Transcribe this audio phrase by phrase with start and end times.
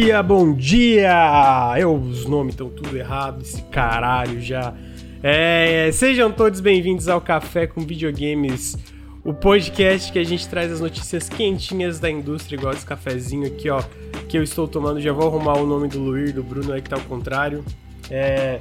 [0.00, 1.72] dia, bom dia!
[1.78, 4.74] Eu, os nomes estão tudo errado, esse caralho já.
[5.22, 8.76] É, sejam todos bem-vindos ao Café com Videogames,
[9.22, 13.70] o podcast que a gente traz as notícias quentinhas da indústria, igual esse cafezinho aqui,
[13.70, 13.84] ó,
[14.28, 15.00] que eu estou tomando.
[15.00, 17.64] Já vou arrumar o nome do Luir, do Bruno aí que tá ao contrário.
[18.10, 18.58] É.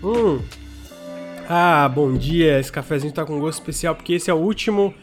[0.00, 0.38] Hum.
[1.48, 2.60] Ah, bom dia!
[2.60, 4.94] Esse cafezinho tá com gosto especial porque esse é o último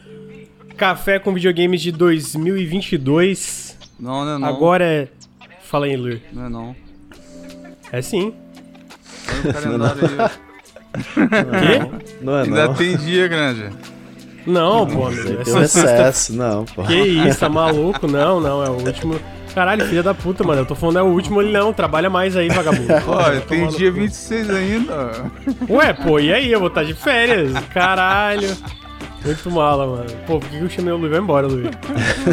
[0.74, 3.67] Café com Videogames de 2022.
[3.98, 4.48] Não, não é não.
[4.48, 5.08] Agora é.
[5.62, 6.22] Fala aí, Luir.
[6.32, 6.76] Não é não.
[7.92, 8.32] É sim.
[9.44, 10.30] Olha o calendário aí.
[11.14, 12.16] Quê?
[12.22, 12.74] Não é Ainda não.
[12.74, 13.70] tem dia, grande.
[14.46, 15.40] Não, pô, amigo.
[15.40, 16.82] É tem um excesso, não, pô.
[16.84, 18.06] Que isso, tá maluco?
[18.08, 19.20] Não, não, é o último.
[19.54, 20.62] Caralho, filha da puta, mano.
[20.62, 21.72] Eu tô falando é o último, ele não.
[21.72, 22.92] Trabalha mais aí, vagabundo.
[23.08, 23.98] Olha, tem dia cu.
[23.98, 25.10] 26 ainda.
[25.68, 26.50] Ué, pô, e aí?
[26.50, 27.52] Eu vou estar de férias?
[27.74, 28.56] Caralho.
[29.24, 30.10] Muito mala, mano.
[30.26, 31.10] Pô, por que que eu chamei o Luiz?
[31.10, 31.68] Vai embora, Luiz.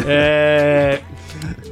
[0.06, 1.00] É.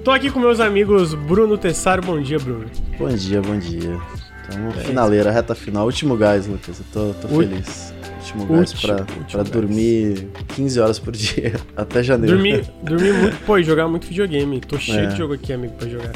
[0.05, 2.03] Tô aqui com meus amigos Bruno Tessaro.
[2.03, 2.67] Bom dia, Bruno.
[2.99, 3.99] Bom dia, bom dia.
[4.47, 5.87] Então, finaleira, reta final.
[5.87, 6.79] Último gás, Lucas.
[6.81, 7.95] Eu tô, tô feliz.
[8.21, 9.51] Último gás Último- pra, último pra gás.
[9.51, 11.55] dormir 15 horas por dia.
[11.77, 12.37] Até janeiro.
[12.37, 14.61] Dormi, dormi muito, pô, e jogar muito videogame.
[14.61, 15.07] Tô cheio É.
[15.07, 16.13] de jogo aqui, amigo, pra jogar.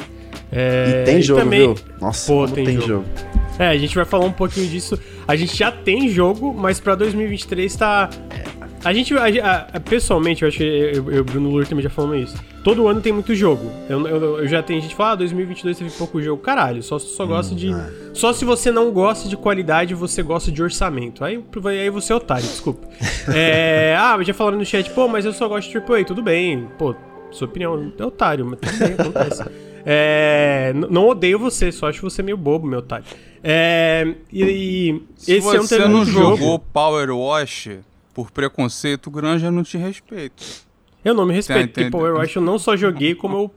[0.53, 1.85] É, E tem jogo, também- viu?
[2.01, 2.87] Nossa, Pô, tem tem, jogo.
[2.87, 3.05] jogo.
[3.59, 4.99] É, a gente vai falar um pouquinho disso.
[5.27, 8.09] A gente já tem jogo, mas pra 2023 tá.
[8.85, 12.31] A gente, a- a- pessoalmente, eu acho que eu, e Bruno Lur também já falamos
[12.31, 12.37] isso.
[12.69, 13.71] Todo ano tem muito jogo.
[13.89, 16.43] Eu, eu, eu já tenho gente que fala, ah, 2022 teve pouco jogo.
[16.43, 17.73] Caralho, só, só gosta de.
[17.73, 17.91] é.
[18.13, 21.25] Só se você não gosta de qualidade, você gosta de orçamento.
[21.25, 22.87] Aí, aí você é otário, desculpa.
[23.35, 26.05] É, ah, já falaram no chat, pô, mas eu só gosto de AAA.
[26.05, 26.95] Tudo bem, pô,
[27.31, 29.45] sua opinião é otário, mas tudo bem, acontece.
[29.91, 33.07] É, não odeio você, só acho você meio bobo, meu otário.
[33.43, 36.37] É, e, e Se esse ano você teve não um jogo.
[36.37, 37.71] jogou Power Wash
[38.13, 40.68] por preconceito, o Granja não te respeita.
[41.05, 41.93] Eu não me respeito, Tá, porque entendo.
[41.93, 43.51] Power Wash eu não só joguei, como eu,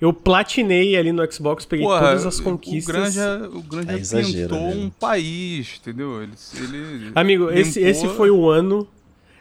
[0.00, 2.94] eu platinei ali no Xbox, peguei Porra, todas as o conquistas.
[2.94, 4.74] Granja, o Granja É exagero, pintou né?
[4.76, 6.22] um país, entendeu?
[6.22, 8.86] Ele, ele Amigo, esse, limpou- esse foi o ano.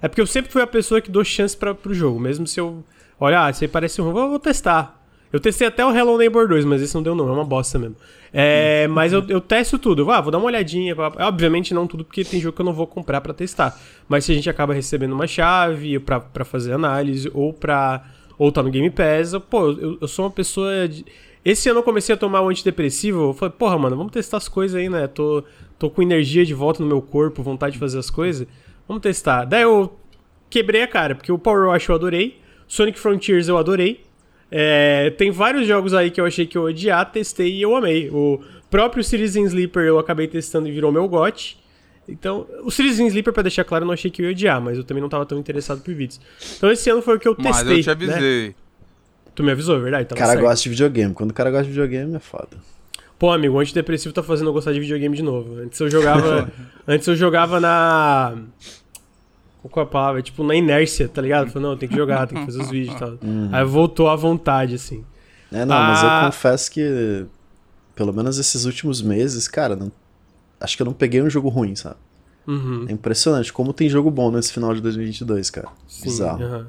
[0.02, 2.60] É porque eu sempre fui a pessoa que dou chance pra, pro jogo, mesmo se
[2.60, 2.84] eu.
[3.20, 5.02] Olha, ah, isso aí parece ruim, eu vou testar.
[5.34, 7.80] Eu testei até o Hello Neighbor 2, mas esse não deu, não, é uma bosta
[7.80, 7.96] mesmo.
[8.32, 10.96] É, mas eu, eu testo tudo, ah, vou dar uma olhadinha.
[11.22, 13.76] Obviamente não tudo, porque tem jogo que eu não vou comprar pra testar.
[14.08, 18.04] Mas se a gente acaba recebendo uma chave pra, pra fazer análise, ou pra.
[18.38, 20.88] Ou tá no Game Pass, pô, eu, eu sou uma pessoa.
[20.88, 21.04] De...
[21.44, 24.48] Esse ano eu comecei a tomar um antidepressivo, eu falei, porra, mano, vamos testar as
[24.48, 25.08] coisas aí, né?
[25.08, 25.44] Tô,
[25.80, 28.48] tô com energia de volta no meu corpo, vontade de fazer as coisas.
[28.88, 29.46] Vamos testar.
[29.46, 29.98] Daí eu
[30.48, 34.02] quebrei a cara, porque o Power Wash eu adorei, Sonic Frontiers eu adorei.
[34.56, 37.76] É, tem vários jogos aí que eu achei que eu ia odiar, testei e eu
[37.76, 38.08] amei.
[38.12, 41.58] O próprio Citizen Sleeper eu acabei testando e virou meu gote.
[42.08, 44.78] Então, o Citizen Sleeper, pra deixar claro, eu não achei que eu ia odiar, mas
[44.78, 46.22] eu também não tava tão interessado por vídeos.
[46.56, 47.80] Então esse ano foi o que eu Mas testei.
[47.80, 48.14] eu te né?
[48.14, 48.56] avisei.
[49.34, 50.14] Tu me avisou, é verdade?
[50.14, 50.42] O cara certo.
[50.42, 51.14] gosta de videogame.
[51.16, 52.56] Quando o cara gosta de videogame, é foda.
[53.18, 55.56] Pô, amigo, o antidepressivo tá fazendo eu gostar de videogame de novo.
[55.56, 56.52] Antes eu jogava.
[56.88, 58.36] antes eu jogava na.
[59.70, 60.22] Qual é a palavra?
[60.22, 61.50] Tipo, na inércia, tá ligado?
[61.52, 63.14] Falei, não, tem que jogar, tem que fazer os vídeos e tal.
[63.52, 65.04] Aí voltou à vontade, assim.
[65.52, 66.20] É, não, mas Ah.
[66.22, 67.26] eu confesso que,
[67.96, 69.92] pelo menos esses últimos meses, cara, não-
[70.60, 71.96] acho que eu não peguei um jogo ruim, sabe?
[72.46, 72.86] Uhum.
[72.90, 75.70] É impressionante como tem jogo bom nesse final de 2022, cara.
[75.88, 76.44] Sim, Bizarro.
[76.44, 76.68] aham.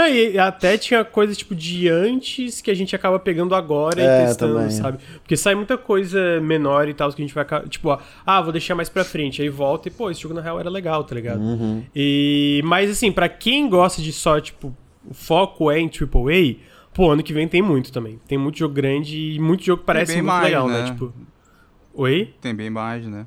[0.00, 4.22] É, e até tinha coisa tipo de antes que a gente acaba pegando agora É,
[4.22, 4.70] e testando, também.
[4.70, 4.98] sabe?
[5.22, 7.44] Porque sai muita coisa menor e tal que a gente vai.
[7.68, 9.42] Tipo, ó, ah, vou deixar mais pra frente.
[9.42, 11.40] Aí volta e, pô, esse jogo na real era legal, tá ligado?
[11.40, 11.82] Uhum.
[11.94, 12.60] E.
[12.64, 14.74] Mas assim, pra quem gosta de só, tipo,
[15.04, 16.56] o foco é em AAA,
[16.94, 18.18] pô, ano que vem tem muito também.
[18.26, 20.82] Tem muito jogo grande e muito jogo que parece bem muito mais, legal, né?
[20.82, 20.90] né?
[20.90, 21.12] Tipo.
[21.94, 22.34] Oi?
[22.40, 23.26] Tem bem mais, né?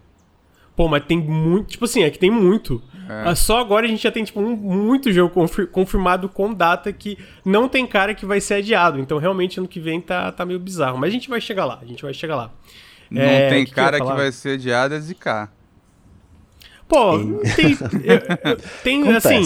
[0.75, 1.67] Pô, mas tem muito.
[1.67, 2.81] Tipo assim, é que tem muito.
[3.09, 3.23] É.
[3.29, 6.91] Ah, Só agora a gente já tem, tipo, um- muito jogo confir- confirmado com data
[6.93, 8.99] que não tem cara que vai ser adiado.
[8.99, 10.97] Então, realmente, ano que vem tá, tá meio bizarro.
[10.97, 12.51] Mas a gente vai chegar lá, a gente vai chegar lá.
[13.11, 14.15] Não É, tem que que cara que, falar?
[14.15, 15.51] vai ser adiado é zicar.
[16.87, 17.17] Pô,
[17.55, 17.77] tem.
[18.83, 19.43] tem, assim.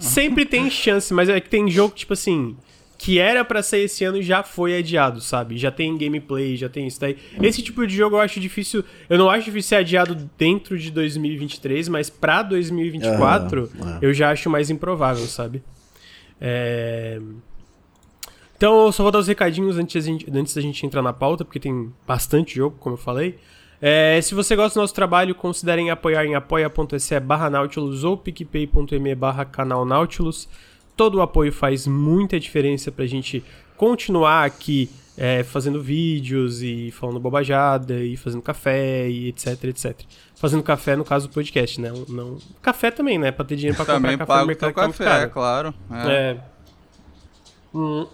[0.00, 2.56] Sempre tem chance, mas é que tem jogo, tipo assim.
[3.02, 5.56] Que era pra sair esse ano já foi adiado, sabe?
[5.56, 7.16] Já tem gameplay, já tem isso daí.
[7.40, 8.84] Esse tipo de jogo eu acho difícil.
[9.08, 14.30] Eu não acho difícil ser adiado dentro de 2023, mas pra 2024 Aham, eu já
[14.30, 15.62] acho mais improvável, sabe?
[16.38, 17.18] É...
[18.56, 21.14] Então eu só vou dar os recadinhos antes, da gente- antes da gente entrar na
[21.14, 23.38] pauta, porque tem bastante jogo, como eu falei.
[23.80, 29.14] É, se você gosta do nosso trabalho, considerem apoiar em apoia.se barra Nautilus ou picpay.me
[29.14, 30.46] barra canal Nautilus.
[31.00, 33.42] Todo o apoio faz muita diferença pra gente
[33.74, 39.98] continuar aqui é, fazendo vídeos e falando bobajada e fazendo café e etc, etc.
[40.34, 41.90] Fazendo café, no caso do podcast, né?
[42.06, 43.32] Não, café também, né?
[43.32, 45.30] Pra ter dinheiro pra comprar café no mercado é café, caro.
[45.30, 45.74] claro.
[45.90, 46.12] É.
[46.12, 46.36] É.
[47.74, 48.06] Hum.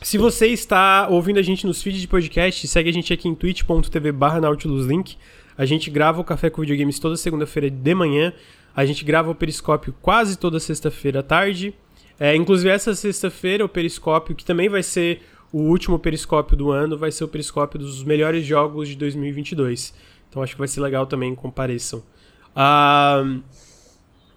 [0.00, 3.34] Se você está ouvindo a gente nos feeds de podcast, segue a gente aqui em
[3.34, 5.18] twitch.tv barra nautiluslink.
[5.58, 8.32] A gente grava o Café com Videogames toda segunda-feira de manhã.
[8.74, 11.74] A gente grava o Periscópio quase toda sexta-feira à tarde.
[12.18, 15.22] É, inclusive essa sexta-feira o Periscópio, que também vai ser
[15.52, 19.94] o último Periscópio do ano, vai ser o Periscópio dos melhores jogos de 2022.
[20.28, 22.02] Então acho que vai ser legal também, compareçam.
[22.54, 23.22] Ah,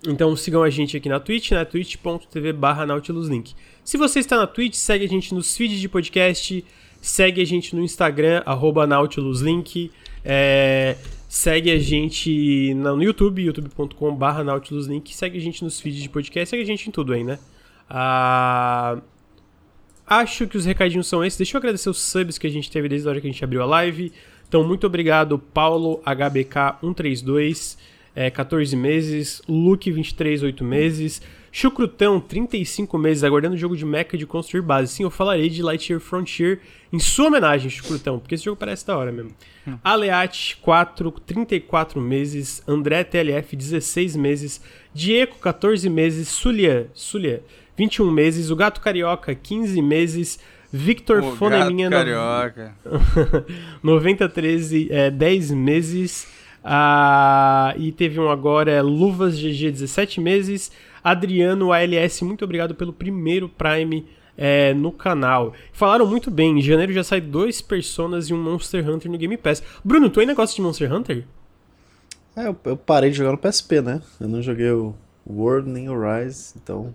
[0.08, 3.54] então sigam a gente aqui na Twitch, na twitch.tv barra nautiluslink.
[3.84, 6.64] Se você está na Twitch, segue a gente nos feeds de podcast,
[7.02, 9.92] segue a gente no Instagram, arroba nautiluslink,
[10.24, 10.96] é,
[11.28, 16.52] segue a gente no YouTube, youtube.com barra nautiluslink, segue a gente nos feeds de podcast,
[16.52, 17.40] segue a gente em tudo aí, né?
[17.94, 19.02] Ah,
[20.08, 21.38] acho que os recadinhos são esses.
[21.38, 23.44] Deixa eu agradecer os subs que a gente teve desde a hora que a gente
[23.44, 24.14] abriu a live.
[24.48, 27.78] Então, muito obrigado, Paulo HBK132,
[28.16, 31.22] é, 14 meses, Luke 23, 8 meses,
[31.52, 34.94] Chucrutão, 35 meses, aguardando o jogo de mecha de construir base.
[34.94, 36.62] Sim, eu falarei de Lightyear Frontier
[36.94, 39.32] em sua homenagem, Chucrutão, porque esse jogo parece da hora mesmo.
[39.68, 39.78] Hum.
[39.84, 44.62] Aleat, 4, 34 meses, André TLF, 16 meses,
[44.94, 47.44] Diego, 14 meses, Sulia, Sulia,
[47.82, 50.40] 21 meses, o Gato Carioca, 15 meses,
[50.72, 52.76] Victor O Foneminha, gato carioca.
[53.82, 56.28] 9013, é, 10 meses.
[56.64, 60.72] Ah, e teve um agora, é, Luvas GG, 17 meses.
[61.04, 64.06] Adriano ALS, muito obrigado pelo primeiro Prime
[64.38, 65.56] é, no canal.
[65.74, 69.36] Falaram muito bem, em janeiro já sai dois Personas e um Monster Hunter no Game
[69.38, 69.64] Pass.
[69.84, 71.26] Bruno, tu ainda gosta de Monster Hunter?
[72.36, 74.04] É, eu, eu parei de jogar no PSP, né?
[74.20, 74.94] Eu não joguei o
[75.28, 76.94] World nem o Rise, então.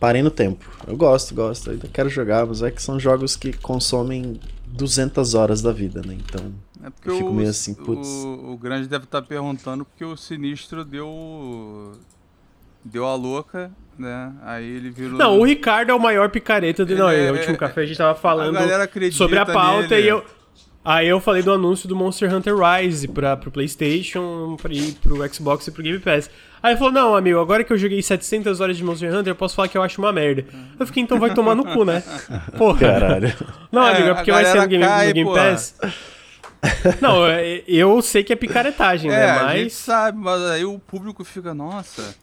[0.00, 0.64] Parei no tempo.
[0.86, 1.70] Eu gosto, gosto.
[1.70, 6.16] Ainda quero jogar, mas é que são jogos que consomem 200 horas da vida, né?
[6.18, 6.52] Então.
[6.82, 8.08] É porque Eu fico o, meio assim, putz.
[8.08, 11.92] o, o Grande deve estar perguntando porque o Sinistro deu.
[12.82, 14.32] Deu a louca, né?
[14.42, 15.18] Aí ele virou.
[15.18, 16.92] Não, o Ricardo é o maior picareta do.
[16.92, 19.88] Ele Não, é- no último café a gente tava a falando acredita sobre a pauta
[19.88, 20.06] nele.
[20.06, 20.24] e eu.
[20.82, 25.34] Aí eu falei do anúncio do Monster Hunter Rise pra, pro PlayStation, pra, e pro
[25.34, 26.30] Xbox e pro Game Pass.
[26.62, 29.36] Aí ele falou: Não, amigo, agora que eu joguei 700 horas de Monster Hunter, eu
[29.36, 30.46] posso falar que eu acho uma merda.
[30.78, 32.02] Eu fiquei, então vai tomar no cu, né?
[32.56, 32.80] Porra.
[32.80, 33.32] Caralho.
[33.70, 35.50] Não, É, amigo, é a porque vai ser no Game, no cai, Game porra.
[35.50, 35.74] Pass.
[37.00, 39.30] Não, é- eu sei que é picaretagem, É, né?
[39.30, 39.72] a gente Mas.
[39.74, 42.14] sabe, mas aí o público fica, nossa,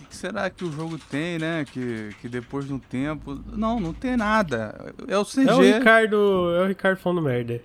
[0.00, 1.64] o que será que o jogo tem, né?
[1.70, 3.38] Que, que depois de um tempo.
[3.52, 4.92] Não, não tem nada.
[5.06, 5.48] É o CG.
[5.48, 6.54] É o Ricardo.
[6.58, 7.60] É o Ricardo falando merda.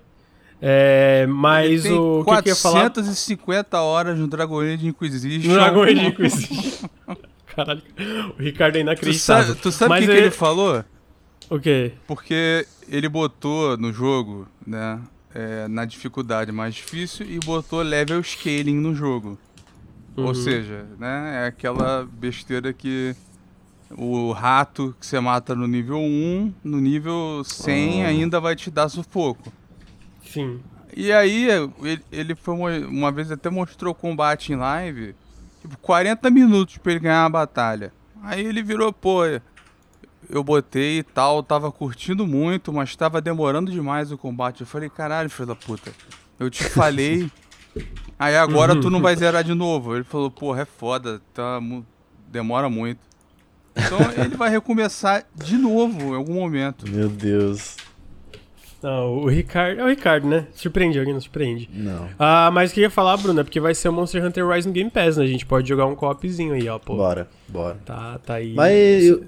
[0.60, 2.80] É, mas o que, que eu ia falar?
[2.90, 5.52] 450 horas no Dragon Age Inquisition.
[5.52, 6.88] Dragon Age Inquisition.
[7.54, 7.82] Caralho,
[8.38, 9.54] o Ricardo é inacreditável.
[9.54, 10.84] tu sabe o que, que é- ele falou?
[11.50, 11.92] O quê?
[12.06, 14.98] Porque ele botou no jogo, né?
[15.34, 19.36] é, na dificuldade mais difícil e botou level scaling no jogo.
[20.16, 20.26] Uhum.
[20.26, 21.42] Ou seja, né?
[21.44, 23.16] É aquela besteira que
[23.90, 28.08] o rato que você mata no nível 1, no nível 100 Ah.
[28.08, 29.52] ainda vai te dar sufoco.
[30.34, 30.60] Sim.
[30.96, 31.48] E aí,
[31.82, 35.14] ele, ele foi uma, uma vez até mostrou o combate em live,
[35.60, 37.92] tipo, 40 minutos pra ele ganhar a batalha.
[38.22, 39.22] Aí ele virou, pô,
[40.28, 44.60] eu botei e tal, tava curtindo muito, mas tava demorando demais o combate.
[44.60, 45.92] Eu falei, caralho, filho da puta,
[46.38, 47.30] eu te falei.
[48.18, 49.94] Aí agora tu não vai zerar de novo.
[49.96, 51.60] Ele falou, porra, é foda, tá,
[52.28, 53.00] demora muito.
[53.76, 56.88] Então ele vai recomeçar de novo em algum momento.
[56.88, 57.76] Meu Deus.
[58.84, 59.80] Não, o Ricardo.
[59.80, 60.46] É o Ricardo, né?
[60.52, 61.70] Surpreende alguém, não surpreende.
[61.72, 62.06] Não.
[62.18, 64.46] Ah, mas o que eu ia falar, Bruno, é porque vai ser o Monster Hunter
[64.46, 65.24] Rise no Game Pass, né?
[65.24, 66.94] A gente pode jogar um co-opzinho aí, ó, pô.
[66.96, 67.78] Bora, bora.
[67.84, 68.52] Tá, tá aí.
[68.54, 69.24] Mas eu-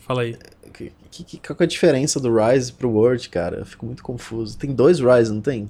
[0.00, 0.36] Fala aí.
[0.74, 0.92] que,
[1.24, 3.58] que, qual que é a diferença do Rise pro World, cara?
[3.60, 4.58] Eu fico muito confuso.
[4.58, 5.66] Tem dois Rise, não tem?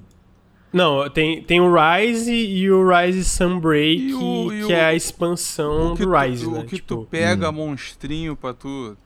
[0.73, 4.83] Não, tem, tem o Rise e o Rise Sunbreak, E o- e que o- é
[4.83, 6.63] a expansão O que, do tu, Rise, o né?
[6.63, 8.97] que tipo, tu pega monstrinho pra tu.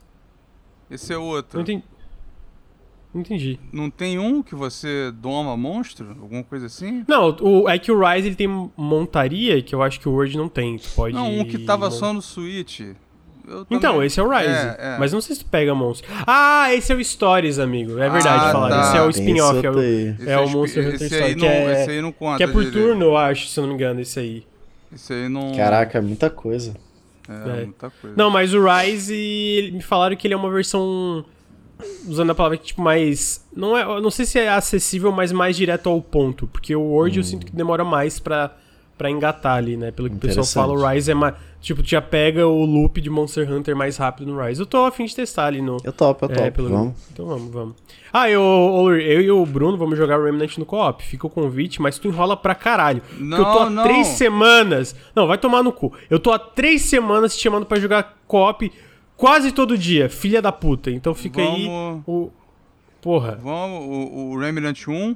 [0.89, 1.57] Esse é outro.
[1.57, 1.83] Não entendi.
[3.13, 3.59] Não entendi.
[3.73, 6.15] Não tem um que você doma monstro?
[6.21, 7.03] Alguma coisa assim?
[7.07, 8.47] Não, o, é que o Rise ele tem
[8.77, 10.77] montaria que eu acho que o Word não tem.
[10.77, 11.15] Tu pode.
[11.15, 12.81] Não, um que tava só no Switch.
[12.81, 14.47] Eu Então, também- esse é o Rise.
[14.49, 14.97] É, é.
[14.99, 16.07] Mas não sei se tu pega monstro.
[16.27, 17.93] Ah, esse é o Stories, amigo.
[17.97, 18.75] É verdade, Ah, falaram.
[18.75, 18.87] tá.
[18.89, 19.65] Esse é o spin-off.
[19.65, 19.73] É, o,
[20.29, 22.37] é o espi- Monster Hunter esse Story, aí que não, é- Esse aí não conta.
[22.37, 22.85] que é por direito.
[22.87, 24.43] turno, eu acho, se eu não me engano, esse aí.
[24.93, 25.51] Esse aí não.
[25.55, 26.75] Caraca, é muita coisa.
[27.27, 27.65] É, É.
[27.65, 28.15] muita coisa.
[28.15, 31.25] Não, mas o Rise, me falaram que ele é uma versão.
[32.07, 33.45] Usando a palavra tipo mais.
[33.55, 36.47] Não, é, não sei se é acessível, mas mais direto ao ponto.
[36.47, 38.51] Porque o Word eu sinto que demora mais pra,
[38.97, 39.89] pra engatar ali, né?
[39.91, 41.35] Pelo que o pessoal fala, o Rise é mais.
[41.61, 44.61] Tipo, tu já pega o loop de Monster Hunter mais rápido no Rise.
[44.61, 45.77] Eu tô afim de testar ali no.
[45.83, 46.41] Eu topo, eu topo.
[46.41, 46.93] É, pelo- Vamos.
[47.11, 47.75] Então vamos, vamos.
[48.11, 48.41] Ah, eu,
[48.97, 51.03] eu e o Bruno vamos jogar Remnant no co-op.
[51.03, 53.01] Fica o convite, mas tu enrola pra caralho.
[53.01, 53.83] Porque eu tô há Não, não.
[53.83, 54.95] três semanas.
[55.15, 55.93] Não, vai tomar no cu.
[56.09, 58.71] Eu tô há três semanas te chamando pra jogar co-op
[59.19, 60.89] quase todo dia, filha da puta.
[60.89, 62.31] Então fica aí Vamos- o.
[63.01, 63.37] Porra.
[63.41, 65.15] Vamos, o, o Remnant 1.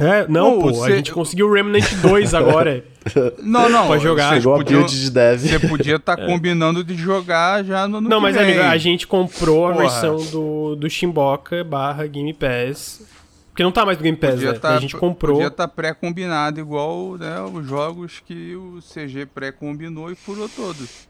[0.00, 2.84] É, não, Pô, pô, a você- gente conseguiu o Remnant 2 agora.
[3.42, 3.86] Não, não.
[3.86, 4.28] Pode jogar.
[4.28, 5.40] Vocês Pegou a build de dev.
[5.40, 8.44] Você podia estar combinando de jogar já no ano não, mas vem.
[8.44, 9.84] amigo, a gente comprou a Porra.
[9.84, 13.00] versão do, do Shimboka barra Game Pass.
[13.48, 14.58] Porque não tá mais no Game Pass, Podia né?
[14.58, 15.36] tá- a gente comprou.
[15.36, 21.07] Podia estar pré-combinado, igual né, os jogos que o CG pré-combinou e furou todos.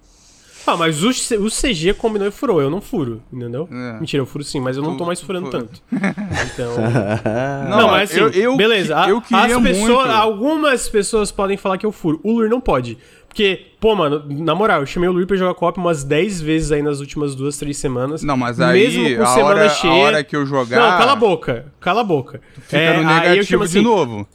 [0.68, 2.60] Ah, mas o, C- o CG combinou e furou.
[2.60, 3.68] Eu não furo, entendeu?
[3.72, 4.00] É.
[4.00, 5.62] Mentira, eu furo sim, mas eu não Tu- tô mais furando fura.
[5.64, 5.82] tanto.
[6.52, 6.72] Então.
[7.70, 8.94] Não, Não, mas assim, eu- eu beleza.
[9.04, 10.10] que- eu queria as pessoas, muito.
[10.10, 12.20] algumas pessoas podem falar que eu furo.
[12.22, 12.98] O Lur não pode.
[13.28, 16.72] Porque, pô, mano, na moral, eu chamei o Lur pra jogar co-op umas 10 vezes
[16.72, 18.22] aí nas últimas duas, três semanas.
[18.22, 19.92] Não, mas aí mesmo com a, semana hora, cheia.
[19.92, 20.76] a hora que eu jogar.
[20.80, 21.66] Não, cala a boca.
[21.78, 22.40] Cala a boca.
[22.62, 24.26] Fica É, no aí eu negativo chamo de assim, novo.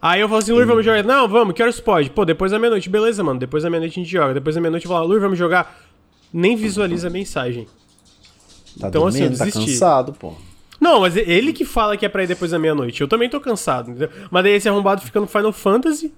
[0.00, 1.02] Aí eu falo assim, Lur, vamos jogar.
[1.02, 2.10] Não, vamos, que horas pode?
[2.10, 2.88] Pô, depois da meia-noite.
[2.88, 3.40] Beleza, mano.
[3.40, 4.34] Depois da meia-noite a gente joga.
[4.34, 5.74] Depois da meia-noite eu falo, Lur, vamos jogar.
[6.32, 7.66] Nem visualiza a mensagem.
[8.78, 9.72] Tá Então, assim, eu dormindo, tá desisti.
[9.72, 10.34] cansado, pô.
[10.78, 13.00] Não, mas ele que fala que é pra ir depois da meia-noite.
[13.00, 14.10] Eu também tô cansado, entendeu?
[14.30, 16.12] Mas daí esse arrombado fica no Final Fantasy.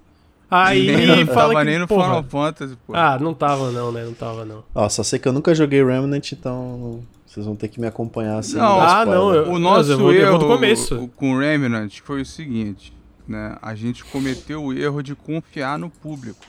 [0.50, 2.94] Aí nem, fala tava que, nem no porra, Final Fantasy, pô.
[2.96, 4.02] Ah, não tava não, né?
[4.04, 4.64] Não tava não.
[4.74, 8.42] Ó, só sei que eu nunca joguei Remnant, então vocês vão ter que me acompanhar
[8.42, 10.96] sem Não, ah, não, eu- O nosso eu vou- eu erro vou do começo.
[10.96, 12.92] o- com o Remnant foi o seguinte,
[13.28, 13.56] né?
[13.60, 16.44] A gente cometeu o erro de confiar no público.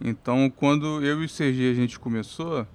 [0.00, 2.66] Então, quando eu e o CG a gente começou,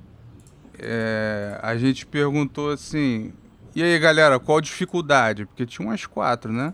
[0.77, 3.31] é, a gente perguntou assim:
[3.75, 5.45] e aí, galera, qual dificuldade?
[5.45, 6.73] Porque tinha umas quatro, né?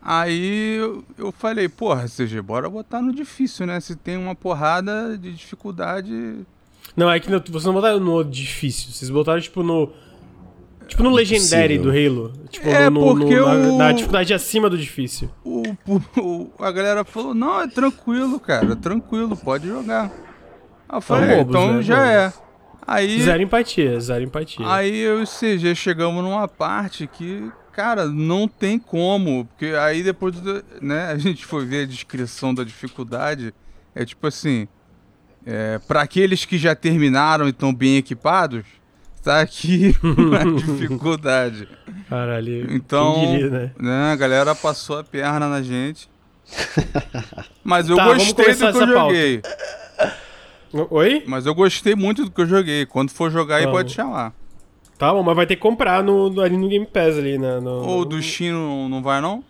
[0.00, 0.76] Aí
[1.18, 3.80] eu, falei: porra, CG, bora botar no difícil, né?
[3.80, 6.46] Se tem uma porrada de dificuldade.
[6.96, 9.92] Não, é que no- vocês não botaram no difícil, vocês botaram tipo no
[10.86, 14.68] tipo no Legendary do Halo, tipo É, no, no- porque na, o- na dificuldade acima
[14.70, 15.30] do difícil.
[15.44, 15.62] o,
[16.18, 20.10] o- a galera falou, não, é tranquilo, cara, tranquilo, pode jogar.
[20.88, 22.40] Aí eu falei, bobos, então né, já bobos.
[22.40, 22.46] é.
[22.88, 24.64] Aí, Zero empatia, zero empatia.
[24.72, 29.44] aí eu e o CG chegamos numa parte que, cara, não tem como.
[29.46, 33.52] Porque aí depois, do- né, a gente foi ver a descrição da dificuldade.
[33.92, 34.68] É tipo assim,
[35.44, 38.64] é, para aqueles que já terminaram e estão bem equipados,
[39.26, 39.94] tá aqui
[40.40, 41.68] a dificuldade.
[42.08, 43.70] Caralho, Então, diria, né?
[43.78, 46.08] né, a galera passou a perna na gente.
[47.64, 48.86] Mas eu Tá, gostei do que eu essa pauta.
[48.86, 49.42] joguei.
[50.90, 51.24] Oi?
[51.26, 52.86] Mas eu gostei muito do que eu joguei.
[52.86, 53.78] Quando for jogar aí, Vamos.
[53.78, 54.32] pode chamar.
[54.98, 57.60] Tá bom, mas vai ter que comprar no, no- ali no Game Pass ali, né?
[57.60, 59.44] No, Ou do Steam não, não vai, não?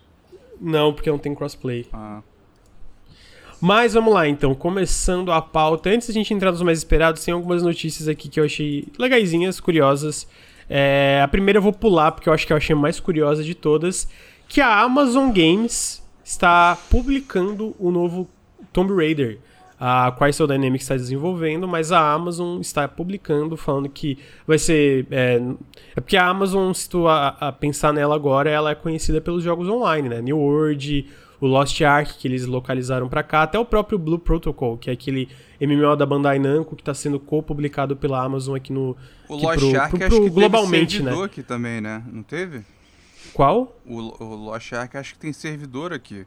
[0.59, 1.85] Não, porque não tem crossplay.
[1.93, 2.19] Ah.
[3.59, 5.89] Mas vamos lá, então, começando a pauta.
[5.89, 9.59] Antes da gente entrar nos mais esperados, tem algumas notícias aqui que eu achei legaisinhas,
[9.59, 10.27] curiosas.
[10.69, 13.43] É, a primeira eu vou pular, porque eu acho que eu achei a mais curiosa
[13.43, 14.07] de todas,
[14.47, 18.29] que a Amazon Games está publicando o novo
[18.71, 19.39] Tomb Raider.
[19.79, 25.07] A Crystal Dynamics está desenvolvendo, mas a Amazon está publicando, falando que vai ser...
[25.09, 25.41] É,
[25.95, 29.43] é porque a Amazon, se tu a, a pensar nela agora, ela é conhecida pelos
[29.43, 30.21] jogos online, né?
[30.21, 31.07] New World,
[31.39, 34.93] o Lost Ark, que eles localizaram pra cá, até o próprio Blue Protocol, que é
[34.93, 35.29] aquele
[35.61, 38.95] MMO da Bandai Namco que tá sendo co-publicado pela Amazon aqui no...
[39.29, 41.23] O aqui Lost pro- Ark pro- acho pro que globalmente, né?
[41.23, 42.03] aqui também, né?
[42.11, 42.63] Não teve?
[43.33, 43.75] Qual?
[43.85, 46.25] O, o Lost Ark acho que tem servidor aqui.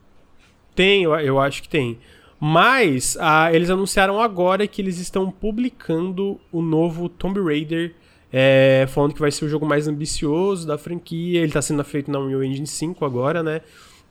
[0.75, 1.99] Tem, eu, eu acho que tem.
[2.39, 7.95] Mas ah, eles anunciaram agora que eles estão publicando o novo Tomb Raider,
[8.33, 11.41] é, falando que vai ser o jogo mais ambicioso da franquia.
[11.41, 13.61] Ele tá sendo feito na Unreal Engine 5 agora, né?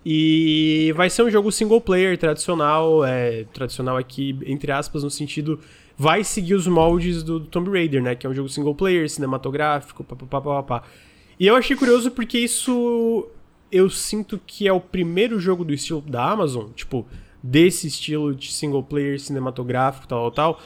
[0.06, 5.60] E vai ser um jogo single player tradicional, é, tradicional aqui, entre aspas, no sentido.
[5.98, 8.16] Vai seguir os moldes do, do Tomb Raider, né?
[8.16, 10.84] Que é um jogo single player, cinematográfico, papapá.
[11.40, 13.28] E eu achei curioso porque isso
[13.72, 17.06] eu sinto que é o primeiro jogo do estilo da Amazon, tipo,
[17.42, 20.62] desse estilo de single player cinematográfico, tal, tal.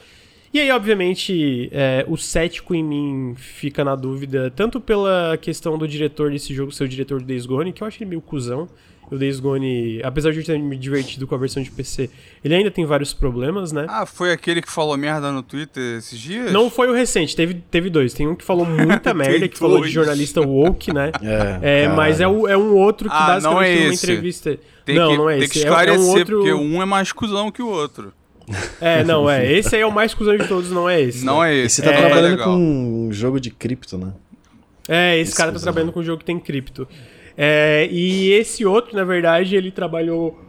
[0.54, 5.88] E aí, obviamente, é, o cético em mim fica na dúvida, tanto pela questão do
[5.88, 8.70] diretor desse jogo ser o diretor do Days Gone, que eu acho ele meio cuzão.
[9.13, 12.10] O Days Gone, apesar de eu ter me divertido com a versão de PC,
[12.43, 13.86] ele ainda tem vários problemas, né?
[13.88, 16.51] Ah, foi aquele que falou merda no Twitter esses dias?
[16.51, 18.13] Não foi o recente, teve, teve dois.
[18.13, 21.12] Tem um que falou muita merda, que falou de jornalista woke, né?
[21.62, 24.05] É, É, mas é, o- é um outro que Ah, basicamente não é numa esse.
[24.05, 24.58] entrevista.
[24.86, 25.53] Tem não, que, não é tem esse.
[25.53, 26.38] que É- esclarecer, é, um outro...
[26.38, 28.12] porque um é mais cuzão que o outro.
[28.82, 29.50] É, não, é.
[29.51, 31.24] Esse aí é o mais cuzão de todos, não é esse.
[31.24, 31.53] Não né?
[31.53, 31.75] é E esse.
[31.77, 32.48] você tá é, trabalhando legal.
[32.50, 34.12] com um jogo de cripto, né?
[34.88, 35.63] É, esse Esse cara tá cuzão.
[35.72, 36.86] trabalhando com um jogo que tem cripto.
[37.38, 40.40] É, e esse outro, na verdade, ele trabalhou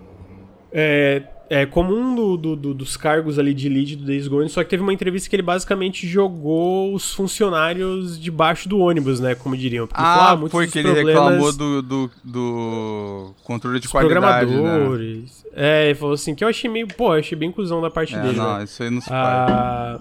[0.72, 4.48] é, é, como um do- do- do- dos cargos ali de lead do Days Gone,
[4.48, 9.34] só que teve uma entrevista que ele basicamente jogou os funcionários debaixo do ônibus, né?
[9.34, 9.86] Como diriam.
[9.86, 14.60] Porque Ah, muitos foi que ele reclamou do, do, do controle de qualidade, né?
[14.60, 15.44] programadores.
[15.54, 18.14] É, ele falou assim, que eu achei meio, pô, eu achei bem cuzão da parte
[18.16, 18.64] É, dele, não, né?
[18.64, 19.08] isso aí não se.
[19.12, 20.00] Ah,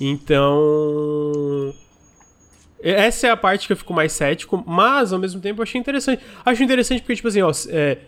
[0.00, 1.72] Então.
[2.80, 5.80] Essa é a parte que eu fico mais cético, mas ao mesmo tempo eu achei
[5.80, 6.22] interessante.
[6.44, 7.98] Acho interessante porque, tipo assim, ó, é,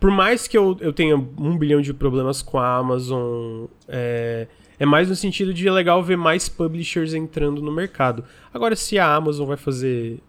[0.00, 4.46] por mais que eu, eu tenha um bilhão de problemas com a Amazon, é,
[4.78, 8.24] é mais no sentido de é legal ver mais publishers entrando no mercado.
[8.52, 10.20] Agora, se a Amazon vai fazer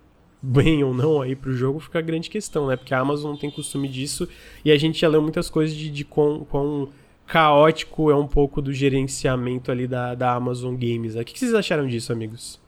[0.42, 2.76] bem ou não aí pro jogo, fica a grande questão, né?
[2.76, 4.28] Porque a Amazon não tem costume disso
[4.64, 6.90] e a gente já leu muitas coisas de, de quão, quão
[7.26, 11.16] caótico é um pouco do gerenciamento ali da, da Amazon Games.
[11.16, 12.64] O que vocês acharam disso, amigos?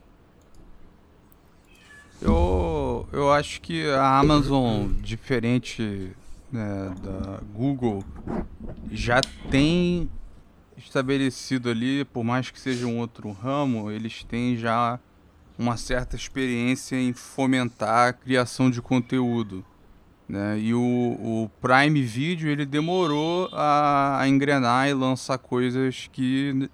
[2.20, 6.12] Eu, eu acho que a Amazon, diferente
[6.50, 8.04] né, da Google,
[8.90, 9.20] já
[9.50, 10.10] tem
[10.76, 14.98] estabelecido ali, por mais que seja um outro ramo, eles têm já
[15.58, 19.64] uma certa experiência em fomentar a criação de conteúdo.
[20.28, 20.58] Né?
[20.58, 26.68] E o, o Prime Video ele demorou a, a engrenar e lançar coisas que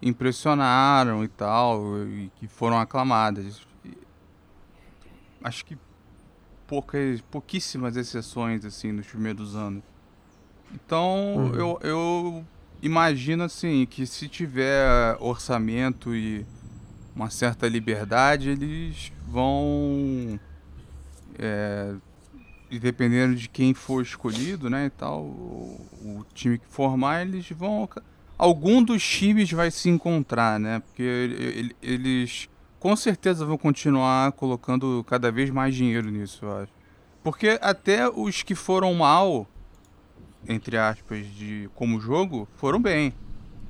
[0.00, 3.67] impressionaram e tal, e que foram aclamadas.
[5.48, 5.78] Acho que
[6.66, 9.82] poucas, pouquíssimas exceções assim nos primeiros anos.
[10.74, 11.54] Então uhum.
[11.54, 12.46] eu, eu
[12.82, 16.44] imagino assim que se tiver orçamento e
[17.16, 20.38] uma certa liberdade, eles vão
[21.38, 21.94] é,
[22.70, 27.48] e dependendo de quem for escolhido, né, e tal, o, o, time que formar, eles
[27.50, 27.88] vão
[28.36, 30.80] algum dos times vai se encontrar, né?
[30.80, 32.48] Porque ele, eles
[32.78, 36.72] com certeza vão continuar colocando cada vez mais dinheiro nisso, eu acho.
[37.22, 39.46] Porque até os que foram mal,
[40.48, 43.12] entre aspas, de como jogo, foram bem,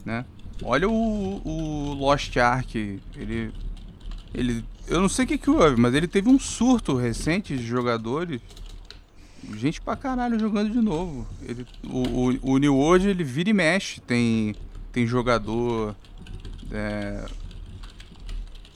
[0.04, 0.24] né?
[0.62, 3.52] Olha o, o Lost Ark, ele
[4.34, 7.64] ele eu não sei o que que houve, mas ele teve um surto recente de
[7.64, 8.40] jogadores
[9.56, 11.26] gente pra caralho jogando de novo.
[11.42, 14.00] Ele, o, o, o New World ele vira e mexe.
[14.00, 14.54] Tem,
[14.92, 15.94] tem jogador.
[16.70, 17.24] É,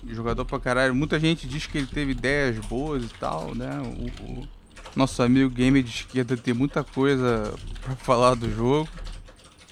[0.07, 0.95] jogador pra caralho.
[0.95, 3.81] Muita gente diz que ele teve ideias boas e tal, né?
[3.81, 4.49] O, o
[4.97, 8.89] nosso amigo gamer de esquerda tem muita coisa pra falar do jogo.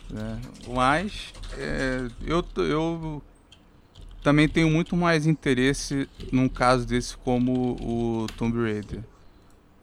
[0.09, 0.41] Né?
[0.69, 3.23] Mas é, eu, eu
[4.23, 9.01] também tenho muito mais interesse num caso desse como o Tomb Raider.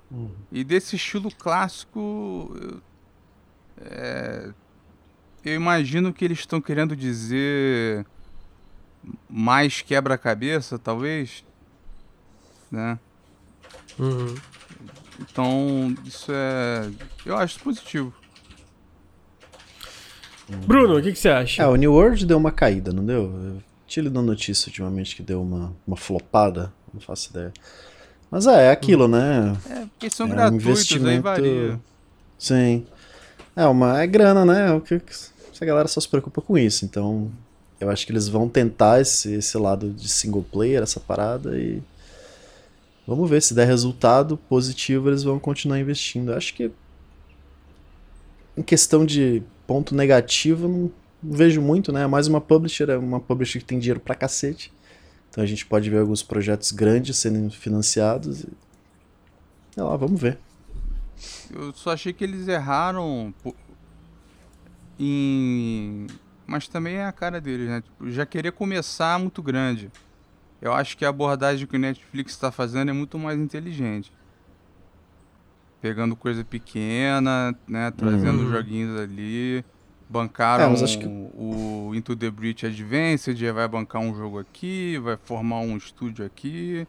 [0.09, 0.31] Uhum.
[0.51, 2.81] E desse estilo clássico,
[3.79, 4.51] é,
[5.43, 8.05] eu imagino que eles estão querendo dizer
[9.29, 11.43] mais quebra-cabeça, talvez,
[12.71, 12.99] né?
[13.99, 14.35] Uhum.
[15.19, 16.89] Então, isso é.
[17.25, 18.13] Eu acho positivo.
[20.65, 21.63] Bruno, o que, que, você acha?
[21.63, 23.23] É, o New World deu uma caída, não deu?
[23.23, 27.51] Eu tinha lido notícia ultimamente que deu uma, uma flopada, não faço ideia.
[28.31, 29.57] Mas é, é aquilo, né?
[29.69, 31.09] É, porque são é gratuitos, um investimento...
[31.09, 31.79] aí varia.
[32.37, 32.85] Sim.
[33.55, 34.71] É, uma, é grana, né?
[34.71, 35.01] O que,
[35.59, 36.85] a galera só se preocupa com isso.
[36.85, 37.31] Então,
[37.79, 41.81] eu acho que eles vão tentar esse, esse lado de single player, essa parada, e.
[43.05, 46.31] Vamos ver se der resultado positivo, eles vão continuar investindo.
[46.31, 46.71] Eu acho que.
[48.57, 52.03] Em questão de ponto negativo, não, não vejo muito, né?
[52.03, 54.73] É mais uma publisher, é uma publisher que tem dinheiro pra cacete.
[55.29, 58.41] Então a gente pode ver alguns projetos grandes sendo financiados.
[58.41, 58.49] E...
[59.71, 60.39] Sei lá, vamos ver.
[61.53, 63.33] Eu só achei que eles erraram
[64.99, 66.07] em.
[66.47, 67.81] Mas também é a cara deles, né?
[67.81, 69.91] Tipo, já querer começar muito grande.
[70.61, 74.11] Eu acho que a abordagem que o Netflix está fazendo é muito mais inteligente.
[75.81, 77.91] Pegando coisa pequena, né?
[77.91, 78.51] Trazendo uhum.
[78.51, 79.63] joguinhos ali.
[80.09, 81.05] Bancaram é, que...
[81.05, 86.87] o Into the Breach Advanced, vai bancar um jogo aqui, vai formar um estúdio aqui.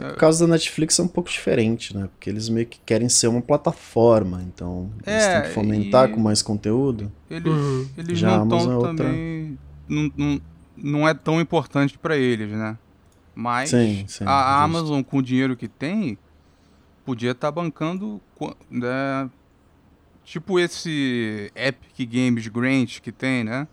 [0.00, 0.12] É...
[0.12, 2.08] O caso da Netflix é um pouco diferente, né?
[2.12, 6.20] Porque eles meio que querem ser uma plataforma, então eles é, têm que fomentar com
[6.20, 7.10] mais conteúdo.
[7.30, 7.88] Eles, uhum.
[7.96, 9.04] eles Já não estão é outra...
[9.04, 9.58] também.
[9.88, 10.40] Não, não,
[10.76, 12.76] não é tão importante para eles, né?
[13.34, 14.64] Mas sim, sim, a justo.
[14.64, 16.18] Amazon, com o dinheiro que tem,
[17.04, 18.20] podia estar tá bancando
[18.70, 19.30] né,
[20.24, 23.66] Tipo esse Epic Games Grant que tem, né?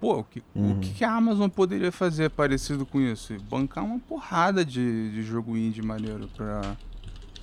[0.00, 0.72] Pô, o que, uhum.
[0.72, 3.36] o que a Amazon poderia fazer parecido com isso?
[3.50, 6.60] Bancar uma porrada de, de jogo indie maneiro pra,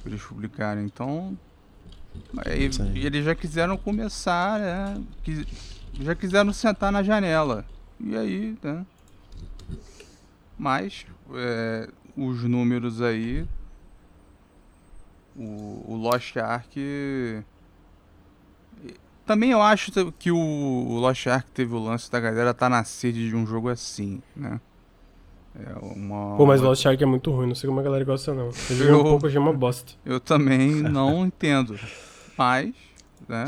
[0.02, 0.84] pra eles publicarem.
[0.84, 1.38] Então.
[2.46, 5.04] Aí, eles já quiseram começar, né?
[6.02, 7.64] Já quiseram sentar na janela.
[8.00, 8.84] E aí, né?
[10.58, 13.46] Mas é, os números aí.
[15.36, 16.76] O, o Lost Ark
[19.28, 23.30] também eu acho que o Lost Ark teve o lance da galera tá na sede
[23.30, 24.60] de um jogo assim, né?
[25.56, 28.34] É uma, Pô, mas Lost Ark é muito ruim, não sei como a galera gosta
[28.34, 28.46] não.
[28.46, 29.94] Eu joguei um pouco, achei uma bosta.
[30.06, 31.78] Eu também não entendo.
[32.38, 32.74] Mas,
[33.28, 33.46] né?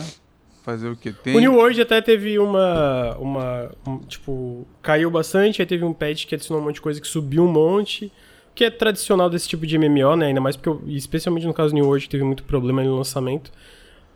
[0.69, 1.35] fazer o que tem.
[1.35, 3.15] O New World até teve uma.
[3.17, 7.01] uma um, tipo, caiu bastante, aí teve um patch que adicionou um monte de coisa
[7.01, 8.11] que subiu um monte.
[8.53, 10.27] Que é tradicional desse tipo de MMO, né?
[10.27, 13.51] Ainda mais porque, eu, especialmente no caso do New World, teve muito problema no lançamento.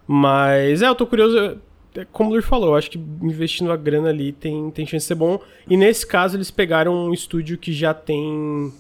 [0.08, 1.58] Mas é, eu tô curioso.
[1.96, 5.04] É, como o Lur falou, eu acho que investindo a grana ali tem, tem chance
[5.04, 5.40] de ser bom.
[5.70, 8.74] E nesse caso, eles pegaram um estúdio que já tem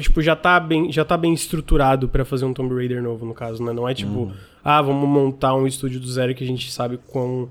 [0.00, 3.32] Tipo, já tá bem, já tá bem estruturado para fazer um Tomb Raider novo, no
[3.32, 3.72] caso, né?
[3.72, 4.32] Não é tipo, uhum.
[4.64, 7.48] ah, vamos montar um estúdio do zero que a gente sabe quão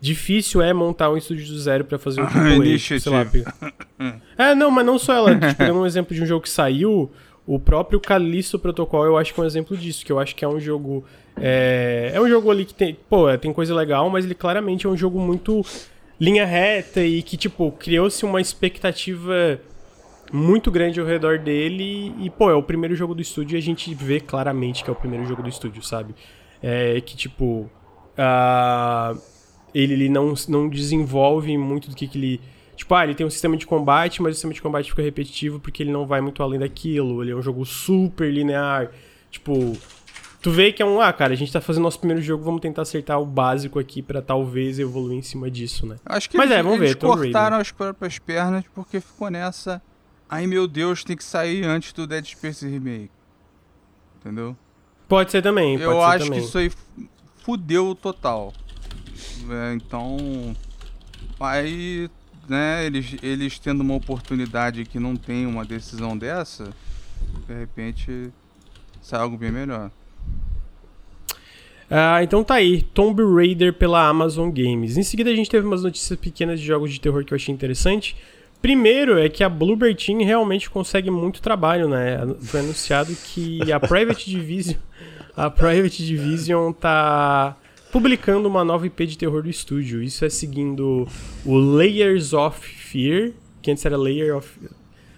[0.00, 3.24] difícil é montar um estúdio do zero para fazer um AAA, sei lá.
[4.36, 5.38] é, não, mas não só ela.
[5.38, 7.08] tipo, dando um exemplo de um jogo que saiu,
[7.46, 10.44] o próprio Callisto Protocol eu acho que é um exemplo disso, que eu acho que
[10.44, 11.04] é um jogo...
[11.40, 14.86] É, é um jogo ali que tem, pô, é, tem coisa legal, mas ele claramente
[14.86, 15.64] é um jogo muito
[16.20, 19.58] linha reta e que, tipo, criou-se uma expectativa
[20.30, 23.62] muito grande ao redor dele e, pô, é o primeiro jogo do estúdio e a
[23.62, 26.14] gente vê claramente que é o primeiro jogo do estúdio, sabe?
[26.62, 27.70] É que, tipo,
[28.18, 29.18] uh,
[29.74, 32.40] ele, ele não, não desenvolve muito do que, que ele...
[32.76, 35.60] Tipo, ah, ele tem um sistema de combate, mas o sistema de combate fica repetitivo
[35.60, 37.22] porque ele não vai muito além daquilo.
[37.22, 38.90] Ele é um jogo super linear.
[39.30, 39.76] Tipo,
[40.40, 42.60] tu vê que é um, ah, cara, a gente tá fazendo nosso primeiro jogo, vamos
[42.60, 45.96] tentar acertar o básico aqui para talvez evoluir em cima disso, né?
[46.04, 49.82] Acho que Mas eles, é, vamos eles ver, cortaram as próprias pernas porque ficou nessa
[50.30, 53.10] Ai meu Deus, tem que sair antes do Dead Space Remake.
[54.20, 54.56] Entendeu?
[55.08, 55.76] Pode ser também.
[55.76, 56.40] Pode Eu ser acho também.
[56.40, 56.70] que isso aí
[57.42, 58.52] fudeu total.
[59.50, 60.54] É, então.
[61.40, 62.08] Aí,
[62.48, 66.70] né, eles, eles tendo uma oportunidade que não tem uma decisão dessa,
[67.48, 68.30] de repente
[69.02, 69.90] sai algo bem melhor.
[71.90, 74.96] Ah, então tá aí, Tomb Raider pela Amazon Games.
[74.96, 77.52] Em seguida a gente teve umas notícias pequenas de jogos de terror que eu achei
[77.52, 78.16] interessante.
[78.62, 82.18] Primeiro é que a Bluebird Team realmente consegue muito trabalho, né?
[82.42, 84.76] Foi anunciado que a Private Division,
[85.36, 87.56] a Private Division tá
[87.90, 90.00] publicando uma nova IP de terror do estúdio.
[90.00, 91.08] Isso é seguindo
[91.44, 94.48] o Layers of Fear, que antes era Layer of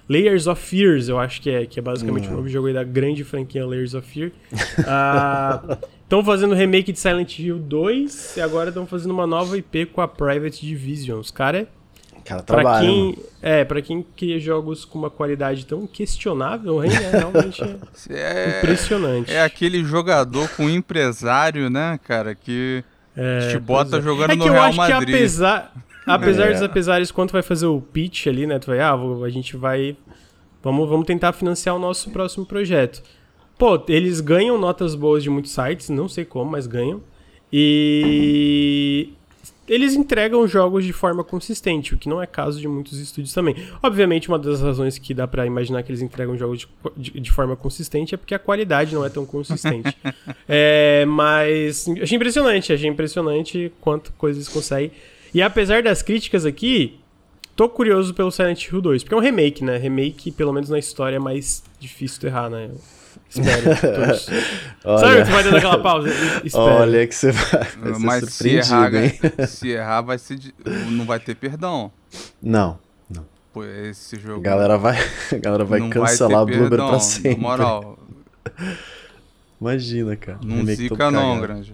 [0.09, 2.35] Layers of Fears, eu acho que é, que é basicamente uhum.
[2.35, 4.33] um novo jogo da grande franquia Layers of Fear.
[6.03, 9.87] Estão uh, fazendo remake de Silent Hill 2 e agora estão fazendo uma nova IP
[9.87, 11.19] com a Private Division.
[11.19, 11.67] Os caras
[12.25, 17.19] Cara, pra quem, é, pra quem cria jogos com uma qualidade tão questionável, hein, é
[17.19, 17.63] realmente
[18.11, 19.33] é, impressionante.
[19.33, 22.85] É aquele jogador com empresário, né, cara, que
[23.17, 24.03] é, te bota é.
[24.03, 24.81] jogando é no Real Madrid.
[24.81, 25.73] É que eu acho que apesar,
[26.07, 26.53] apesar é.
[26.53, 29.57] dos apesares, quando tu vai fazer o pitch ali, né, tu vai, ah, a gente
[29.57, 29.97] vai,
[30.63, 33.03] vamos, vamos tentar financiar o nosso próximo projeto.
[33.59, 37.03] Pô, eles ganham notas boas de muitos sites, não sei como, mas ganham.
[37.53, 39.13] E
[39.69, 43.55] eles entregam jogos de forma consistente, o que não é caso de muitos estúdios também.
[43.83, 47.31] Obviamente, uma das razões que dá para imaginar que eles entregam jogos de, de, de,
[47.31, 49.97] forma consistente é porque a qualidade não é tão consistente.
[50.49, 54.91] é, mas achei impressionante, achei impressionante quanto coisas conseguem.
[55.35, 57.01] E apesar das críticas aqui,
[57.57, 59.77] tô curioso pelo Silent Hill 2, porque é um remake, né?
[59.77, 62.71] Remake, pelo menos na história, é mais difícil de errar, né?
[63.29, 63.71] Espero.
[64.85, 66.09] olha, Sabe, você vai dando aquela pausa?
[66.45, 66.65] Espero.
[66.65, 69.13] Olha que você vai, vai Mas se errar, hein?
[69.47, 70.55] se errar, vai ser de...
[70.91, 71.91] não vai ter perdão.
[72.43, 73.25] Não, não.
[73.53, 74.41] Pô, esse jogo...
[74.41, 74.99] A galera vai,
[75.33, 77.37] a galera vai cancelar vai o Bloober pra sempre.
[77.37, 77.99] Na moral.
[79.61, 80.39] Imagina, cara.
[80.45, 81.73] Não zica não, Grande.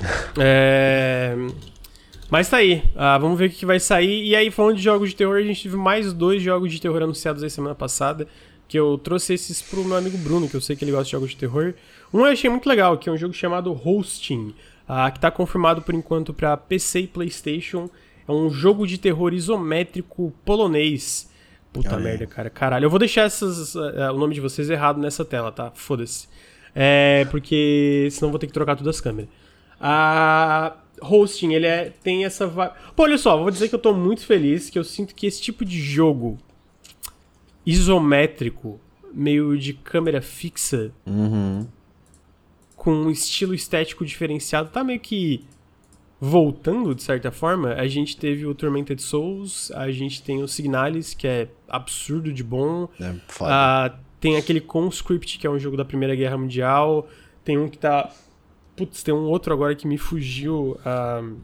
[0.40, 1.34] É...
[2.30, 2.84] Mas tá aí.
[2.94, 4.24] Ah, vamos ver o que vai sair.
[4.24, 7.02] E aí, falando de jogos de terror, a gente teve mais dois jogos de terror
[7.02, 8.28] anunciados aí semana passada
[8.68, 11.12] que eu trouxe esses pro meu amigo Bruno, que eu sei que ele gosta de
[11.12, 11.74] jogos de terror.
[12.12, 14.54] Um eu achei muito legal, que é um jogo chamado Hosting,
[14.86, 17.88] uh, que está confirmado por enquanto para PC e PlayStation.
[18.28, 21.30] É um jogo de terror isométrico polonês.
[21.72, 22.50] Puta merda, cara.
[22.50, 22.84] Caralho.
[22.84, 25.70] Eu vou deixar essas, uh, o nome de vocês errado nessa tela, tá?
[25.74, 26.28] Foda-se.
[26.74, 29.30] É, porque senão vou ter que trocar todas as câmeras.
[29.80, 32.48] A Hosting, ele é, tem essa.
[32.94, 35.40] Pô, olha só, vou dizer que eu tô muito feliz, que eu sinto que esse
[35.40, 36.38] tipo de jogo
[37.64, 38.80] isométrico,
[39.12, 41.66] meio de câmera fixa, uhum.
[42.74, 45.44] com um estilo estético diferenciado, tá meio que
[46.20, 47.74] voltando, de certa forma.
[47.74, 52.42] A gente teve o Tormented Souls, a gente tem o Signalis, que é absurdo de
[52.42, 52.88] bom.
[53.00, 53.94] É, foda.
[53.94, 57.08] Uh, tem aquele Conscript, que é um jogo da Primeira Guerra Mundial.
[57.44, 58.10] Tem um que tá.
[58.78, 60.78] Putz, tem um outro agora que me fugiu.
[60.80, 61.36] Uh,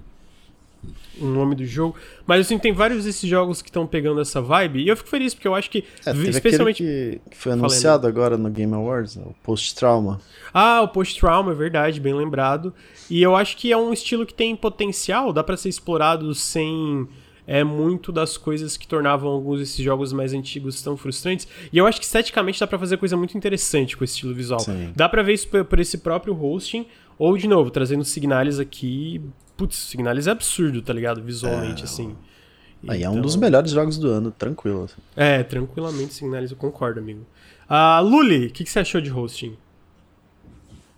[1.21, 1.97] o nome do jogo.
[2.27, 4.83] Mas assim, tem vários desses jogos que estão pegando essa vibe.
[4.83, 5.85] E eu fico feliz, porque eu acho que.
[6.05, 6.83] É, especialmente.
[6.83, 10.21] Que, que, foi anunciado Falei, agora no Game Awards, o Post-Trauma.
[10.53, 12.73] Ah, o Post-Trauma, é verdade, bem lembrado.
[13.09, 17.07] E eu acho que é um estilo que tem potencial, dá para ser explorado sem.
[17.47, 21.47] é muito das coisas que tornavam alguns desses jogos mais antigos tão frustrantes.
[21.73, 24.61] E eu acho que esteticamente dá pra fazer coisa muito interessante com esse estilo visual.
[24.61, 24.93] Sim.
[24.97, 26.87] Dá pra ver isso por, por esse próprio hosting,
[27.19, 29.21] ou de novo, trazendo Signalis aqui.
[29.57, 31.23] Putz, Signalis é absurdo, tá ligado?
[31.23, 32.17] Visualmente, assim.
[32.89, 34.85] Aí é um Então- dos melhores jogos do ano, tranquilo.
[34.85, 34.97] assim.
[35.17, 37.25] É, tranquilamente Signalis, eu concordo, amigo.
[37.69, 39.57] Ah, Luli, o que, que você achou de hosting?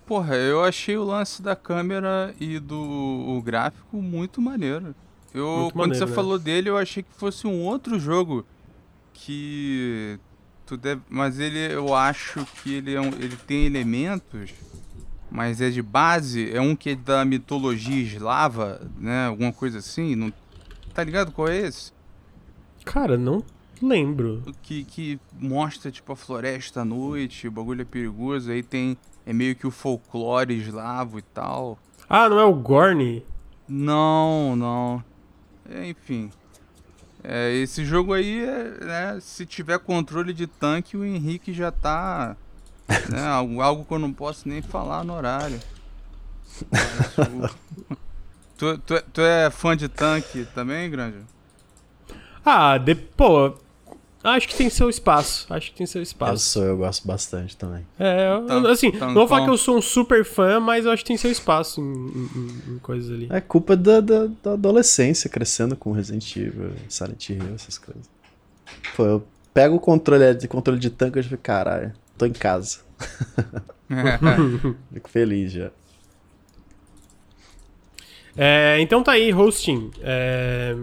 [0.07, 4.94] Porra, eu achei o lance da câmera e do o gráfico muito maneiro.
[5.35, 6.14] Eu, Muito quando maneiro, você né?
[6.14, 8.46] falou dele, eu achei que fosse um outro jogo
[9.12, 10.18] que
[10.64, 14.50] tu deve, mas ele eu acho que ele é um, ele tem elementos,
[15.31, 20.15] mas é de base, é um que é da mitologia eslava, né, alguma coisa assim,
[20.15, 20.33] não
[20.95, 21.93] tá ligado qual é esse?
[22.85, 23.43] Cara, não
[23.83, 24.43] lembro.
[24.62, 29.33] que, que mostra tipo a floresta à noite, o bagulho é perigoso, aí tem é
[29.33, 31.79] meio que o folclore eslavo e tal.
[32.09, 33.25] Ah, não é o Gorn?
[33.69, 35.05] Não, não.
[35.69, 36.31] É, enfim.
[37.25, 42.37] É, esse jogo aí, é, né, se tiver controle de tanque, o Henrique já tá.
[43.11, 45.59] Né, algo, algo que eu não posso nem falar no horário.
[48.57, 51.18] Tu, tu, é- tu é fã de tanque também, Grande?
[52.42, 53.53] Ah, de, pô,
[54.25, 55.46] acho que tem seu espaço.
[55.53, 56.42] Acho que tem seu Eu espaço.
[56.44, 57.87] sou, eu gosto bastante também.
[57.99, 59.44] É, eu- Tan- assim, não vou falar tancão.
[59.44, 62.31] que eu sou um super fã, mas eu acho que tem seu espaço em, em-
[62.35, 63.27] em- em coisas ali.
[63.31, 68.09] É culpa da, da, da adolescência, crescendo com Resident Evil, Silent Hill, essas coisas.
[68.96, 72.33] Pô, eu pego o controle de, controle de tanque e eu fico, caralho, tô em
[72.33, 72.81] casa.
[74.92, 75.70] Fico feliz já.
[78.37, 79.90] É, então tá aí, hosting.
[80.02, 80.76] É...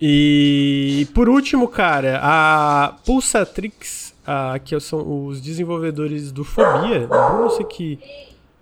[0.00, 7.04] E por último, cara, a Pulsatrix, a, que são os desenvolvedores do Fobia.
[7.04, 7.98] O Bruno, sei que.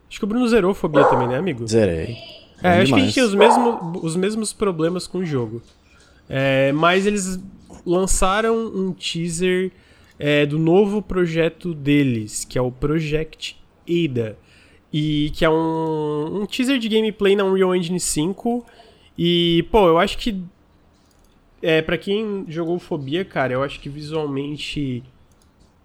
[0.09, 1.67] Acho que o Bruno zerou Fobia também, né, amigo?
[1.67, 2.17] Zerei.
[2.63, 5.61] É, Bom acho que a gente tinha os mesmos, os mesmos problemas com o jogo.
[6.29, 7.41] É, mas eles
[7.85, 9.73] lançaram um teaser
[10.19, 13.57] é, do novo projeto deles, que é o Project
[13.89, 14.37] Ada.
[14.93, 18.65] E que é um, um teaser de gameplay na Unreal Engine 5.
[19.19, 20.41] E, pô, eu acho que.
[21.61, 25.03] É, pra quem jogou Fobia, cara, eu acho que visualmente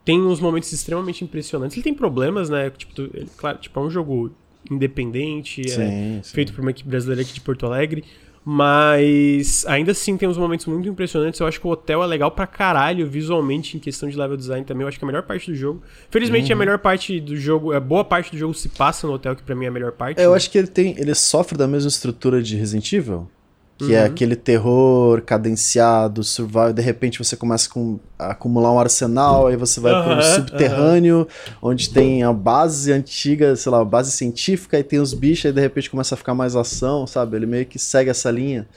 [0.04, 1.76] tem uns momentos extremamente impressionantes.
[1.78, 2.70] Ele tem problemas, né?
[2.70, 4.32] Tipo, tu- ele, claro, tipo, é um jogo
[4.70, 6.34] independente, é, Sim, sim.
[6.36, 8.04] feito por uma equipe brasileira aqui de Porto Alegre.
[8.46, 11.40] Mas ainda assim tem uns momentos muito impressionantes.
[11.40, 14.66] Eu acho que o hotel é legal pra caralho visualmente em questão de level design
[14.66, 14.84] também.
[14.84, 15.82] Eu acho que é a melhor parte do jogo.
[16.10, 16.60] Felizmente a Uhum.
[16.60, 19.56] melhor parte do jogo, é boa parte do jogo se passa no hotel, que pra
[19.56, 20.20] mim é a melhor parte.
[20.20, 20.36] É, eu né?
[20.38, 20.96] acho que ele tem.
[20.98, 23.30] Ele sofre da mesma estrutura de Resident Evil.
[23.80, 23.98] Que Uhum.
[23.98, 29.56] é aquele terror cadenciado, survival, de repente você começa com, a acumular um arsenal, aí
[29.56, 31.28] você vai para Aham, um subterrâneo,
[31.62, 35.54] onde tem a base antiga, sei lá, a base científica, aí tem os bichos, aí
[35.54, 37.38] de repente começa a ficar mais ação, sabe?
[37.38, 38.68] Ele meio que segue essa linha.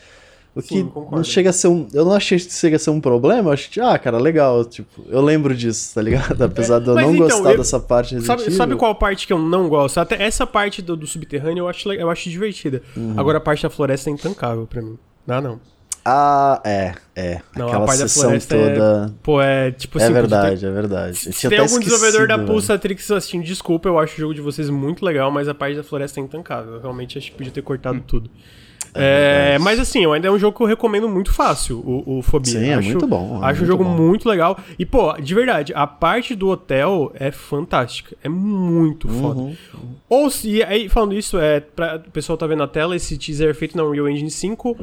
[0.54, 1.88] O que não chega a ser um.
[1.94, 4.64] Eu não achei que chega a ser um problema, eu achei, ah, cara, legal.
[4.66, 6.40] Tipo, eu lembro disso, tá ligado?
[6.44, 9.38] Apesar de eu não então, gostar eu- dessa parte Sabe, sabe qual parte que eu
[9.38, 9.98] não gosto?
[9.98, 12.82] Até essa parte do, do subterrâneo eu acho, eu acho divertida.
[12.94, 13.14] Uhum.
[13.16, 14.98] Agora a parte da floresta é intancável pra mim.
[15.26, 15.60] Não, não.
[16.04, 17.40] Ah, é, é.
[17.56, 19.14] Não, a Aquela parte da floresta é- toda.
[19.22, 20.12] Pô, é tipo É, assim.
[20.12, 21.16] verdade, é verdade.
[21.16, 24.40] Se se tem algum desenvolvedor da esquecido, Pulsatrix assistindo, desculpa, eu acho o jogo de
[24.40, 26.74] vocês muito legal, mas a parte da floresta é intancável.
[26.74, 28.28] Eu realmente acho que podia ter cortado tudo.
[28.94, 29.64] É, verdade.
[29.64, 32.52] mas assim, ainda é um jogo que eu recomendo muito fácil, o, o Fobia.
[32.52, 33.90] Sim, é acho, muito bom, é acho um muito jogo bom.
[33.90, 34.58] muito legal.
[34.78, 38.16] E, pô, de verdade, a parte do hotel é fantástica.
[38.22, 39.40] É muito foda.
[39.40, 39.54] Uhum.
[40.08, 43.48] Ou se, aí falando isso, é, pra, o pessoal tá vendo na tela, esse teaser
[43.50, 44.76] é feito na Unreal Engine 5.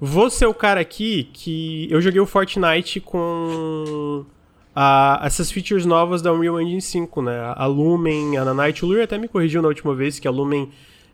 [0.00, 1.88] Vou ser o cara aqui que.
[1.90, 4.24] Eu joguei o Fortnite com
[4.74, 7.52] a- essas features novas da Unreal Engine 5, né?
[7.56, 8.84] A Lumen, a Nanite.
[8.84, 10.68] O Luri até me corrigiu na última vez que a Lumen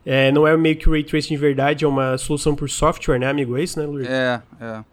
[0.05, 3.19] é, não é meio que o Ray Tracing de verdade, é uma solução por software,
[3.19, 3.57] né, amigo?
[3.57, 4.05] É isso, né, Luri?
[4.07, 4.83] É, é.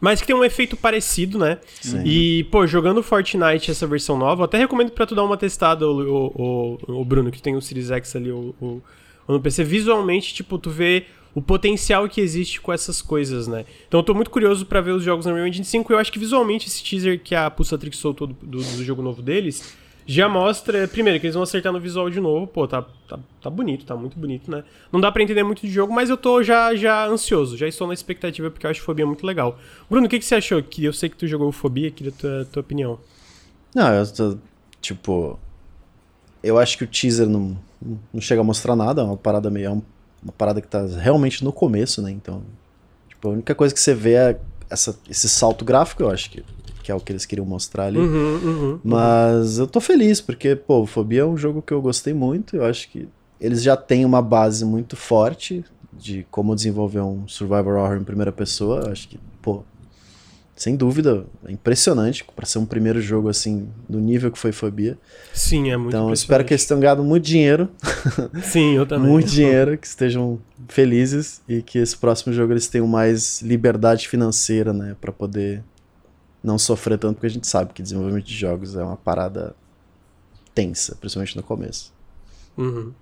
[0.00, 1.58] Mas que tem um efeito parecido, né?
[1.80, 2.02] Sim.
[2.04, 5.86] E, pô, jogando Fortnite essa versão nova, eu até recomendo pra tu dar uma testada,
[5.88, 8.82] o, o, o- Bruno, que tem o Series X ali, o, o-
[9.28, 9.62] o no PC.
[9.62, 13.64] Visualmente, tipo, tu vê o potencial que existe com essas coisas, né?
[13.86, 15.92] Então eu tô muito curioso pra ver os jogos na Unreal Engine 5.
[15.92, 19.22] Eu acho que visualmente esse teaser que a Pulsatrix soltou do, do, do jogo novo
[19.22, 19.72] deles
[20.06, 22.46] já mostra, primeiro, que eles vão acertar no visual de novo.
[22.46, 24.64] Pô, tá, tá, tá bonito, tá muito bonito, né?
[24.92, 27.86] Não dá pra entender muito de jogo, mas eu tô já, já ansioso, já estou
[27.86, 29.58] na expectativa porque eu acho Fobia muito legal.
[29.88, 30.62] Bruno, o que, que você achou?
[30.62, 32.98] Que eu sei que tu jogou Fobia, queria tua, tua opinião.
[33.74, 34.36] Não, eu tô,
[34.80, 35.38] tipo,
[36.42, 37.56] eu acho que o teaser não,
[38.12, 39.82] não chega a mostrar nada, é uma parada meio, é um-
[40.22, 42.42] uma parada que tá realmente no começo, né, então,
[43.08, 46.44] tipo, a única coisa que você vê é essa, esse salto gráfico, eu acho que,
[46.82, 48.80] que é o que eles queriam mostrar ali, Uhum, uhum.
[48.82, 52.64] mas eu tô feliz, porque, pô, Fobia é um jogo que eu gostei muito, eu
[52.64, 53.08] acho que
[53.40, 58.32] eles já têm uma base muito forte, de como desenvolver um survival horror em primeira
[58.32, 59.62] pessoa, acho que, pô,
[60.54, 64.96] sem dúvida, é impressionante para ser um primeiro jogo assim, do nível que foi Fobia.
[65.32, 67.68] Sim, é muito Então, espero que eles tenham ganhado muito dinheiro.
[68.44, 69.10] Sim, eu também.
[69.10, 74.72] muito dinheiro, que estejam felizes e que esse próximo jogo eles tenham mais liberdade financeira,
[74.72, 75.62] né, para poder
[76.42, 79.54] não sofrer tanto, porque a gente sabe que desenvolvimento de jogos é uma parada
[80.54, 81.92] tensa, principalmente no começo.
[82.56, 82.92] Uhum.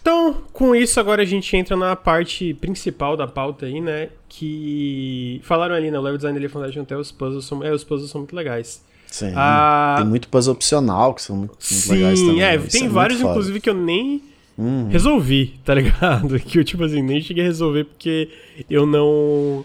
[0.00, 4.08] Então, com isso, agora a gente entra na parte principal da pauta aí, né?
[4.28, 5.98] Que falaram ali, né?
[5.98, 8.34] O level design dele é fantástico, até os puzzles são, é, os puzzles são muito
[8.34, 8.82] legais.
[9.06, 9.32] Sim.
[9.36, 12.42] Ah, tem muito puzzle opcional que são muito, sim, legais também.
[12.42, 14.22] É, tem é vários, inclusive, que eu nem
[14.56, 14.88] uhum.
[14.88, 16.38] resolvi, tá ligado?
[16.40, 18.28] Que eu, tipo assim, nem cheguei a resolver porque
[18.68, 19.64] eu não.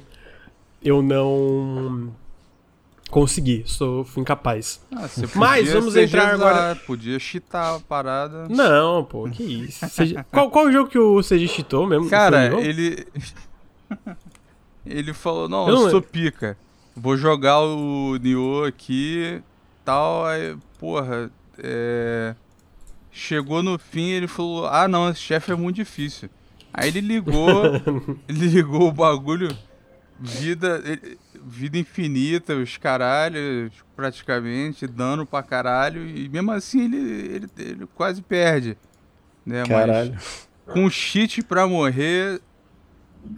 [0.86, 2.14] Eu não
[3.10, 4.80] consegui, sou fui incapaz.
[4.96, 6.76] Ah, Mas vamos entrar agora.
[6.76, 8.48] Podia cheatar a parada.
[8.48, 9.84] Não, pô, que isso.
[10.32, 12.08] qual, qual o jogo que o CG cheatou mesmo?
[12.08, 13.08] Cara, ele.
[14.86, 16.56] ele falou: Não, eu, eu sou pica.
[16.96, 19.42] Vou jogar o Nioh aqui
[19.84, 20.24] tal.
[20.26, 22.36] Aí, porra, é...
[23.12, 26.30] chegou no fim ele falou: Ah, não, esse chefe é muito difícil.
[26.74, 27.64] Aí ele ligou,
[28.28, 29.56] ele ligou o bagulho,
[30.20, 30.82] vida.
[30.86, 37.88] Ele vida infinita, os caralhos, praticamente, dano pra caralho, e mesmo assim ele, ele, ele
[37.94, 38.78] quase perde.
[39.46, 39.64] Né?
[39.66, 40.14] Caralho.
[40.14, 42.42] Mas com cheat pra morrer,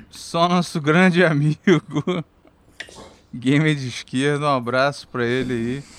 [0.10, 2.24] só nosso grande amigo.
[3.34, 5.84] Gamer de esquerda, um abraço pra ele aí.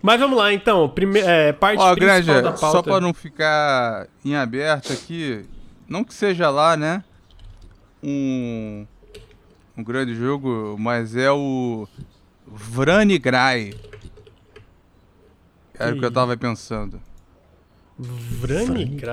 [0.00, 0.88] Mas vamos lá, então.
[0.88, 2.76] Prime é, parte Ó, principal Granja, da pauta.
[2.76, 5.44] Só pra não ficar em aberto aqui,
[5.92, 7.04] não que seja lá, né?
[8.02, 8.86] um,
[9.76, 11.86] um grande jogo, mas é o
[13.20, 13.72] Grai.
[15.78, 17.00] Era o que eu tava pensando.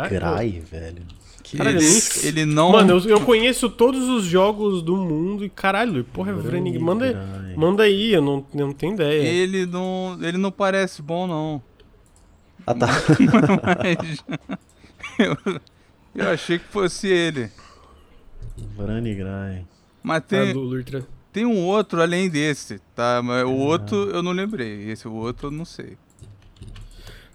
[0.10, 1.04] Grai, velho.
[1.44, 1.86] Que ele,
[2.24, 2.72] ele não.
[2.72, 7.84] Mano, eu, eu, conheço todos os jogos do mundo e caralho, porra, Vrani, manda, manda
[7.84, 9.28] aí, eu não, eu não tenho ideia.
[9.28, 11.62] Ele não, ele não parece bom, não.
[12.68, 12.88] Ah, tá.
[13.65, 14.24] Mas,
[15.18, 15.60] eu,
[16.15, 17.52] eu achei que fosse ele.
[19.15, 19.65] Grai.
[20.04, 20.54] Mas tem,
[21.32, 23.22] tem um outro além desse, tá?
[23.24, 24.89] Mas o outro eu não lembrei.
[24.89, 25.98] Esse o outro eu não sei.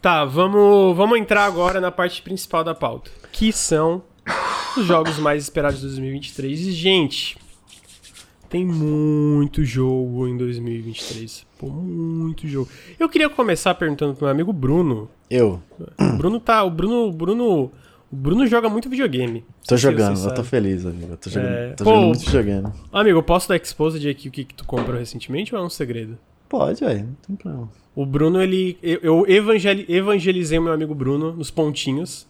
[0.01, 3.11] Tá, vamos, vamos entrar agora na parte principal da pauta.
[3.33, 4.03] Que são
[4.77, 6.61] os jogos mais esperados de 2023.
[6.61, 7.39] E, gente,
[8.51, 11.47] tem muito jogo em 2023.
[11.59, 12.69] Pô, muito jogo.
[12.99, 15.11] Eu queria começar perguntando pro meu amigo Bruno.
[15.31, 15.63] Eu.
[15.99, 16.63] O Bruno tá.
[16.65, 17.11] O Bruno.
[17.13, 17.73] Bruno
[18.15, 19.45] o Bruno joga muito videogame.
[19.67, 21.15] Tô jogando, eu tô feliz, amigo.
[21.15, 21.71] Eu tô jogando, é...
[21.73, 22.73] tô Pô, jogando muito videogame.
[22.93, 25.69] Amigo, eu posso dar exposed aqui o que, que tu comprou recentemente ou é um
[25.69, 26.17] segredo?
[26.49, 27.69] Pode, velho, não tem problema.
[27.93, 28.79] O Bruno, ele.
[28.81, 32.25] Eu evangel, evangelizei o meu amigo Bruno nos pontinhos.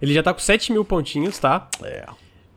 [0.00, 1.68] Ele já tá com 7 mil pontinhos, tá?
[1.82, 2.06] É.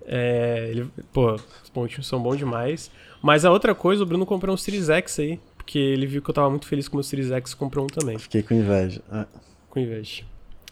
[0.05, 2.91] é ele, pô, os pontinhos são bons demais.
[3.21, 5.39] Mas a outra coisa, o Bruno comprou um Series X aí.
[5.55, 7.87] Porque ele viu que eu tava muito feliz com o meu Series X comprou um
[7.87, 8.19] também.
[8.19, 9.01] Fiquei com inveja.
[9.09, 9.25] Ah.
[9.69, 10.23] Com inveja.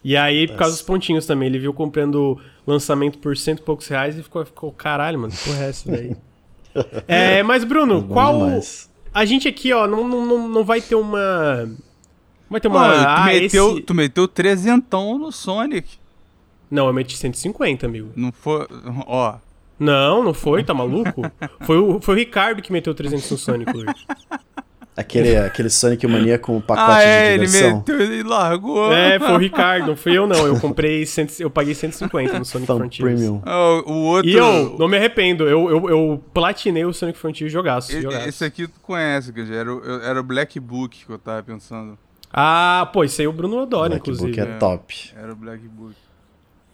[0.04, 3.88] E aí, por causa dos pontinhos também, ele viu comprando lançamento por cento e poucos
[3.88, 6.16] reais e ficou, ficou caralho, mano, porra é essa daí?
[7.08, 8.46] é, mas, Bruno, é qual.
[8.46, 8.90] Demais.
[9.14, 11.70] A gente aqui, ó, não, não, não vai ter uma.
[12.50, 12.88] Vai ter uma.
[12.88, 13.82] tu, ah, meteu, esse...
[13.82, 16.00] tu meteu trezentão no Sonic.
[16.70, 18.12] Não, eu meti 150, amigo.
[18.16, 18.66] Não foi.
[19.06, 19.36] Ó.
[19.78, 21.22] Não, não foi, tá maluco?
[21.62, 24.06] foi, o, foi o Ricardo que meteu 300 no Sonic hoje.
[24.96, 27.84] Aquele, aquele Sonic Mania com o pacote ah, é, de diversão.
[27.88, 28.92] ele meteu e largou.
[28.92, 30.46] É, foi o Ricardo, não fui eu não.
[30.46, 32.98] Eu comprei, cento, eu paguei 150 no Sonic Frontiers.
[32.98, 33.42] Premium.
[33.46, 34.30] Oh, o outro...
[34.30, 38.28] E eu não me arrependo, eu, eu, eu platinei o Sonic Frontiers jogaço, jogaço.
[38.28, 39.70] Esse aqui tu conhece, que era,
[40.04, 41.98] era o Black Book que eu tava pensando.
[42.34, 44.38] Ah, pô, isso aí o Bruno adora, Black inclusive.
[44.38, 45.12] Book é top.
[45.16, 45.96] Era o Black Book.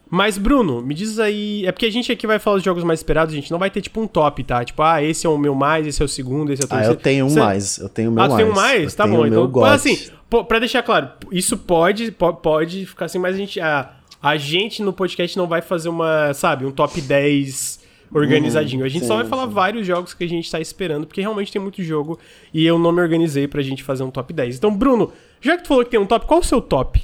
[0.09, 1.65] Mas, Bruno, me diz aí.
[1.65, 3.69] É porque a gente aqui vai falar dos jogos mais esperados, a gente não vai
[3.69, 4.63] ter tipo um top, tá?
[4.63, 6.91] Tipo, ah, esse é o meu mais, esse é o segundo, esse é o terceiro.
[6.91, 7.39] Ah, eu tenho um Você...
[7.39, 7.77] mais.
[7.77, 8.39] Eu tenho o meu ah, mais.
[8.39, 8.83] Ah, tem um mais?
[8.91, 9.25] Eu tá bom.
[9.25, 10.11] Então, mas assim,
[10.47, 13.59] pra deixar claro, isso pode, pode ficar assim, mas a gente.
[13.59, 13.91] A,
[14.21, 17.79] a gente no podcast não vai fazer uma, sabe, um top 10
[18.12, 18.85] organizadinho.
[18.85, 19.53] a gente sim, só vai falar sim.
[19.53, 22.17] vários jogos que a gente tá esperando, porque realmente tem muito jogo
[22.53, 24.58] e eu não me organizei pra gente fazer um top 10.
[24.58, 27.01] Então, Bruno, já que tu falou que tem um top, qual o seu top?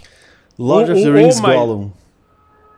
[0.58, 1.92] Lord of the Rings Gollum.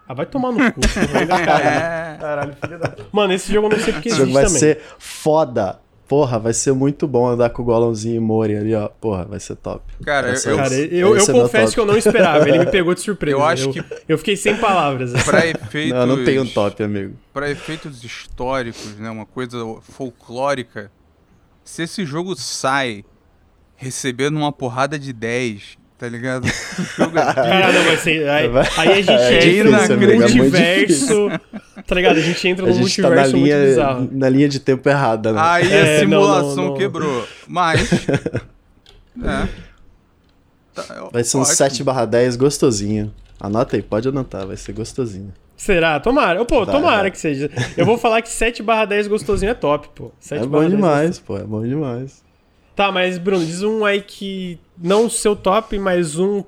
[0.08, 0.82] Ah, vai tomar no cu.
[2.20, 2.96] Caralho, filha da...
[3.12, 4.60] Mano, esse jogo eu não sei porque esse existe jogo vai também.
[4.60, 5.80] ser foda.
[6.08, 8.88] Porra, vai ser muito bom andar com o Gollumzinho e Mori ali, ó.
[8.88, 9.84] Porra, vai ser top.
[10.04, 12.48] Cara, ser, eu, cara, eu, eu confesso que eu não esperava.
[12.48, 13.36] Ele me pegou de surpresa.
[13.36, 13.84] Eu acho eu, que.
[14.08, 15.16] Eu fiquei sem palavras.
[15.16, 15.26] Assim.
[15.26, 15.98] Pra efeitos.
[15.98, 17.16] Não, não tem um top, amigo.
[17.34, 19.10] Pra efeitos históricos, né?
[19.10, 20.92] Uma coisa folclórica.
[21.64, 23.04] Se esse jogo sai
[23.76, 26.46] recebendo uma porrada de 10 tá ligado?
[26.98, 27.04] É
[27.74, 31.30] não, mas assim, aí, aí a gente é entra no é multiverso.
[31.88, 32.18] Tá ligado?
[32.18, 34.10] A gente entra A no gente tá na multiverso muito linha, bizarro.
[34.12, 35.40] na linha de tempo errada, né?
[35.42, 36.74] Aí É, a simulação não, não.
[36.78, 37.28] quebrou.
[37.48, 37.92] Mas.
[39.24, 39.48] é.
[40.74, 41.56] Tá, Vai ser um ótimo.
[41.56, 43.14] 7 barra 10 gostosinho.
[43.40, 45.34] Anota aí, pode anotar, vai ser gostosinho.
[45.56, 46.00] Será?
[46.00, 46.44] Tomara.
[46.44, 47.12] Pô, Vai, tomara vai.
[47.12, 47.50] que seja.
[47.78, 50.12] Eu vou falar que 7 barra 10 gostosinho é top, pô.
[50.20, 52.24] 7 é bom demais, pô, é bom demais.
[52.76, 54.60] Tá, mas Bruno, diz um aí que.
[54.78, 56.44] Não o seu top, mas um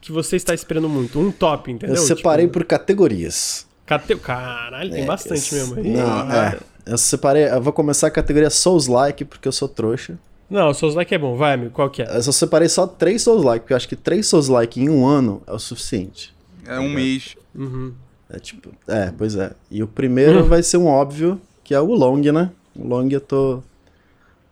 [0.00, 1.18] que você está esperando muito.
[1.18, 1.96] Um top, entendeu?
[1.96, 3.66] Eu separei Tipo, por categorias.
[3.86, 5.76] cate- Caralho, tem É, bastante esse- mesmo.
[5.76, 5.90] aí.
[5.90, 6.58] Não, é.
[6.86, 10.18] Eu separei, eu vou começar a categoria Souls-like, porque eu sou trouxa.
[10.50, 11.34] Não, o Souls Like é bom.
[11.36, 12.16] Vai, amigo, qual que é?
[12.16, 15.42] Eu só separei só três Souls-like, porque eu acho que três Souls-like em um ano
[15.46, 16.34] é o suficiente.
[16.66, 17.34] É um mês.
[17.54, 17.94] Uhum.
[18.28, 19.52] É tipo, é, pois é.
[19.70, 22.50] E o primeiro vai ser um óbvio, que é o Wulong, né?
[22.76, 23.62] O Long eu tô.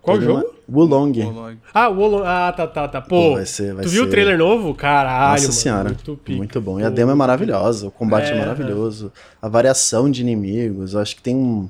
[0.03, 0.53] Qual jogo?
[0.69, 1.13] Wulong.
[1.13, 2.23] Pô, Ah, o Wolong.
[2.27, 3.01] Ah, tá, tá, tá.
[3.01, 4.75] Pô, Pô, vai ser- vai tu viu ser- o trailer novo?
[4.75, 5.89] Caralho, Nossa mano, senhora.
[5.91, 6.37] Muito, pica.
[6.37, 6.81] Muito bom.
[6.81, 9.13] E a demo é maravilhosa, o combate é, É, maravilhoso.
[9.41, 11.69] A variação de inimigos, eu acho que tem um.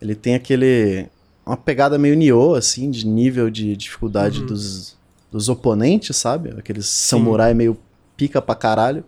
[0.00, 1.06] Ele tem aquele.
[1.46, 4.46] Uma pegada meio Nioh, assim, de nível de dificuldade Uhum.
[4.46, 4.96] dos,
[5.32, 6.50] dos oponentes, sabe?
[6.58, 7.76] Aqueles samurai meio
[8.16, 9.02] pica pra caralho.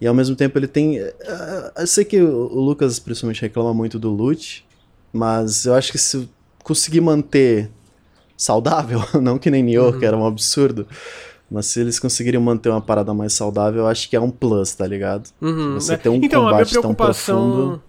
[0.00, 0.98] E ao mesmo tempo ele tem.
[0.98, 4.64] eh, Eu sei que o Lucas principalmente reclama muito do loot,
[5.12, 6.28] mas eu acho que se
[6.62, 7.70] conseguir manter
[8.36, 9.98] saudável, não que nem Nioh, Uhum.
[9.98, 10.86] que era um absurdo,
[11.50, 14.72] mas se eles conseguirem manter uma parada mais saudável, eu acho que é um plus,
[14.74, 15.28] tá ligado?
[15.40, 15.98] Uhum, Você né?
[15.98, 17.82] ter um então, combate tão profundo.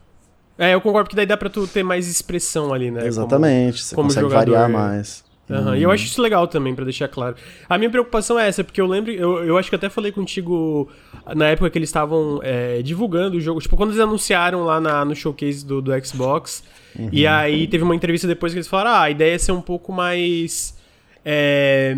[0.57, 3.07] É, eu concordo que daí dá pra tu ter mais expressão ali, né?
[3.07, 5.03] Exatamente, você como consegue jogador, variar é.
[5.49, 7.35] Aham, E eu acho isso legal também, pra deixar claro.
[7.67, 10.89] A minha preocupação é essa, porque eu lembro, eu, eu acho que até falei contigo
[11.35, 15.03] na época que eles estavam é, divulgando o jogo, tipo, quando eles anunciaram lá na-
[15.05, 16.63] no showcase do, do Xbox,
[17.11, 19.61] e aí teve uma entrevista depois que eles falaram, ah, a ideia é ser um
[19.61, 20.77] pouco mais.
[21.25, 21.93] é,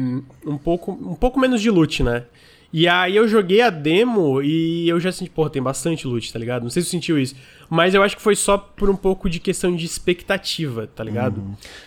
[0.46, 2.24] um, pouco, um pouco menos de loot, né?
[2.78, 6.38] E aí eu joguei a demo e eu já senti, porra, tem bastante loot, tá
[6.38, 6.64] ligado?
[6.64, 7.34] Não sei se você sentiu isso.
[7.70, 11.42] Mas eu acho que foi só por um pouco de questão de expectativa, tá ligado?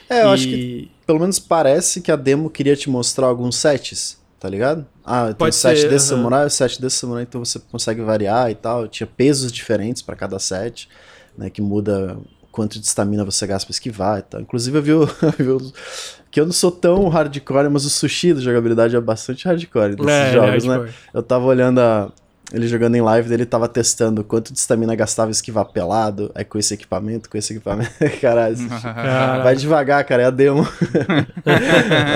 [0.09, 3.57] É, eu E- acho que pelo menos parece que a demo queria te mostrar alguns
[3.57, 4.87] sets, tá ligado?
[5.05, 6.17] Ah, tem o set ser, desse aham.
[6.23, 8.89] samurai, o set desse samurai, então você consegue variar e tal.
[8.89, 10.89] Tinha pesos diferentes pra cada set,
[11.37, 11.51] né?
[11.51, 12.17] Que muda
[12.51, 14.41] quanto de estamina você gasta pra esquivar e tal.
[14.41, 15.07] Inclusive eu vi, o,
[15.39, 15.73] vi o-
[16.31, 20.11] que eu não sou tão hardcore, mas o sushi da jogabilidade é bastante hardcore desses
[20.11, 20.89] É, jogos, é né?
[21.15, 22.11] Eu tava olhando a-
[22.53, 26.59] ele jogando em live, ele tava testando quanto de estamina gastava esquivar pelado, aí com
[26.59, 27.91] esse equipamento, com esse equipamento.
[28.23, 29.43] Caralho, Caralho.
[29.43, 30.67] vai devagar, cara, é a demo.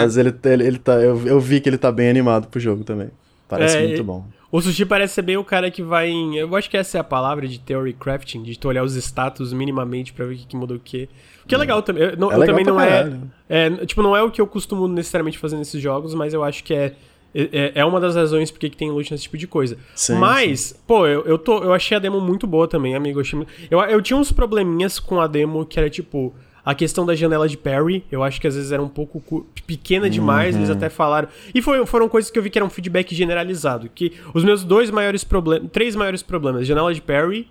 [0.01, 0.95] Mas ele, ele, ele tá.
[0.95, 3.11] Eu, eu vi que ele tá bem animado pro jogo também.
[3.49, 4.25] Parece É, muito bom.
[4.51, 6.37] O sushi parece ser bem o cara que vai em.
[6.37, 9.53] Eu acho que essa é a palavra de theory crafting, de tu olhar os status
[9.53, 11.09] minimamente pra ver o que, que muda o quê.
[11.47, 12.03] Que é legal também.
[12.05, 13.13] Eu, não- É legal também não é,
[13.49, 13.71] é.
[13.87, 16.75] Tipo, não é o que eu costumo necessariamente fazer nesses jogos, mas eu acho que
[16.75, 16.95] é.
[17.35, 19.79] É, é uma das razões porque que tem loot nesse tipo de coisa.
[19.95, 23.19] Sim, mas, pô, eu, eu, tô, eu achei a demo muito boa também, amigo.
[23.19, 26.35] Eu, achei eu, eu tinha uns probleminhas com a demo que era tipo.
[26.65, 30.09] A questão da janela de parry, eu acho que às vezes era um pouco pequena
[30.09, 31.27] demais, eles até falaram.
[31.53, 33.89] E foi- foram coisas que eu vi que era um feedback generalizado.
[33.93, 35.69] Que os meus dois maiores problemas.
[35.73, 37.49] Três maiores problemas: janela de parry,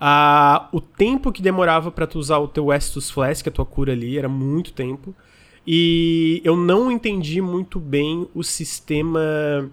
[0.00, 3.92] a, o tempo que demorava pra tu usar o teu Estus Flask, a tua cura
[3.92, 5.14] ali, era muito tempo.
[5.66, 9.70] E eu não entendi muito bem o sistema.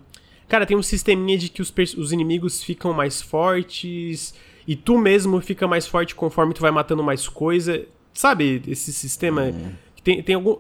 [0.47, 4.33] Cara, tem um sisteminha de que os, os inimigos ficam mais fortes
[4.67, 7.85] e tu mesmo fica mais forte conforme tu vai matando mais coisa.
[8.13, 9.53] Sabe esse sistema?
[9.95, 10.57] que Tem, tem algum.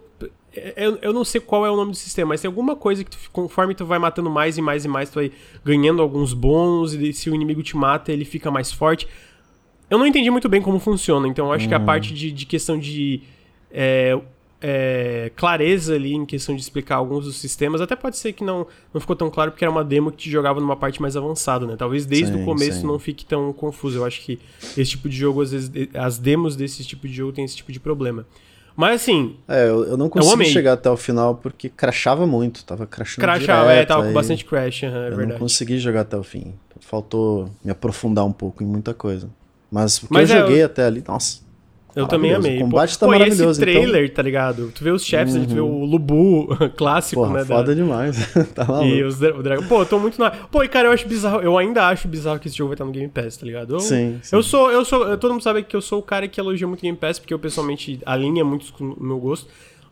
[0.77, 3.11] Eu, eu não sei qual é o nome do sistema, mas tem alguma coisa que
[3.11, 5.31] tu, conforme tu vai matando mais e mais e mais, tu vai
[5.65, 9.05] ganhando alguns bônus, e se o inimigo te mata, ele fica mais forte.
[9.89, 12.45] Eu não entendi muito bem como funciona, então eu acho que a parte de, de
[12.45, 13.21] questão de
[13.71, 14.17] é,
[14.61, 18.65] é, clareza ali em questão de explicar alguns dos sistemas, até pode ser que não,
[18.93, 21.67] não ficou tão claro porque era uma demo que te jogava numa parte mais avançada,
[21.67, 21.75] né?
[21.77, 22.87] Talvez desde Sim, o começo sim.
[22.87, 23.99] não fique tão confuso.
[23.99, 24.39] Eu acho que
[24.75, 27.71] esse tipo de jogo, às vezes, as demos desse tipo de jogo tem esse tipo
[27.71, 28.25] de problema.
[28.75, 32.85] Mas assim, É, eu, eu não consegui chegar até o final porque crashava muito, tava
[32.85, 35.39] crashando crashava, é, direto, tava com bastante crash, aham, é Eu não verdade.
[35.39, 36.53] consegui jogar até o fim.
[36.81, 39.29] Faltou me aprofundar um pouco em muita coisa.
[39.75, 41.43] Mas o que Mas eu é, joguei eu- até ali, nossa.
[41.93, 42.57] Eu também amei.
[42.57, 44.69] O combate tá Pô, maravilhoso, esse trailer, tá ligado?
[44.75, 47.39] Tu vê os chefes, ali, tu vê o Lubu clássico, Porra, né?
[47.39, 48.17] da- foda demais.
[48.53, 48.85] tá maluco.
[48.87, 49.65] E os o dragão.
[49.65, 50.29] Pô, eu tô muito na.
[50.29, 51.39] Pô, e cara, eu acho bizarro.
[51.41, 53.75] Eu ainda acho bizarro que esse jogo vai estar no Game Pass, tá ligado?
[53.75, 54.35] Eu, Sim, sim.
[54.35, 55.17] Eu sou, eu sou.
[55.17, 57.39] Todo mundo sabe que eu sou o cara que elogia muito Game Pass, porque eu
[57.39, 59.47] pessoalmente alinha muito com o meu gosto.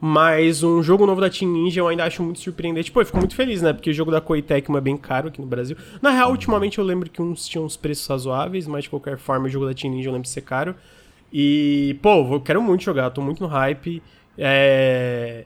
[0.06, 2.92] Mas um jogo novo da Team Ninja eu ainda acho muito surpreendente.
[2.92, 3.72] Pô, eu fico muito feliz, né?
[3.72, 5.78] Porque o jogo da Koei Tecmo é bem caro aqui no Brasil.
[6.02, 9.46] Na real, ultimamente eu lembro que uns tinham uns preços razoáveis, mas de qualquer forma
[9.46, 10.76] o jogo da Team Ninja eu lembro de ser caro.
[11.32, 14.04] E, pô, eu quero muito jogar, tô muito no hype.
[14.38, 15.46] É.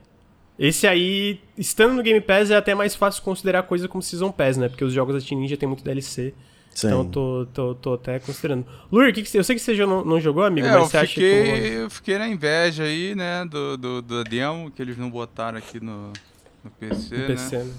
[0.58, 4.58] Esse aí, estando no Game Pass, é até mais fácil considerar coisa como Season Pass,
[4.58, 4.70] né?
[4.70, 6.34] Porque os jogos da Team Ninja tem muito DLC.
[6.78, 6.88] Sim.
[6.88, 8.66] Então eu tô, tô, tô até considerando.
[8.92, 10.86] Luir, que que você- eu sei que você já não, não jogou, amigo, É, mas
[10.86, 11.84] eu você acha fiquei, que.
[11.84, 15.80] eu fiquei na inveja aí, né, do, do, do demo que eles não botaram aqui
[15.80, 16.20] no,
[16.64, 17.52] no PC, o né?
[17.52, 17.76] PC, né?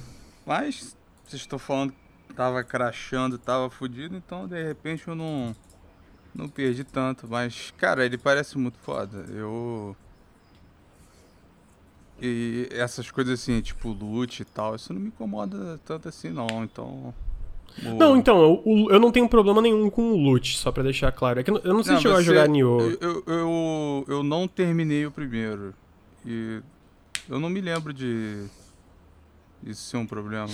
[0.46, 0.96] Mas
[1.26, 5.56] vocês estão falando que tava crashando, tava fudido, então de repente eu não
[6.34, 9.26] não perdi tanto, mas cara, ele parece muito foda.
[9.30, 9.96] Eu
[12.20, 16.64] e essas coisas assim, tipo loot e tal, isso não me incomoda tanto assim não,
[16.64, 17.14] então
[17.84, 21.12] o- Não, então, eu, eu não tenho problema nenhum com o loot, só pra deixar
[21.12, 21.40] claro.
[21.40, 22.80] É que eu não- sei Não, se chegou a você- jogar Nioh.
[23.00, 25.72] Eu, eu, eu, não terminei o primeiro.
[26.26, 26.60] E
[27.28, 28.44] eu não me lembro de
[29.64, 30.48] isso ser um problema.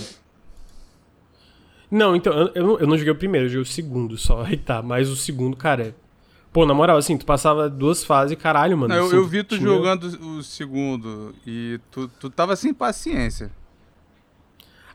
[1.89, 4.43] Não, então, eu, eu não, eu não joguei o primeiro, eu joguei o segundo só.
[4.43, 5.87] Aí tá, mas o segundo, cara.
[5.87, 5.93] é-
[6.51, 8.93] Pô, na moral, assim, tu passava duas fases e caralho, mano.
[8.93, 12.73] Não, eu, assim, eu vi tu tinha- jogando o segundo e tu, tu tava sem
[12.73, 13.51] paciência.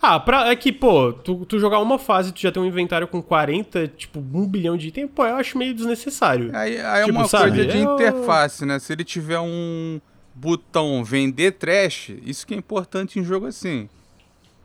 [0.03, 2.66] Ah, pra, é que, pô, tu, tu jogar uma fase e tu já tem um
[2.66, 6.51] inventário com 40, tipo, um bilhão de itens, pô, eu acho meio desnecessário.
[6.57, 8.78] Aí, aí Tipo, é uma sabe, coisa de eu- interface, né?
[8.78, 10.01] Se ele tiver um
[10.34, 13.88] botão vender trash, isso que é importante em jogo assim.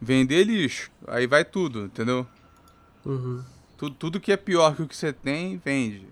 [0.02, 2.26] Vender lixo, aí vai tudo, entendeu?
[3.06, 3.42] Uhum.
[3.78, 6.08] Tu- tudo que é pior que o que você tem, vende.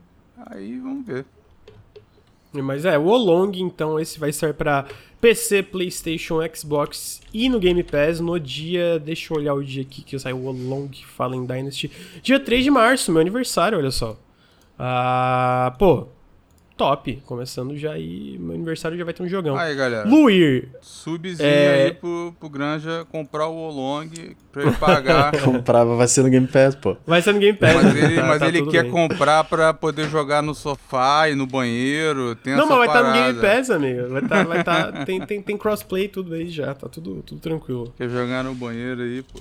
[0.48, 1.26] Aí vamos ver.
[2.52, 4.86] Mas é, o Olong, então, esse vai sair pra
[5.24, 9.00] PC, PlayStation, Xbox e no Game Pass no dia.
[9.00, 11.90] Deixa eu olhar o dia aqui que saiu o Olong Fallen Dynasty.
[12.22, 14.20] Dia 3 de março, meu aniversário, olha só.
[14.78, 16.10] Ah, pô,
[16.76, 17.22] top.
[17.26, 19.56] Começando já aí, meu aniversário já vai ter um jogão.
[19.56, 20.08] Aí, galera.
[20.10, 21.84] Luir, Subzinho É.
[21.86, 24.10] aí pro, pro Granja comprar o Olong
[24.52, 25.32] pra ele pagar.
[25.44, 26.98] Comprava, vai ser no Game Pass, pô.
[27.06, 27.76] vai ser no Game Pass.
[27.76, 28.04] mas né?
[28.06, 28.92] ele, Tá- mas tá ele quer bem.
[28.92, 32.36] comprar pra poder jogar no sofá e no banheiro.
[32.36, 33.34] Tem Não, essa mas vai estar no parada.
[33.34, 34.10] Game Pass, amigo.
[34.10, 37.94] Vai tá, vai tá, tem, tem, tem crossplay tudo aí já, tá tudo, tudo tranquilo.
[37.98, 39.40] Quer jogar no banheiro aí, pô.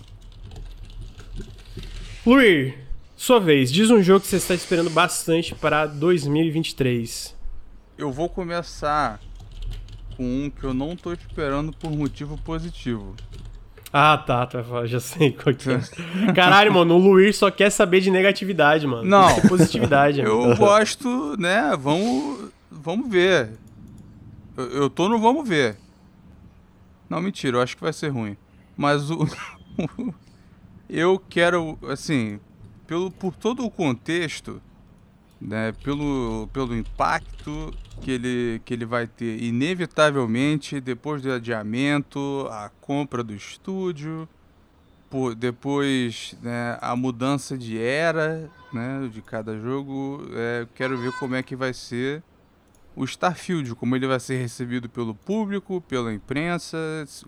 [2.24, 2.78] Luir,
[3.22, 7.36] sua vez, diz um jogo que você está esperando bastante para 2023.
[7.96, 9.20] Eu vou começar
[10.16, 13.14] com um que eu não tô esperando por motivo positivo.
[13.92, 15.80] Ah, tá, vai falar, já sei qual que é.
[16.34, 19.08] Caralho, mano, o Luir só quer saber de negatividade, mano.
[19.08, 19.32] Não.
[19.36, 20.20] Ter positividade.
[20.20, 21.76] Eu gosto, né?
[21.78, 23.50] Vamos, vamos ver.
[24.56, 25.76] Eu, eu tô no vamos ver.
[27.08, 28.36] Não, mentira, eu acho que vai ser ruim.
[28.76, 29.28] Mas o.
[30.90, 32.40] eu quero, assim,
[32.92, 34.60] pelo, por todo o contexto,
[35.40, 35.72] né?
[35.82, 37.72] Pelo, pelo impacto
[38.02, 44.28] que ele, que ele vai ter, inevitavelmente, depois do adiamento, a compra do estúdio
[45.08, 50.26] por depois né, a mudança de era né, de cada jogo.
[50.34, 52.22] É, quero ver como é que vai ser
[52.94, 56.76] o Starfield, como ele vai ser recebido pelo público, pela imprensa,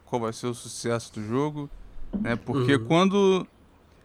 [0.04, 1.70] qual vai ser o sucesso do jogo.
[2.22, 2.84] Né, porque Uhum.
[2.84, 3.46] quando.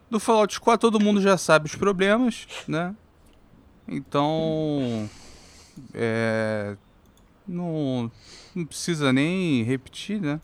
[0.10, 2.95] No Fallout 4 todo mundo já sabe os problemas, né?
[3.88, 5.10] Então.
[5.93, 6.76] É,
[7.47, 8.12] não,
[8.55, 10.39] não precisa nem repetir, né?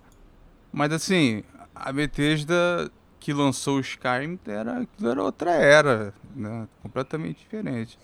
[0.72, 1.44] Mas assim,
[1.74, 6.68] a Bethesda que lançou o Skyrim era, era outra era, né?
[6.84, 7.98] Completamente diferente.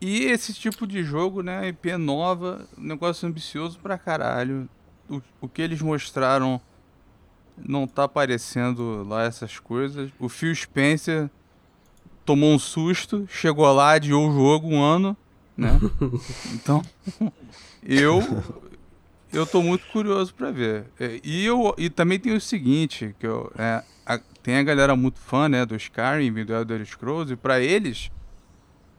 [0.00, 1.68] E esse tipo de jogo, né?
[1.68, 4.68] IP nova, negócio ambicioso pra caralho.
[5.08, 6.60] O, o que eles mostraram
[7.56, 10.10] não tá aparecendo lá essas coisas.
[10.18, 11.28] O Phil Spencer
[12.24, 15.16] tomou um susto, chegou lá, adiou o jogo um ano,
[15.56, 15.78] né?
[16.52, 16.82] Então,
[17.82, 18.20] eu
[19.32, 20.86] eu tô muito curioso pra ver.
[20.98, 24.94] É, E eu e também tem o seguinte, que eu, é, a- tem a galera
[24.94, 28.10] muito fã, né, do Skyrim, e do Elder Scrolls e pra eles,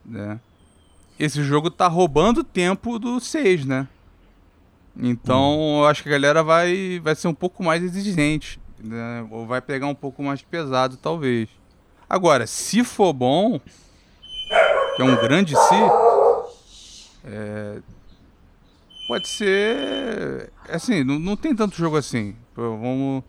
[0.06, 0.40] né,
[1.20, 3.88] esse jogo tá roubando tempo do 6, né?
[4.98, 9.26] Então, eu acho que a galera vai vai ser um pouco mais exigente, né?
[9.30, 11.50] Ou vai pegar um pouco mais pesado, talvez.
[12.10, 13.60] Agora, se for bom,
[14.96, 15.76] que é um grande se,
[17.26, 17.78] é,
[19.08, 20.52] pode ser.
[20.70, 22.36] Assim, não, não tem tanto jogo assim.
[22.56, 23.24] Vamos.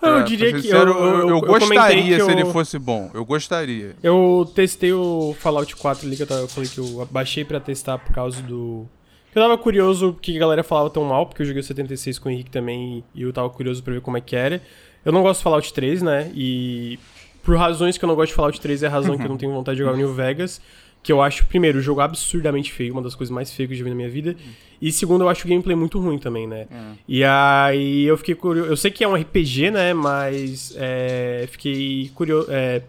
[0.00, 3.10] pra- diria pra ser que sincero, eu- eu- eu gostaria se ele eu- fosse bom.
[3.12, 3.94] Eu gostaria.
[4.02, 7.60] Eu testei o Fallout 4 ali, que eu, tava, eu falei que eu baixei pra
[7.60, 8.86] testar por causa do.
[9.36, 12.30] Eu tava curioso porque a galera falava tão mal, porque eu joguei o 76 com
[12.30, 14.62] o Henrique também e eu tava curioso pra ver como é que era.
[15.04, 16.32] Eu não gosto de Fallout 3, né?
[16.34, 16.98] E
[17.42, 19.36] por razões que eu não gosto de Fallout 3 é a razão que eu não
[19.36, 20.58] tenho vontade de jogar o New Vegas.
[21.02, 23.78] Que eu acho, primeiro, o jogo absurdamente feio, uma das coisas mais feias que eu
[23.78, 24.34] já vi na minha vida.
[24.80, 26.66] E segundo, eu acho o gameplay muito ruim também, né?
[27.06, 28.70] E aí eu fiquei curioso.
[28.70, 29.92] Eu sei que é um RPG, né?
[29.92, 32.48] Mas é, fiquei curioso.
[32.50, 32.80] É,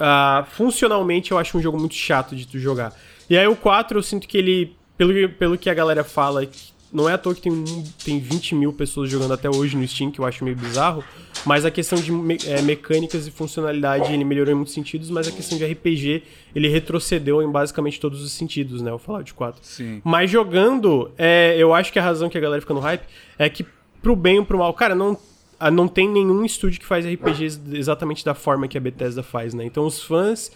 [0.00, 2.96] ah, funcionalmente eu acho um jogo muito chato de tu jogar.
[3.28, 6.76] E aí o 4 eu sinto que ele, pelo, pelo que a galera fala, que
[6.92, 7.64] não é à toa que tem,
[8.02, 11.04] tem 20 mil pessoas jogando até hoje no Steam, que eu acho meio bizarro.
[11.44, 15.28] Mas a questão de me- é, mecânicas e funcionalidade ele melhorou em muitos sentidos, mas
[15.28, 16.22] a questão de RPG
[16.54, 18.90] ele retrocedeu em basicamente todos os sentidos, né?
[18.92, 19.60] O Fallout 4.
[19.62, 20.00] Sim.
[20.02, 23.02] Mas jogando, é, eu acho que a razão que a galera fica no hype
[23.38, 23.64] é que,
[24.02, 25.16] pro bem ou pro mal, cara, não,
[25.60, 29.52] ah, não tem nenhum estúdio que faz RPGs exatamente da forma que a Bethesda faz,
[29.54, 29.64] né?
[29.64, 30.50] Então os fãs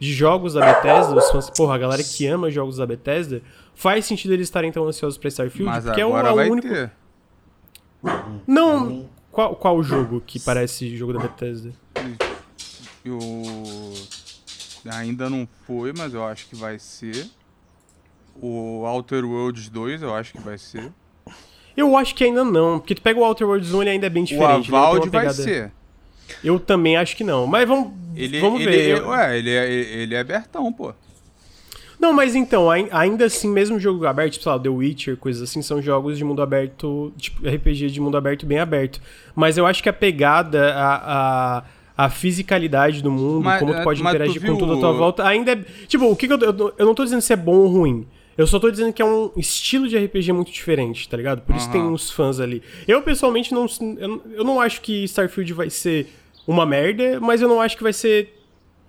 [0.00, 3.40] de jogos da Bethesda, os fãs, porra, a galera que ama jogos da Bethesda,
[3.76, 6.34] faz sentido eles estarem tão ansiosos pra Starfield, Mas porque é o, agora é o
[6.36, 6.66] vai único.
[6.68, 6.90] ter.
[8.46, 9.08] Não.
[9.30, 11.72] Qual, qual jogo que parece jogo da Bethesda?
[13.04, 13.20] Eu...
[14.92, 17.26] Ainda não foi, mas eu acho que vai ser.
[18.40, 20.92] O Outer Worlds 2 eu acho que vai ser.
[21.76, 24.10] Eu acho que ainda não, porque tu pega o Outer Worlds 1, ele ainda é
[24.10, 24.54] bem O diferente.
[24.54, 25.72] ele tem uma Avald vai pegada- ser.
[26.42, 27.46] Eu também acho que não.
[27.46, 28.98] Mas vamos, Ele, vamos ele, ver.
[28.98, 30.92] Eu- Ué, ele é, ele é abertão, pô.
[31.98, 35.42] Não, mas então, ai- ainda assim, mesmo jogo aberto, tipo, sei lá, The Witcher, coisas
[35.48, 39.00] assim, são jogos de mundo aberto, tipo, RPG de mundo aberto bem aberto.
[39.34, 41.64] Mas eu acho que a pegada, a, a,
[41.96, 44.78] a fisicalidade do mundo, Mas, como tu eh, pode mas tu interagir com tudo à
[44.78, 45.56] tua volta, ainda é.
[45.86, 46.74] Tipo, o que, que eu, eu.
[46.78, 48.06] Eu não tô dizendo se é bom ou ruim.
[48.36, 51.40] Eu só tô dizendo que é um estilo de RPG muito diferente, tá ligado?
[51.40, 52.62] Por isso tem uns fãs ali.
[52.86, 53.64] Eu, pessoalmente, não,
[53.98, 56.08] eu, eu não acho que Starfield vai ser
[56.46, 58.34] uma merda, mas eu não acho que vai ser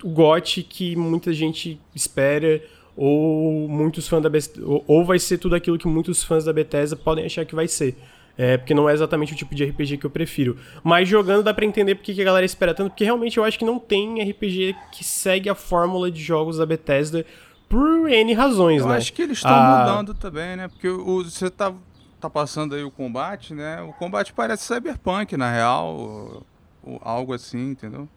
[0.04, 2.62] o GOT que muita gente espera,
[2.98, 6.96] ou muitos fãs da Bethesda, ou, vai ser tudo aquilo que muitos fãs da Bethesda
[6.96, 7.96] podem achar que vai ser.
[8.40, 10.58] É, porque não é exatamente o tipo de RPG que eu prefiro.
[10.84, 13.58] Mas jogando dá pra entender porque que a galera espera tanto, porque realmente eu acho
[13.58, 17.26] que não tem RPG que segue a fórmula de jogos da Bethesda
[17.70, 18.98] por N razões, Eu né?
[18.98, 20.68] acho que eles estão Ah, mudando também, né?
[20.68, 21.74] Porque o, você tá,
[22.22, 23.82] tá passando aí o combate, né?
[23.82, 25.96] O combate parece cyberpunk, na real.
[25.96, 26.44] ou-
[26.84, 28.08] ou algo assim, entendeu?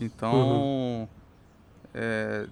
[0.00, 0.32] Então.
[0.34, 1.08] Uhum.
[1.94, 2.46] é,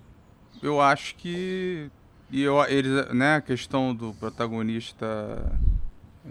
[0.62, 1.88] eu acho que.
[2.30, 5.06] E eu, eles, né, a questão do protagonista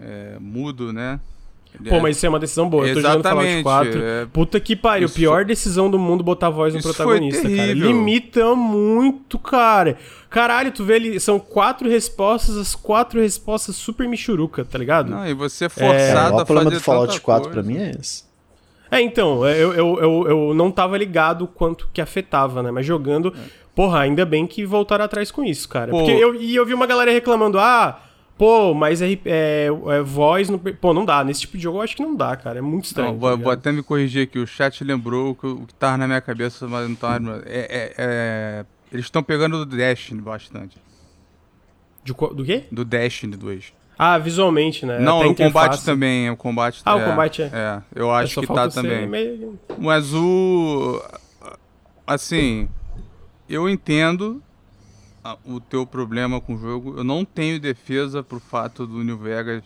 [0.00, 1.18] é, mudo, né?
[1.88, 2.86] Pô, é- mas isso é uma decisão boa.
[2.86, 4.02] Eu tô jogando Fallout Exatamente, 4.
[4.02, 4.26] é.
[4.26, 5.06] Puta que pariu.
[5.06, 7.54] Isso- Pior decisão do mundo botar voz no Isso foi protagonista, cara.
[7.54, 7.88] terrível.
[7.88, 9.98] Limita muito, cara.
[10.30, 15.10] Caralho, tu vê ali, são quatro respostas, as quatro respostas super michuruca, tá ligado?
[15.10, 17.50] Não, e você é Cara, o forçado maior a problema fazer do Fallout tanta 4
[17.50, 17.68] pra coisa.
[17.78, 18.24] mim é esse.
[18.90, 22.70] É, então, é, eu, eu, eu, eu não tava ligado o quanto que afetava, né?
[22.70, 23.34] Mas jogando,
[23.76, 25.92] porra, ainda bem que voltaram atrás com isso, cara.
[25.92, 25.98] Pô.
[25.98, 28.00] Porque eu, e eu vi uma galera reclamando, ah,
[28.38, 30.58] pô, mas é, é, é voz no.
[30.58, 31.22] Pô, não dá.
[31.22, 32.58] Nesse tipo de jogo eu acho que não dá, cara.
[32.58, 33.12] É muito estranho.
[33.12, 34.38] Não, tá vou, vou até me corrigir aqui.
[34.38, 37.42] O chat lembrou que o que tava na minha cabeça, mas não tava.
[37.46, 40.78] É, é- é- eles estão pegando do Destiny bastante.
[42.02, 42.64] De do quê?
[42.72, 43.72] Do Destiny 2.
[43.98, 44.98] Ah, visualmente, né?
[44.98, 46.30] não, Até o combate também.
[46.30, 47.50] O combate Ah, o combate é.
[47.52, 49.06] É, eu É, acho só que tá também.
[49.06, 51.02] meio- Mas o.
[52.06, 52.68] Assim.
[53.48, 54.42] Eu entendo
[55.44, 56.94] o teu problema com o jogo.
[56.98, 59.62] Eu não tenho defesa pro fato do New Vegas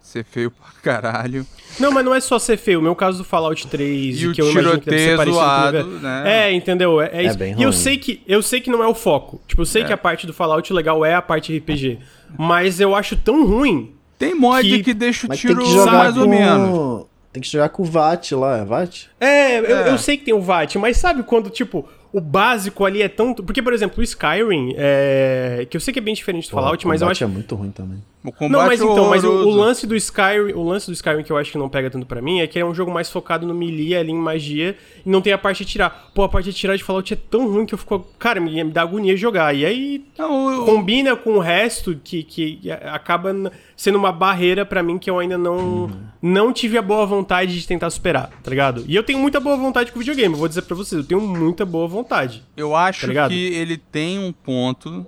[0.00, 1.46] ser feio pra caralho.
[1.78, 2.78] Não, mas não é só ser feio.
[2.78, 5.36] O meu caso do Fallout 3, E o que eu imagino que deve ser parecido
[5.38, 6.02] com o zoado, New Vegas.
[6.02, 6.22] né?
[6.48, 7.00] É, entendeu?
[7.00, 7.38] É, é isso.
[7.38, 9.40] bem e eu sei, que, eu sei que não é o foco.
[9.46, 9.84] Tipo, eu sei É.
[9.86, 11.98] que a parte do Fallout legal é a parte RPG.
[12.38, 13.94] Mas eu acho tão ruim.
[14.18, 16.20] Tem mod Que- que, deixa o Mas tiro que jogar mais com...
[16.22, 17.06] ou menos.
[17.32, 19.06] Tem que jogar com o VAT lá, é VAT?
[19.20, 19.90] É, eu, É.
[19.90, 23.34] eu sei que tem o VAT, mas sabe quando, tipo, o básico ali é tão.
[23.34, 25.66] Porque, por exemplo, o Skyrim, é...
[25.68, 27.54] que eu sei que é bem diferente do Fallout, Pô, mas eu acho é muito
[27.54, 28.02] ruim também.
[28.28, 31.22] O combate Não, mas então, mas o, o lance do Skyrim, o lance do Skyrim
[31.22, 33.10] que eu acho que não pega tanto pra mim é que é um jogo mais
[33.10, 36.10] focado no melee ali em magia e não tem a parte de tirar.
[36.14, 38.62] Pô, a parte de tirar de Fallout é tão ruim que eu fico, cara, me,
[38.64, 39.54] me dá agonia jogar.
[39.54, 42.60] E aí Não, o- combina com o resto que, que
[42.92, 43.34] acaba
[43.76, 45.90] sendo uma barreira pra mim que eu ainda não Uhum.
[46.20, 48.84] não tive a boa vontade de tentar superar, tá ligado?
[48.86, 51.06] E eu tenho muita boa vontade com o videogame, eu vou dizer pra vocês, eu
[51.06, 52.42] tenho muita boa vontade.
[52.56, 55.06] Eu acho Tá que ele tem um ponto,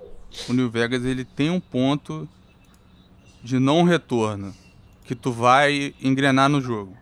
[0.49, 2.27] o New Vegas, ele tem um ponto
[3.43, 4.53] de não retorno,
[5.05, 6.95] que tu vai engrenar no jogo.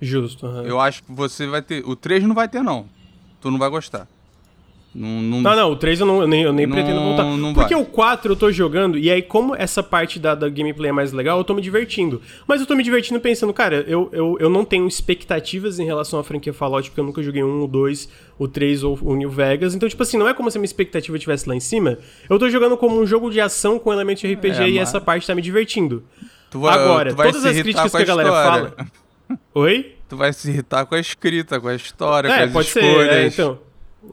[0.00, 0.46] Justo.
[0.46, 0.62] aham.
[0.64, 2.86] Eu acho que você vai ter, o 3 não vai ter não,
[3.40, 4.08] tu não vai gostar.
[4.94, 7.24] Não, não, Não, não, o 3 eu, não, eu nem, eu nem pretendo voltar.
[7.52, 7.82] Porque vai.
[7.82, 11.12] o 4 eu tô jogando, e aí, como essa parte da, da gameplay é mais
[11.12, 12.22] legal, eu tô me divertindo.
[12.46, 16.20] Mas eu tô me divertindo pensando, cara, eu, eu, eu não tenho expectativas em relação
[16.20, 19.30] à franquia Fallout, porque eu nunca joguei um, o 2, o 3 ou o New
[19.30, 19.74] Vegas.
[19.74, 21.98] Então, tipo assim, não é como se a minha expectativa estivesse lá em cima.
[22.30, 24.88] Eu tô jogando como um jogo de ação com elementos de RPG É, e mas-
[24.88, 26.04] essa parte tá me divertindo.
[26.52, 28.72] tu Agora, tu todas as críticas com que a galera história.
[28.76, 28.86] fala.
[29.54, 29.92] Oi?
[30.08, 33.08] Tu vai se irritar com a escrita, com a história, com É, as pode escolhas.
[33.08, 33.14] ser.
[33.14, 33.58] É, então.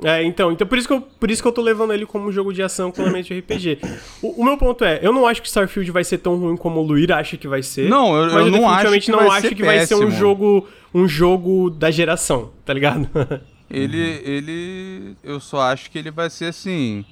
[0.04, 2.28] É, então, então por isso, que eu, por isso que eu tô levando ele como
[2.28, 3.80] um jogo de ação com elementos de RPG.
[4.22, 6.80] O, o meu ponto é, eu não acho que Starfield vai ser tão ruim como
[6.80, 7.88] o Luir acha que vai ser.
[7.90, 10.18] Não, eu- mas eu não acho definitivamente que não acho que vai ser um péssimo.
[10.20, 13.08] jogo, um jogo da geração, tá ligado?
[13.74, 17.06] Ele, ele, eu só acho que ele vai ser assim.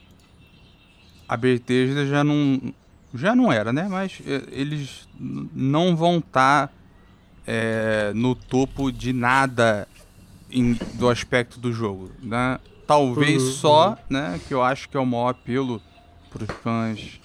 [1.26, 2.60] A Bethesda já não,
[3.14, 3.88] Já não era, né?
[3.90, 5.08] Mas é, eles
[5.56, 6.70] não vão estar
[8.14, 9.88] no topo de nada
[10.52, 12.60] em- do aspecto do jogo, né?
[12.90, 14.40] Talvez Uhum, só, né?
[14.48, 15.80] Que eu acho que é o maior apelo
[16.28, 17.20] para os fãs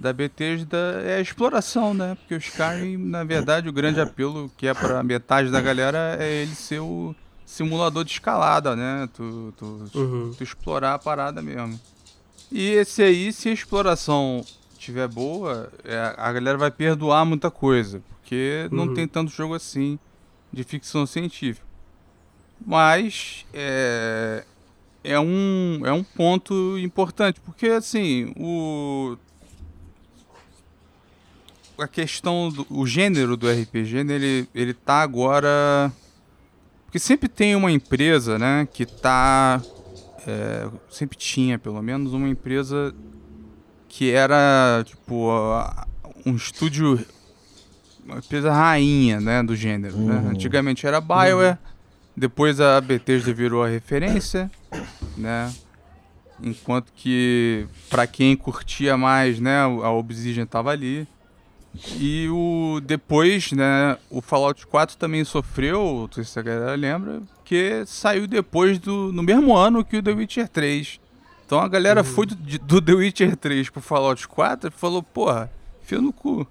[0.00, 2.14] da Bethesda é a exploração, né?
[2.14, 6.42] Porque o Skyrim, na verdade, o grande apelo que é para metade da galera é
[6.42, 9.06] ele ser o simulador de escalada, né?
[9.12, 10.34] Tu, tu, Uhum.
[10.34, 11.78] tu explorar a parada mesmo.
[12.50, 14.46] E esse aí, se a exploração
[14.78, 18.94] tiver boa, é, a galera vai perdoar muita coisa, porque não Uhum.
[18.94, 19.98] tem tanto jogo assim
[20.50, 21.66] de ficção científica.
[22.64, 24.44] Mas é,
[25.04, 29.16] é, um, é um ponto importante, porque assim, o
[31.78, 35.90] a questão do o gênero do RPG, né, ele, ele tá agora
[36.86, 39.60] porque sempre tem uma empresa, né, que tá
[40.26, 42.94] é, sempre tinha, pelo menos, uma empresa
[43.88, 45.28] que era, tipo,
[46.24, 47.04] um estúdio,
[48.04, 50.14] uma empresa rainha, né, do gênero, né?
[50.16, 50.30] Uhum.
[50.30, 51.58] Antigamente era a BioWare,
[52.16, 54.50] depois a Bethesda virou a referência,
[55.16, 55.52] né?
[56.42, 61.06] Enquanto que, pra quem curtia mais, né, a Obsidian tava ali.
[61.98, 67.22] E o depois, né, o Fallout 4 também sofreu, não sei se a galera lembra,
[67.36, 71.00] porque saiu depois do no mesmo ano que o The Witcher 3.
[71.46, 75.50] Então a galera foi do, do The Witcher 3 pro Fallout 4 e falou, porra,
[75.82, 76.46] fia no cu.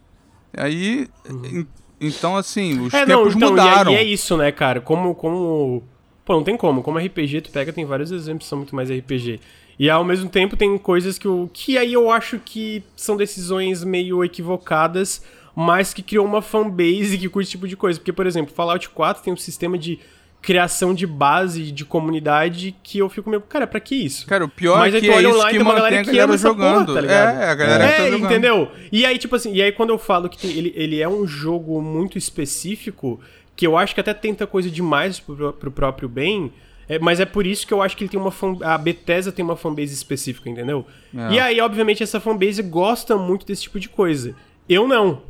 [0.57, 1.67] Aí, en-
[1.99, 3.91] então assim, os É, não, tempos então, e, mudaram.
[3.91, 4.81] é- e é isso, né, cara?
[4.81, 5.83] Como, como.
[6.31, 6.81] Pô, não tem como.
[6.81, 9.37] Como RPG, tu pega, tem vários exemplos que são muito mais RPG.
[9.77, 11.49] E ao mesmo tempo tem coisas que eu.
[11.51, 15.21] Que aí eu acho que são decisões meio equivocadas,
[15.53, 17.99] mas que criou uma fanbase que curte esse tipo de coisa.
[17.99, 19.99] Porque, por exemplo, Fallout 4 tem um sistema de
[20.41, 23.41] criação de base, de comunidade, que eu fico meio.
[23.41, 24.25] Cara, pra que isso?
[24.25, 26.33] Cara, o pior Mas é que é isso online, que tem uma galera que ama
[26.35, 26.93] essa porra, jogando.
[26.95, 27.41] tá ligado?
[27.41, 28.25] é, a galera que tá É, jogando.
[28.31, 28.71] entendeu?
[28.91, 31.27] E aí, tipo assim, e aí quando eu falo que tem- ele, ele é um
[31.27, 33.19] jogo muito específico,
[33.61, 36.51] que eu acho que até tenta coisa demais pro, pro próprio bem,
[36.89, 39.31] é, mas é por isso que eu acho que ele tem uma fan, a Bethesda
[39.31, 40.83] tem uma fanbase específica, entendeu?
[41.15, 41.33] É.
[41.33, 44.33] E aí, obviamente, essa fanbase gosta muito desse tipo de coisa.
[44.67, 45.21] Eu não.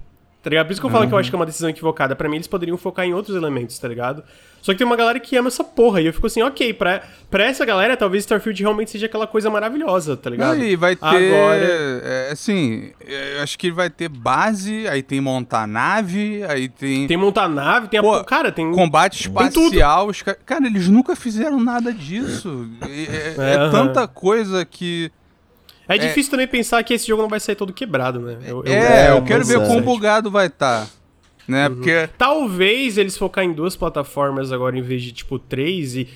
[0.43, 0.65] Tá ligado?
[0.65, 2.15] Por isso que eu falo que eu acho que é uma decisão equivocada.
[2.15, 4.23] Pra mim, eles poderiam focar em outros elementos, tá ligado?
[4.59, 6.01] Só que tem uma galera que ama essa porra.
[6.01, 9.51] E eu fico assim, ok, pra, pra essa galera, talvez Starfield realmente seja aquela coisa
[9.51, 10.53] maravilhosa, tá ligado?
[10.59, 11.05] Aí vai ter.
[11.05, 12.01] Agora.
[12.03, 17.05] é, assim, é, eu acho que vai ter base, aí tem montar nave, aí tem,
[17.05, 18.03] Tem montar nave, tem a.
[18.03, 18.71] Pô, cara, tem.
[18.71, 19.65] combate Tem tudo.
[19.65, 20.07] espacial.
[20.07, 22.67] Os ca- cara, eles nunca fizeram nada disso.
[22.81, 25.11] É, é- é tanta coisa que.
[25.95, 28.37] É difícil também pensar que esse jogo não vai sair todo quebrado, né?
[28.45, 29.65] Eu, eu- é, eu é, quero pois ver é.
[29.67, 30.87] quão bugado vai estar.
[31.47, 31.69] né?
[31.69, 32.09] Porque.
[32.17, 36.07] Talvez eles focar em duas plataformas agora em vez de, tipo, três e.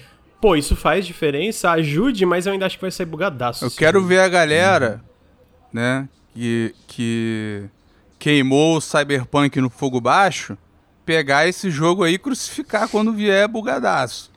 [0.41, 3.65] Pô, isso faz diferença, ajude, mas eu ainda acho que vai sair bugadaço.
[3.65, 4.09] Eu quero jogo.
[4.09, 5.01] ver a galera,
[5.73, 7.63] né, que, que
[8.19, 10.55] queimou o Cyberpunk no fogo baixo,
[11.05, 14.29] pegar esse jogo aí e crucificar quando vier bugadaço.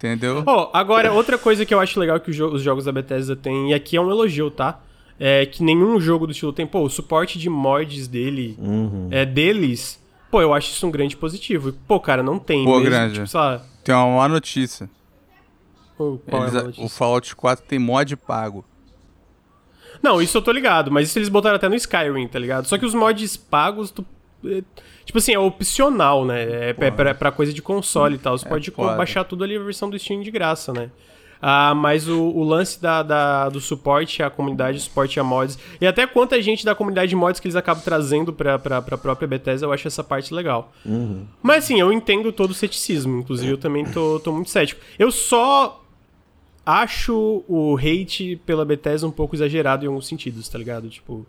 [0.00, 0.42] Entendeu?
[0.46, 3.36] Ó, agora, outra coisa que eu acho legal que os, jo- os jogos da Bethesda
[3.36, 4.80] têm, e aqui é um elogio, tá?
[5.18, 9.08] É que nenhum jogo do estilo tem, pô, o suporte de mods dele, Uhum.
[9.10, 11.68] é deles, pô, eu acho isso um grande positivo.
[11.68, 13.14] E, Pô, cara, não tem Pô, mesmo, grande.
[13.16, 14.88] tipo, sei lá, Tem uma má notícia.
[15.98, 16.84] é Eles- notícia?
[16.84, 18.64] o Fallout 4 tem mod pago.
[20.02, 22.64] Não, isso eu tô ligado, mas isso eles botaram até no Skyrim, tá ligado?
[22.66, 24.06] Só que os mods pagos, tu, é,
[25.04, 26.42] tipo assim, é opcional, né?
[26.42, 28.36] É, é pra, pra coisa de console e tal.
[28.38, 28.96] Você É pode foda.
[28.96, 30.90] baixar tudo ali a versão do Steam de graça, né?
[31.42, 35.86] Ah, mas o, o lance da, da- do suporte à comunidade, suporte a mods, e
[35.86, 39.26] até quanta gente da comunidade de mods que eles acabam trazendo pra, pra, pra própria
[39.26, 40.70] Bethesda, eu acho essa parte legal.
[41.42, 44.82] Mas assim, eu entendo todo o ceticismo, inclusive eu também tô, tô muito cético.
[44.98, 45.82] Eu só
[46.64, 50.88] acho o hate pela Bethesda um pouco exagerado em alguns sentidos, tá ligado?
[50.90, 51.26] Tipo,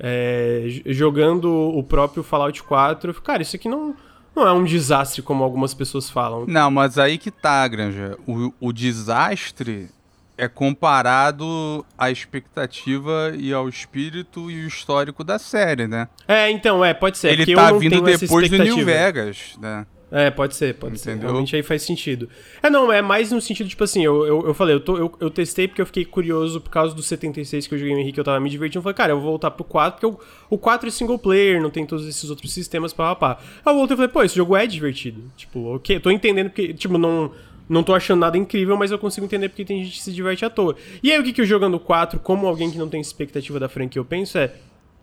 [0.00, 3.94] é, jogando o próprio Fallout 4, eu fico, cara, isso aqui não,
[4.34, 6.44] não é um desastre como algumas pessoas falam.
[6.46, 8.16] Não, mas aí que tá, Granja.
[8.26, 9.88] O, o desastre
[10.36, 16.08] é comparado à expectativa e ao espírito e o histórico da série, né?
[16.28, 17.32] É, então, é, pode ser.
[17.32, 18.84] Ele tá não vindo depois do New.
[18.84, 19.84] Vegas, né?
[20.10, 21.10] É, pode ser, pode ser.
[21.10, 21.28] Entendeu?
[21.28, 22.28] Realmente aí faz sentido.
[22.62, 25.12] É, não, é mais no sentido, tipo assim, eu, eu, eu falei, eu, tô, eu,
[25.20, 28.18] eu testei porque eu fiquei curioso por causa do 76 que eu joguei no Henrique,
[28.18, 28.78] eu tava me divertindo.
[28.78, 31.60] Eu falei, cara, eu vou voltar pro 4, porque o, o 4 é single player,
[31.60, 33.42] não tem todos esses outros sistemas, pá, pá, pá.
[33.64, 35.22] Aí eu voltei e falei, pô, esse jogo é divertido.
[35.36, 37.30] Tipo, ok, eu tô entendendo porque, tipo, não,
[37.68, 40.42] não tô achando nada incrível, mas eu consigo entender porque tem gente que se diverte
[40.42, 40.74] à toa.
[41.02, 43.68] E aí o que, que eu jogando 4, como alguém que não tem expectativa da
[43.68, 44.54] franquia, eu penso é,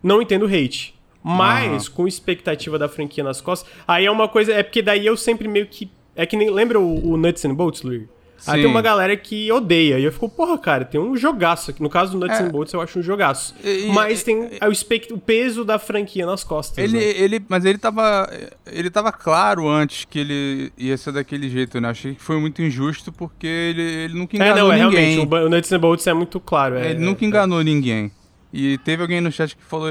[0.02, 0.95] não entendo hate.
[1.26, 4.52] Mas, com expectativa da franquia nas costas, aí é uma coisa.
[4.52, 5.90] É porque daí eu sempre meio que.
[6.14, 6.48] É que nem.
[6.50, 8.08] Lembra o, o Nuts and Bolts, Luir?
[8.46, 9.98] Aí tem uma galera que odeia.
[9.98, 11.82] E eu fico, porra, cara, tem um jogaço aqui.
[11.82, 12.42] No caso do Nuts É.
[12.44, 13.54] and Bolts, eu acho um jogaço.
[13.64, 16.78] E- e- Mas tem o, espect- o peso da franquia nas costas.
[16.78, 17.02] Ele, né?
[17.02, 18.30] ele, mas ele tava,
[18.70, 21.88] ele tava claro antes que ele ia ser daquele jeito, né?
[21.88, 25.14] Achei que foi muito injusto porque ele, ele nunca É, enganou não, é ninguém.
[25.16, 25.34] realmente.
[25.34, 26.76] O, o Nuts and Bolts é muito claro.
[26.76, 28.12] É, ele nunca é, enganou ninguém.
[28.52, 29.88] E teve alguém no chat que falou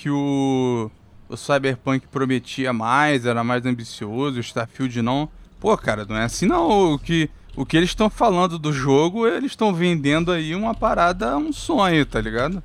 [0.00, 0.90] que o,
[1.28, 5.28] o Cyberpunk prometia mais, era mais ambicioso, o Starfield não.
[5.60, 6.94] Pô, cara, não é assim não.
[6.94, 11.36] O que, o que eles estão falando do jogo, eles estão vendendo aí uma parada,
[11.36, 12.62] um sonho, tá ligado?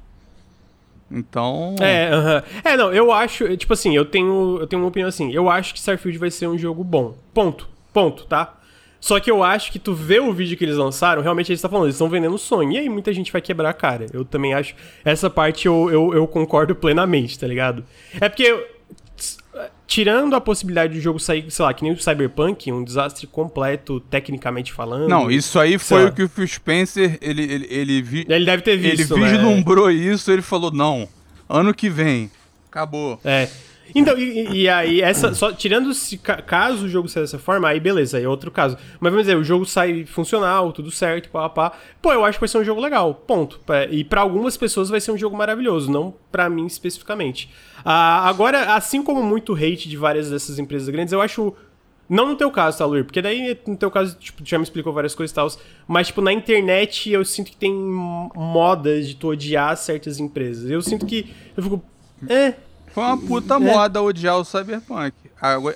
[1.11, 1.75] Então.
[1.79, 2.43] É, aham.
[2.63, 5.73] é, não, eu acho, tipo assim, eu tenho, eu tenho uma opinião assim, eu acho
[5.73, 7.17] que Starfield vai ser um jogo bom.
[7.33, 7.67] Ponto.
[7.93, 8.54] Ponto, tá?
[9.07, 11.69] Só que eu acho que tu vê o vídeo que eles lançaram, realmente eles estão
[11.69, 12.71] falando, eles estão vendendo sonho.
[12.71, 14.07] E aí muita gente vai quebrar a cara.
[14.11, 14.73] Eu também acho.
[15.03, 17.83] Essa parte eu, eu, eu concordo plenamente, tá ligado?
[18.19, 18.65] É porque.
[19.87, 23.99] Tirando a possibilidade do jogo sair, sei lá, que nem o Cyberpunk, um desastre completo,
[23.99, 25.07] tecnicamente falando.
[25.07, 26.09] Não, isso aí foi lá.
[26.09, 29.29] o que o Phil Spencer, ele, ele, ele, vi- Ele deve ter ele visto, né?
[29.31, 31.07] vislumbrou isso, ele falou, não,
[31.47, 32.31] ano que vem,
[32.67, 33.19] acabou.
[33.23, 33.47] É.
[33.93, 37.67] Então, e, e aí, essa, só tirando se ca- caso o jogo saia dessa forma,
[37.69, 38.77] aí beleza, aí é outro caso.
[38.99, 41.71] Mas vamos dizer, o jogo sai funcional, tudo certo, pá, pá.
[42.01, 43.59] Pô, eu acho que vai ser um jogo legal, ponto.
[43.91, 47.49] E pra algumas pessoas vai ser um jogo maravilhoso, não pra mim especificamente.
[47.83, 51.53] Ah, agora, assim como muito hate de várias dessas empresas grandes, eu acho.
[52.07, 53.03] Não no teu caso, tá, Luir?
[53.03, 55.47] Porque daí, no teu caso, tipo, já me explicou várias coisas e tal.
[55.87, 60.69] Mas, tipo, na internet eu sinto que tem modas de tu odiar certas empresas.
[60.69, 61.33] Eu sinto que.
[61.55, 61.83] Eu fico.
[62.29, 62.53] É,
[62.95, 63.59] Foi uma puta É.
[63.59, 65.13] moda odiar o Cyberpunk.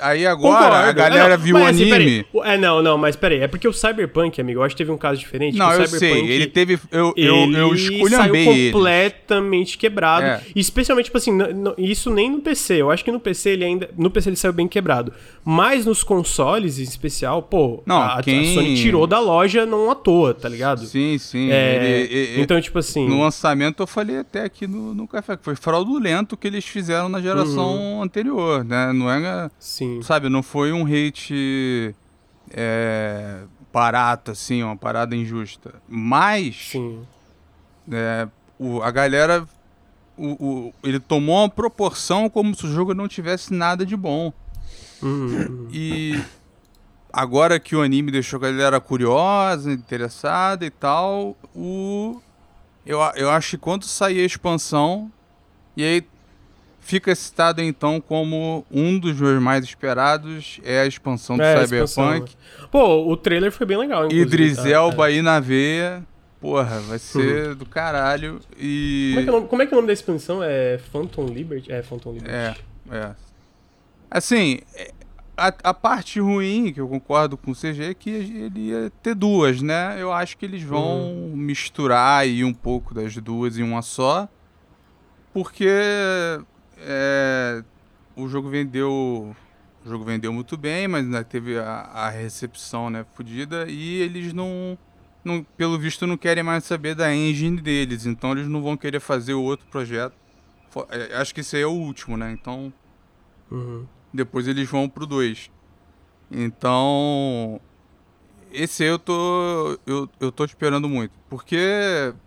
[0.02, 0.76] Aí agora Concordo.
[0.90, 2.24] a galera não, viu o assim, anime.
[2.24, 2.54] peraí.
[2.54, 3.40] É, não, não, mas peraí.
[3.42, 5.58] É porque o Cyberpunk, amigo, eu acho que teve um caso diferente.
[5.58, 6.80] não, eu sei, ele teve.
[6.92, 10.26] Eu, eu, ele eu esculhambei saiu completamente quebrado.
[10.26, 10.42] É.
[10.56, 11.38] Especialmente, tipo assim,
[11.78, 12.82] isso nem no PC.
[12.82, 13.90] Eu acho que no PC ele ainda.
[13.98, 15.14] No PC ele saiu bem quebrado.
[15.44, 19.92] Mas nos consoles, em especial, pô, Não, a, a quem- Sony tirou da loja não
[19.92, 20.86] à toa, tá ligado?
[20.86, 21.52] Sim, sim.
[21.52, 23.08] É, ele- ele- então, tipo assim.
[23.08, 27.10] No lançamento eu falei até aqui no, no café, que foi fraudulento que eles fizeram
[27.10, 28.04] na geração Uhum.
[28.04, 28.92] anterior, né?
[28.94, 29.49] Não é.
[29.58, 30.02] Sim.
[30.02, 31.96] Sabe, não foi um hate
[32.52, 33.42] é,
[33.72, 35.76] barato, assim, uma parada injusta.
[35.88, 37.06] Mas Sim.
[37.92, 38.28] é,
[38.60, 39.48] o- a galera.
[40.18, 44.34] O, o- ele tomou uma proporção como se o jogo não tivesse nada de bom.
[45.02, 45.70] Uhum.
[45.72, 46.22] E
[47.12, 52.20] agora que o anime deixou a galera curiosa, interessada e tal, o
[52.86, 55.10] eu, eu acho que quando sair a expansão,
[55.78, 56.04] e aí
[56.80, 61.64] fica citado então como um dos meus mais esperados é a expansão do É, a
[61.64, 62.36] expansão, Cyberpunk.
[62.36, 62.68] né?
[62.72, 64.12] Pô, o trailer foi bem legal.
[64.12, 64.70] Idris tá?
[64.70, 66.04] Elba aí na veia.
[66.40, 68.40] Porra, vai ser do caralho.
[68.58, 69.12] E.
[69.14, 70.42] Como é, que é o nome, como é que é o nome da expansão?
[70.42, 71.72] É Phantom Liberty?
[71.72, 72.34] É, Phantom Liberty.
[72.34, 72.56] É,
[72.96, 73.16] é.
[74.10, 74.92] Assim, é,
[75.36, 79.16] a, a parte ruim, que eu concordo com o CG, é que ele ia ter
[79.16, 79.98] duas, né?
[80.00, 84.28] Eu acho que eles vão misturar aí um pouco das duas em uma só.
[85.34, 85.70] Porque
[86.82, 87.64] é,
[88.16, 89.36] o jogo vendeu.
[89.86, 91.64] O jogo vendeu muito bem, mas ainda teve a,
[91.94, 94.78] a recepção, né, fodida, e eles não,
[95.24, 95.42] não.
[95.56, 98.06] Pelo visto, não querem mais saber da engine deles.
[98.06, 100.14] Então eles não vão querer fazer o outro projeto.
[100.90, 102.32] É, Acho que esse aí é o último, né?
[102.32, 102.72] Então
[103.50, 103.86] Uhum.
[104.14, 105.50] depois eles vão pro 2.
[106.32, 107.60] Então.
[108.52, 109.80] Esse aí eu tô.
[109.86, 111.12] Eu, eu tô esperando muito.
[111.30, 111.58] Porque.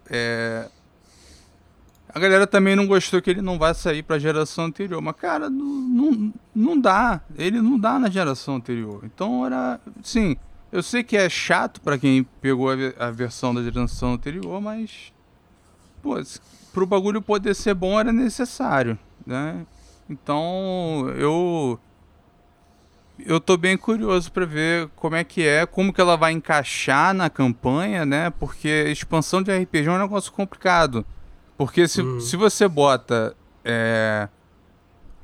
[0.08, 0.68] É,
[2.14, 5.00] a galera também não gostou que ele não vai sair pra geração anterior.
[5.00, 7.20] Mas, cara, não, não, não dá.
[7.36, 9.00] Ele não dá na geração anterior.
[9.04, 9.80] Então era.
[10.02, 10.36] Sim,
[10.70, 15.12] eu sei que é chato pra quem pegou a, a versão da geração anterior, mas.
[16.02, 16.16] Pô,
[16.72, 19.64] pro bagulho poder ser bom era necessário, né?
[20.08, 21.78] Então, eu
[23.24, 27.14] eu tô bem curioso pra ver como é que é, como que ela vai encaixar
[27.14, 28.30] na campanha, né?
[28.30, 31.06] Porque expansão de RPG é um negócio complicado.
[31.64, 34.28] Porque se, se você bota é,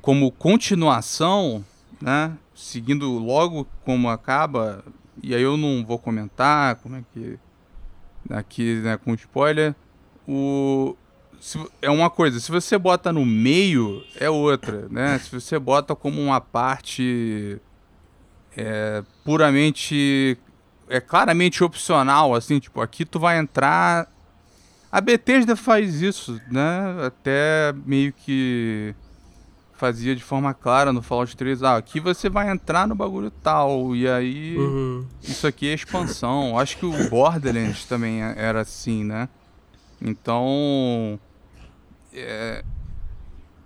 [0.01, 1.63] como continuação,
[2.01, 2.31] né?
[2.55, 4.83] Seguindo logo como acaba,
[5.21, 7.39] e aí eu não vou comentar como é que
[8.29, 9.75] aqui, né, com spoiler,
[10.27, 10.95] o
[11.39, 15.17] se é uma coisa, se você bota no meio, é outra, né?
[15.19, 17.59] Se você bota como uma parte
[18.55, 20.37] é, puramente,
[20.89, 24.09] é claramente opcional, assim, tipo, aqui tu vai entrar...
[24.91, 27.05] A Bethesda faz isso, né?
[27.05, 28.95] Até meio que
[29.73, 33.95] fazia de forma clara no Fallout 3, ah, aqui você vai entrar no bagulho tal,
[33.95, 35.05] e aí Uhum.
[35.23, 36.57] isso aqui é expansão.
[36.59, 39.29] Acho que o Borderlands também é- era assim, né?
[40.01, 41.19] Então.
[42.13, 42.63] é,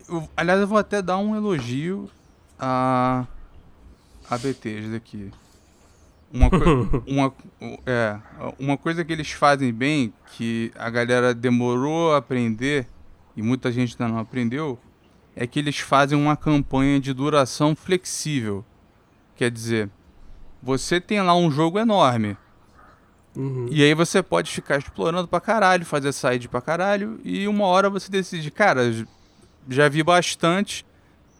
[0.10, 2.10] eu- aliás, eu vou até dar um elogio
[2.60, 3.26] a.
[4.30, 5.32] a Bethesda aqui.
[6.34, 7.34] Uma, co- uma,
[7.86, 8.18] é,
[8.60, 12.88] uma coisa que eles fazem bem, que a galera demorou a aprender,
[13.38, 14.80] e muita gente ainda não aprendeu,
[15.36, 18.66] é que eles fazem uma campanha de duração flexível.
[19.36, 19.90] Quer dizer,
[20.62, 22.36] você tem lá um jogo enorme,
[23.36, 23.66] Uhum.
[23.72, 27.90] e aí você pode ficar explorando pra caralho, fazer side pra caralho, e uma hora
[27.90, 28.84] você decide, cara,
[29.68, 30.86] já vi bastante,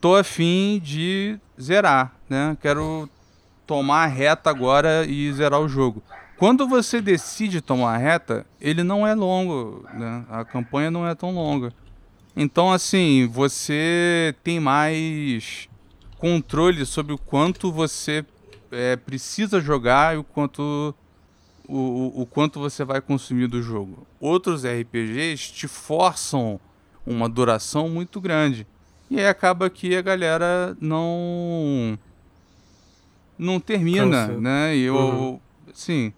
[0.00, 2.56] tô afim de zerar, né?
[2.60, 3.08] Quero
[3.66, 6.02] tomar a reta agora e zerar o jogo.
[6.36, 10.24] Quando você decide tomar a reta, ele não é longo, né?
[10.28, 11.72] A campanha não é tão longa.
[12.36, 15.68] Então, assim, você tem mais
[16.18, 18.24] controle sobre o quanto você
[18.72, 20.94] é, precisa jogar e o quanto
[21.68, 24.06] o, o, o quanto você vai consumir do jogo.
[24.20, 26.58] Outros RPGs te forçam
[27.06, 28.66] uma duração muito grande.
[29.10, 31.98] E aí acaba que a galera não
[33.38, 34.76] não termina, né?
[34.76, 35.40] E eu, Uhum.
[35.72, 36.12] sim,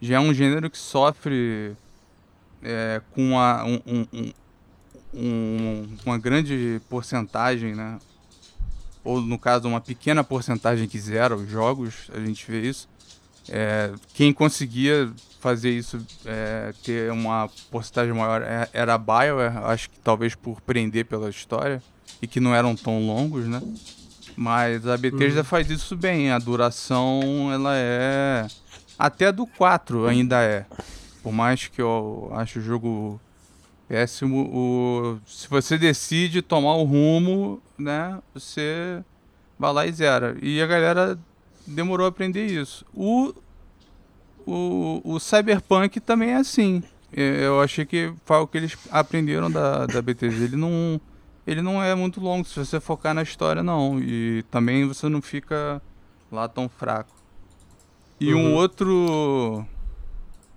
[0.00, 1.74] já é um gênero que sofre
[2.62, 4.32] é, com a, um, um- um-
[5.14, 7.98] um- uma grande porcentagem, né?
[9.04, 12.88] Ou no caso, uma pequena porcentagem que zera os jogos, a gente vê isso.
[13.48, 19.88] É, quem conseguia fazer isso, é, ter uma porcentagem maior, é- era a BioWare, acho
[19.90, 21.80] que talvez por prender pela história,
[22.20, 23.62] e que não eram tão longos, né?
[24.36, 28.46] Mas a Bethesda faz isso bem, a duração ela é.
[28.98, 30.66] Até do 4 ainda é.
[31.22, 33.20] Por mais que eu acho o jogo
[33.88, 35.18] péssimo, o...
[35.26, 39.02] se você decide tomar o rumo, né, você
[39.58, 40.36] vai lá e zera.
[40.42, 41.18] E a galera
[41.66, 42.84] demorou a aprender isso.
[42.94, 43.34] O,
[44.46, 46.82] o, o Cyberpunk também é assim.
[47.12, 50.44] Eu achei que foi o que eles aprenderam da, da Bethesda.
[50.44, 51.00] Ele não,
[51.46, 54.00] ele não é muito longo se você focar na história, não.
[54.00, 55.80] E também você não fica
[56.30, 57.14] lá tão fraco.
[58.20, 58.54] E um Uhum.
[58.54, 59.64] outro.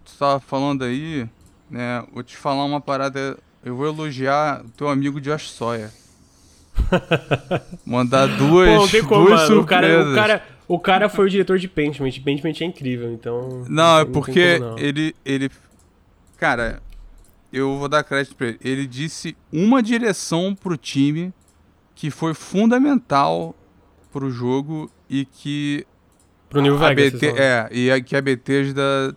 [0.05, 1.27] Tu tava falando aí,
[1.69, 2.03] né?
[2.13, 3.37] Vou te falar uma parada.
[3.63, 5.91] Eu vou elogiar o teu amigo Josh Sawyer.
[7.85, 9.49] Mandar duas, Pô, como, duas.
[9.49, 12.11] O cara, o, cara, o cara foi o diretor de Pentiment.
[12.23, 13.65] Pentiment é incrível, então.
[13.67, 14.77] Não, é porque não.
[14.77, 15.51] ele, ele.
[16.37, 16.81] Cara,
[17.52, 18.60] eu vou dar crédito pra ele.
[18.62, 21.34] Ele disse uma direção pro time
[21.95, 23.56] que foi fundamental
[24.12, 25.86] pro jogo e que
[26.50, 27.14] Pro New a Vegas.
[27.20, 29.16] BT, é, e a, que a Bethesda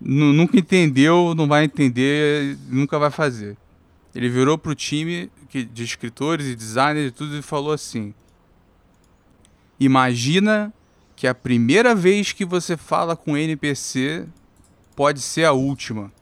[0.00, 3.56] nu- nunca entendeu, não vai entender, nunca vai fazer.
[4.14, 8.12] Ele virou pro time que, de escritores e designers e tudo e falou assim:
[9.80, 10.72] Imagina
[11.16, 14.26] que a primeira vez que você fala com NPC
[14.94, 16.12] pode ser a última.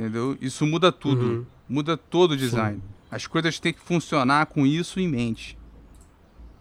[0.00, 0.36] Entendeu?
[0.40, 1.22] Isso muda tudo.
[1.24, 1.46] Uhum.
[1.68, 2.82] Muda todo o design.
[3.10, 5.58] As coisas têm que funcionar com isso em mente.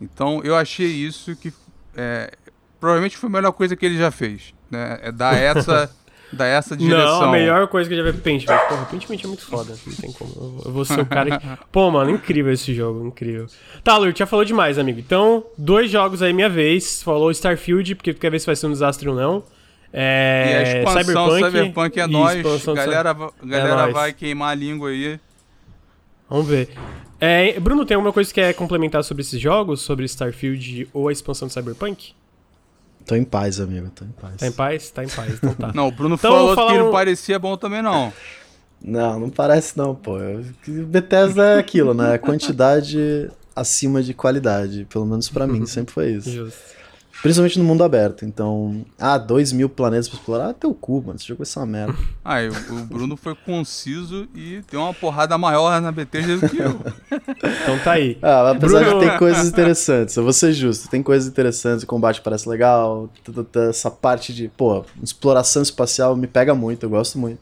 [0.02, 1.54] Então eu achei isso que
[1.96, 2.32] é,
[2.80, 4.54] provavelmente foi a melhor coisa que ele já fez.
[4.70, 5.00] Né?
[5.02, 5.90] É dar essa,
[6.34, 7.22] dar essa direção.
[7.22, 8.58] Não, a melhor coisa que eu já vi pro Pentiment.
[8.68, 9.76] Porra, Pentiment é muito foda.
[9.86, 10.32] Não tem como.
[10.36, 11.48] Eu vou- Eu vou ser o cara que...
[11.72, 13.08] Pô, mano, incrível esse jogo.
[13.08, 13.48] Incrível.
[13.84, 15.00] Tá, Lur, já falou demais, amigo.
[15.00, 17.02] Então, dois jogos aí, minha vez.
[17.04, 19.44] Falou Starfield, porque tu quer ver se vai ser um desastre ou não.
[19.92, 20.58] E É...
[20.58, 22.38] a expansão Cyberpunk, é e nós.
[22.38, 23.94] expansão do Galera, va- galera nóis.
[23.94, 25.20] vai queimar a língua aí.
[26.30, 26.70] Vamos ver.
[27.20, 29.82] É, Bruno, tem alguma coisa que quer complementar sobre esses jogos?
[29.82, 32.14] Sobre Starfield ou a expansão do Cyberpunk?
[33.06, 34.36] Tô em paz, amigo, tô em paz.
[34.38, 34.92] Tá em paz?
[34.92, 35.72] Tá em paz, então tá.
[35.74, 38.14] Não, o Bruno Então, falou falar que não parecia bom também, não.
[38.82, 40.18] Não, não parece não, pô.
[40.68, 42.18] Bethesda é aquilo, né?
[42.20, 44.86] Quantidade acima de qualidade.
[44.90, 46.30] Pelo menos pra mim, sempre foi isso.
[46.32, 46.79] Justo.
[47.22, 48.24] Principalmente no mundo aberto.
[48.24, 50.50] Então, ah, dois mil planetas pra explorar?
[50.50, 51.16] Ah, teu cu, mano.
[51.18, 51.96] Esse jogo vai ser uma merda.
[52.24, 52.38] Ah,
[52.70, 56.80] o, o Bruno foi conciso e deu uma porrada maior na Bethesda do que eu.
[57.64, 58.18] Então tá aí.
[58.22, 61.88] Ah, apesar Bruno- de ter coisas interessantes, eu vou ser justo, tem coisas interessantes, o
[61.88, 63.10] combate parece legal,
[63.70, 67.40] essa parte de, pô, exploração espacial me pega muito, eu gosto muito.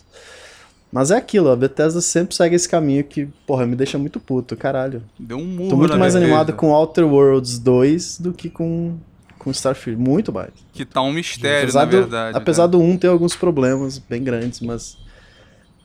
[0.91, 4.55] Mas é aquilo, a Bethesda sempre segue esse caminho que, porra, me deixa muito puto,
[4.55, 5.03] caralho.
[5.19, 8.49] Deu um murro Tô muito na mais Bethesda, animado com Outer Worlds 2 do que
[8.49, 8.95] com,
[9.37, 10.51] com Starfield, muito mais.
[10.73, 12.37] Que tá um mistério, apesar na do, verdade.
[12.37, 12.71] apesar né?
[12.71, 14.97] do 1 ter alguns problemas bem grandes, mas,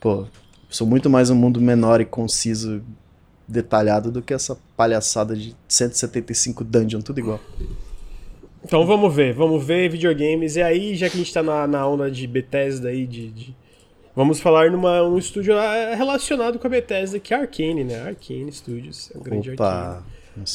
[0.01, 0.25] pô,
[0.69, 2.81] sou muito mais um mundo menor e conciso,
[3.47, 7.39] detalhado do que essa palhaçada de 175 dungeon, tudo igual.
[8.65, 10.55] Então vamos ver, vamos ver videogames.
[10.55, 13.55] E aí, já que a gente tá na, na onda de Bethesda aí, de, de-
[14.15, 18.01] vamos falar numa, num estúdio ah, relacionado com a Bethesda, que é a Arkane, né?
[18.01, 19.69] Arkane Studios, é o grande Arkane.
[19.69, 20.03] Opa!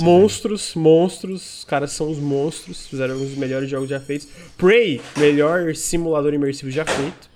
[0.00, 4.28] Monstros, monstros, os caras são os monstros, fizeram alguns dos melhores jogos já feitos.
[4.56, 7.28] Prey, melhor simulador imersivo já feito.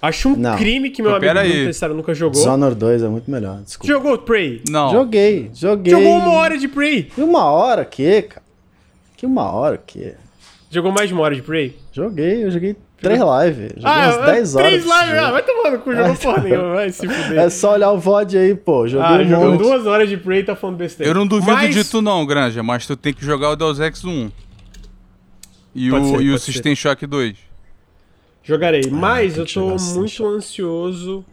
[0.00, 0.56] Acho um Não.
[0.56, 1.66] crime que meu Mas amigo aí.
[1.66, 2.38] Tessaro nunca jogou.
[2.40, 3.92] Dishonored 2 é muito melhor, desculpa.
[3.92, 4.62] Jogou Prey?
[4.68, 4.90] Não.
[4.92, 5.90] Joguei, joguei.
[5.90, 7.10] Jogou uma hora de Prey.
[7.16, 8.42] E uma hora que, cara?
[9.16, 10.14] Que uma hora que.
[10.70, 11.74] Jogou mais de uma hora de Prey?
[11.90, 13.72] Joguei, eu joguei três lives.
[13.76, 14.68] Joguei Ah, umas 10 horas.
[14.68, 17.38] Três lives, ah, vai tomar no cu, jogou porra nenhuma, vai se fuder.
[17.38, 18.86] É só olhar o VOD aí, pô.
[18.88, 19.62] Joguei ah, um jogou monte.
[19.62, 21.10] duas horas de Prey e tá falando besteira.
[21.10, 23.78] Eu não duvido Mas- de tu não, Granja, mas tu tem que jogar o Deus
[23.80, 24.30] Ex 1.
[25.74, 26.52] E Pode o, ser, e o ser.
[26.52, 27.36] System Shock 2.
[28.42, 31.24] Jogarei, mas tem eu tô assim, muito ansioso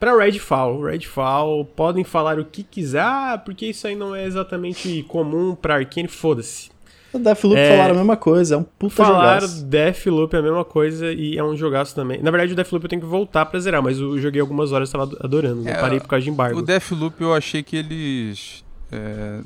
[0.00, 0.82] pra Redfall.
[0.82, 5.76] Redfall, podem falar o que quiser, ah, porque isso aí não é exatamente comum pra
[5.76, 6.70] Arkane, foda-se.
[7.16, 9.64] O Deathloop É, falaram a mesma coisa, é um puta Falaram jogaço.
[9.64, 12.22] Deathloop é a mesma coisa e é um jogaço também.
[12.22, 14.88] Na verdade, o Deathloop eu tenho que voltar pra zerar, mas eu joguei algumas horas
[14.88, 15.68] e tava adorando.
[15.68, 16.58] É, eu parei por causa de embargo.
[16.58, 18.64] O Deathloop eu achei que eles.
[18.92, 19.40] é,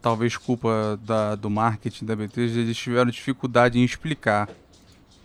[0.00, 4.48] talvez culpa da, do marketing da Bethesda, eles tiveram dificuldade em explicar.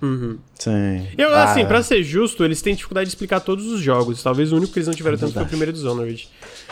[0.06, 0.38] Uhum.
[0.60, 1.08] Sim.
[1.18, 4.22] Eu, Ah, assim, pra ser justo, eles têm dificuldade de explicar todos os jogos.
[4.22, 6.28] Talvez o único que eles não tiveram tanto foi o primeiro Dishonored.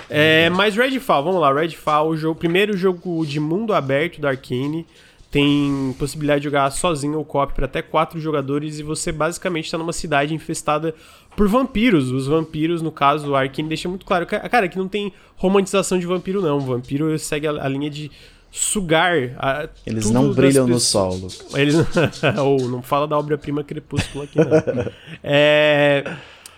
[0.10, 4.86] É, mas Redfall, vamos lá, Redfall, o jogo, primeiro jogo de mundo aberto da Arkane.
[5.32, 9.78] Tem possibilidade de jogar sozinho ou co-op para até quatro jogadores e você basicamente está
[9.78, 10.94] numa cidade infestada
[11.38, 12.12] por vampiros.
[12.12, 14.26] Os vampiros, no caso, a Arkane deixa muito claro.
[14.26, 16.58] Ca- Cara, que não tem romantização de vampiro, não.
[16.58, 18.12] O vampiro segue a, a linha de
[18.52, 19.32] sugar.
[19.38, 21.54] a- Eles não brilham no sol, Lucas.
[21.56, 21.76] Eles
[22.44, 24.52] ou não fala da obra-prima Crepúsculo aqui, não.
[25.24, 26.04] é,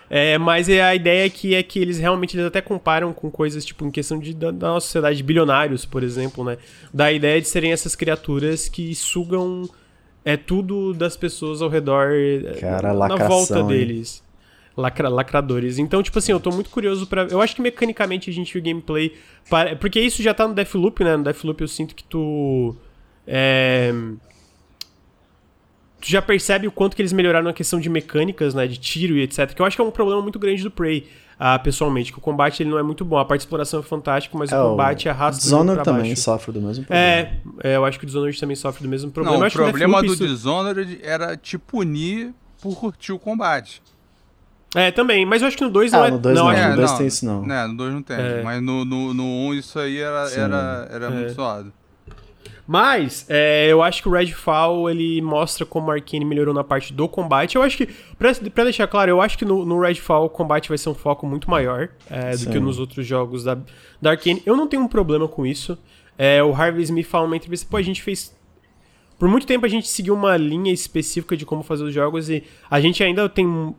[0.10, 3.64] é, mas é a ideia que é que eles realmente eles até comparam com coisas
[3.64, 6.58] tipo em questão de, da, da nossa sociedade de bilionários, por exemplo, né?
[6.94, 9.70] Da ideia de serem essas criaturas que sugam
[10.26, 14.04] é tudo das pessoas ao redor é, Cara, na lacração, volta hein?
[14.76, 15.78] Lacra, lacradores.
[15.78, 17.24] Então, tipo assim, eu tô muito curioso pra.
[17.30, 19.14] Eu acho que mecanicamente a gente viu gameplay.
[19.50, 21.16] para- Porque isso já tá no Deathloop, né?
[21.16, 22.76] No Deathloop eu sinto que tu.
[23.28, 23.92] É
[26.02, 29.16] tu já percebe o quanto que eles melhoraram na questão de mecânicas, né, de tiro
[29.18, 29.54] e etc.
[29.54, 31.08] Que eu acho que é um problema muito grande do Prey,
[31.40, 33.18] ah, pessoalmente, que o combate ele não é muito bom.
[33.18, 35.94] A parte de exploração é fantástica, mas É, o combate arrasta o jogo Dishonored pra
[35.94, 36.22] também baixo.
[36.22, 37.08] sofre do mesmo problema.
[37.08, 39.40] É, é, eu acho que o Dishonored também sofre do mesmo problema.
[39.40, 43.82] não, o problema do isso- Dishonored era te punir por curtir o combate.
[44.76, 46.12] É, também, mas eu acho que no 2 não Ah, é...
[46.12, 47.46] no dois não, não, acho- no dois tem isso não.
[47.46, 48.18] Né, no 2 não tem.
[48.18, 48.42] É.
[48.44, 50.40] Mas no 1 no, no um isso aí era, Sim.
[50.42, 51.10] era, era É.
[51.10, 51.72] muito suado.
[52.66, 56.94] Mas, é, eu acho que o Redfall, ele mostra como a Arkane melhorou na parte
[56.94, 57.58] do combate.
[57.58, 60.70] Eu acho que, pra, pra deixar claro, eu acho que no, no Redfall o combate
[60.70, 63.58] vai ser um foco muito maior é, do que nos outros jogos da,
[64.02, 64.42] da Arkane.
[64.46, 65.78] Eu não tenho um problema com isso.
[66.18, 68.34] É, o Harvey Smith fala numa entrevista, pô, a gente fez...
[69.20, 72.44] Por muito tempo a gente seguiu uma linha específica de como fazer os jogos e
[72.70, 73.76] a gente ainda tem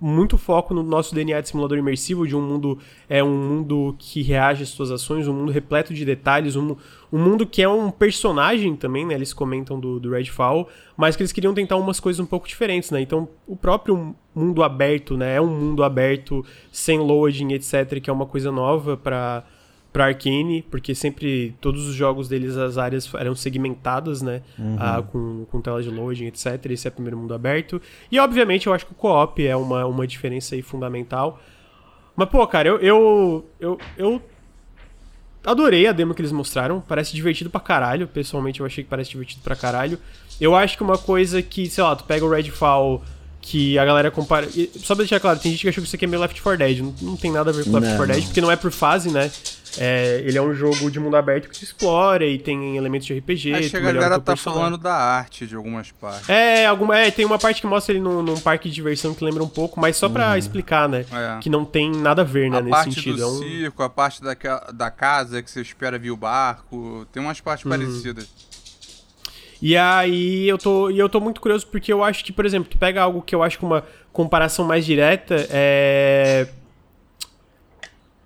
[0.00, 2.78] muito foco no nosso DNA de simulador imersivo, de um mundo
[3.08, 6.76] é um mundo que reage às suas ações, um mundo repleto de detalhes, um,
[7.12, 9.14] um mundo que é um personagem também, né?
[9.14, 12.90] Eles comentam do, do Redfall, mas que eles queriam tentar umas coisas um pouco diferentes,
[12.90, 13.00] né?
[13.00, 15.36] Então, o próprio mundo aberto, né?
[15.36, 19.44] É um mundo aberto, sem loading, etc., que é uma coisa nova para
[19.94, 24.42] para Arkane, porque sempre todos os jogos deles as áreas eram segmentadas, né,
[24.76, 26.66] ah, com, com tela de loading, etc.
[26.70, 27.80] Esse é o primeiro mundo aberto.
[28.10, 31.40] E obviamente eu acho que o co-op é uma, uma diferença aí fundamental.
[32.16, 34.22] Mas pô, cara, eu eu, eu eu
[35.44, 39.10] adorei a demo que eles mostraram, parece divertido pra caralho, pessoalmente eu achei que parece
[39.10, 39.96] divertido pra caralho.
[40.40, 43.00] Eu acho que uma coisa que, sei lá, tu pega o Redfall
[43.40, 44.48] que a galera compara.
[44.56, 46.40] e Só pra deixar claro, tem gente que achou que isso aqui é meio Left
[46.42, 46.78] 4 Dead.
[46.78, 48.72] Não, não tem nada a ver com Left Não, 4 Dead, porque não é por
[48.72, 49.30] fase, né?
[49.78, 53.18] É, ele é um jogo de mundo aberto que se explora e tem elementos de
[53.18, 53.54] RPG.
[53.54, 54.62] Acho que a galera tá personagem.
[54.64, 56.28] falando da arte de algumas partes.
[56.28, 59.24] É, alguma, é, tem uma parte que mostra ele num, num parque de diversão que
[59.24, 61.04] lembra um pouco, mas só pra explicar, né?
[61.12, 61.38] É.
[61.40, 63.16] Que não tem nada a ver, né, a nesse parte sentido.
[63.16, 67.06] do É um- circo, a parte daquela, da casa que você espera vir o barco.
[67.12, 67.44] Tem umas Uhum.
[67.44, 68.28] partes parecidas.
[69.62, 72.68] E aí eu tô, e eu tô muito curioso porque eu acho que, por exemplo,
[72.70, 73.82] tu pega algo que eu acho que uma
[74.12, 76.46] comparação mais direta é.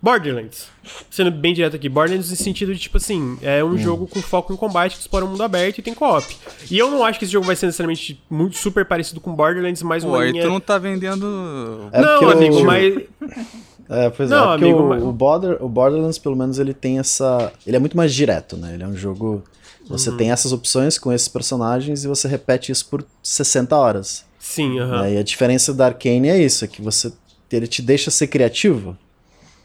[0.01, 0.67] Borderlands.
[1.09, 3.69] Sendo bem direto aqui, Borderlands no sentido de, tipo assim, é Hum.
[3.71, 6.25] um jogo com foco em combate que explora um mundo aberto e tem co-op.
[6.71, 9.83] E eu não acho que esse jogo vai ser necessariamente muito super parecido com Borderlands,
[9.83, 10.43] mas Pô, uma linha...
[10.43, 11.89] tu não tá vendendo.
[11.91, 13.03] É não, amigo, o- mas...
[13.91, 16.75] É, pois Não, é, porque amigo, o, mas- o, Border, o Borderlands, pelo menos, ele
[16.75, 17.51] tem essa.
[17.65, 18.75] Ele é muito mais direto, né?
[18.75, 19.43] Ele é um jogo.
[19.87, 20.17] Você Uhum.
[20.17, 24.23] tem essas opções com esses personagens e você repete isso por 60 horas.
[24.37, 25.01] Sim, aham.
[25.01, 25.13] né?
[25.15, 27.11] E a diferença da Arcane é isso, é que você.
[27.51, 28.95] Ele te deixa ser criativo.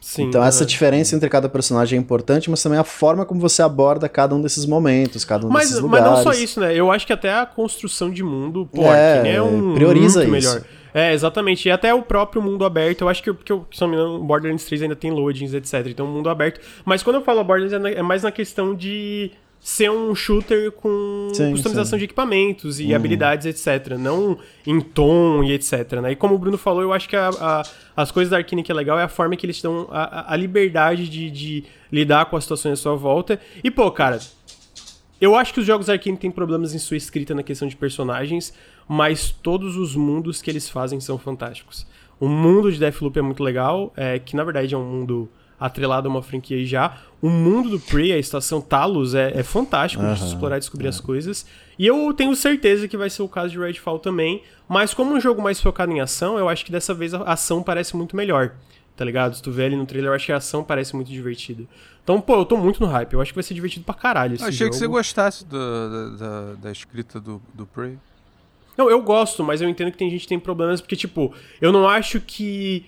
[0.04, 3.62] Sim, então essa diferença entre cada personagem é importante, mas também a forma como você
[3.62, 6.10] aborda cada um desses momentos, cada um Mas, desses mas lugares.
[6.10, 6.74] não só isso, né?
[6.78, 10.36] Eu acho que até a construção de mundo, pô, É, Arkane é um prioriza muito
[10.36, 10.50] isso.
[10.50, 10.64] melhor.
[10.92, 11.66] É, exatamente.
[11.66, 14.16] E até o próprio mundo aberto, eu acho que, que eu, se não me engano,
[14.16, 15.86] o Borderlands 3 ainda tem loadings, etc.
[15.88, 16.60] Então, mundo aberto.
[16.84, 19.30] Mas quando eu falo Borderlands, é, é mais na questão de
[19.66, 21.94] ser um shooter com Sim, customização sim.
[21.94, 21.98] Uhum.
[22.00, 23.96] de equipamentos e habilidades, etc.
[23.98, 24.36] Não
[24.66, 26.00] em tom e etc.
[26.02, 26.12] Né?
[26.12, 27.62] E como o Bruno falou, eu acho que a- a-
[27.96, 30.34] as coisas da Arkane que é legal é a forma que eles dão a, a-
[30.34, 33.40] a liberdade de, de lidar com as situações à sua volta.
[33.64, 34.18] E, pô, cara,
[35.20, 38.52] Eu acho que os jogos Arkane têm problemas em sua escrita na questão de personagens,
[38.86, 41.86] mas todos os mundos que eles fazem são fantásticos.
[42.20, 46.08] O mundo de Deathloop é muito legal, é, que na verdade é um mundo atrelado
[46.08, 46.98] a uma franquia já.
[47.22, 50.86] O mundo do Prey, a estação Talos, é, é fantástico uhum, de explorar e descobrir
[50.86, 50.90] é.
[50.90, 51.46] as coisas.
[51.78, 54.42] E eu tenho certeza que vai ser o caso de Redfall também.
[54.68, 57.62] Mas como um jogo mais focado em ação, eu acho que dessa vez a ação
[57.62, 58.54] parece muito melhor.
[58.96, 59.34] Tá ligado?
[59.34, 61.64] Se tu vê ali no trailer, eu acho que a ação parece muito divertida.
[62.02, 63.12] Então, pô, eu tô muito no hype.
[63.12, 64.70] Eu acho que vai ser divertido pra caralho esse eu achei jogo.
[64.70, 67.98] que você gostasse do, da, da escrita do, do Prey.
[68.76, 71.72] Não, eu gosto, mas eu entendo que tem gente que tem problemas, porque, tipo, eu
[71.72, 72.86] não acho que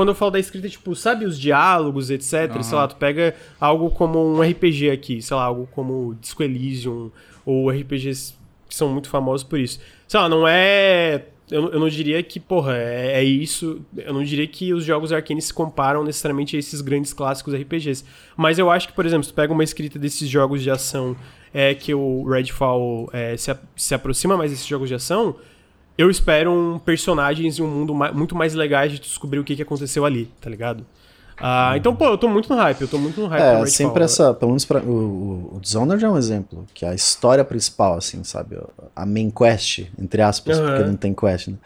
[0.00, 2.56] quando eu falo da escrita, tipo, sabe os diálogos, etc.
[2.56, 2.62] Uhum.
[2.62, 7.10] Sei lá, tu pega algo como um RPG aqui, sei lá, algo como Disco Elysium,
[7.44, 8.32] ou RPGs
[8.66, 9.78] que são muito famosos por isso.
[10.08, 11.26] Sei lá, não é.
[11.50, 13.82] Eu, eu não diria que, porra, é, é, isso.
[13.94, 18.02] Eu não diria que os jogos Arkane se comparam necessariamente a esses grandes clássicos RPGs.
[18.34, 21.14] Mas eu acho que, por exemplo, se tu pega uma escrita desses jogos de ação
[21.52, 25.36] é que o Redfall é, se, se aproxima mais desses jogos de ação
[26.00, 29.54] eu espero um personagens e um mundo ma muito mais legais de descobrir o que,
[29.54, 30.80] que aconteceu ali, tá ligado?
[31.38, 33.62] Uh, então, pô, eu tô muito no hype, eu tô muito no hype.
[33.62, 36.94] É, sempre essa, pelo menos pra, o, o Dishonored é um exemplo, que é a
[36.94, 38.58] história principal, assim, sabe?
[38.94, 40.66] A main quest, entre aspas, uhum.
[40.66, 41.56] porque não tem quest, né?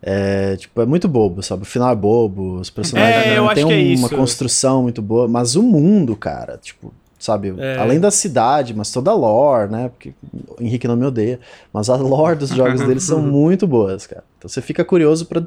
[0.00, 1.62] É, tipo, é muito bobo, sabe?
[1.62, 5.56] O final é bobo, os personagens é, não tem é uma construção muito boa, mas
[5.56, 6.92] o mundo, cara, tipo,
[7.26, 7.54] sabe?
[7.58, 7.76] É.
[7.76, 9.88] Além da cidade, mas toda a lore, né?
[9.88, 10.14] Porque
[10.48, 11.38] o Henrique não me odeia,
[11.72, 14.24] mas a lore dos jogos deles são muito boas, cara.
[14.38, 15.42] Então você fica curioso para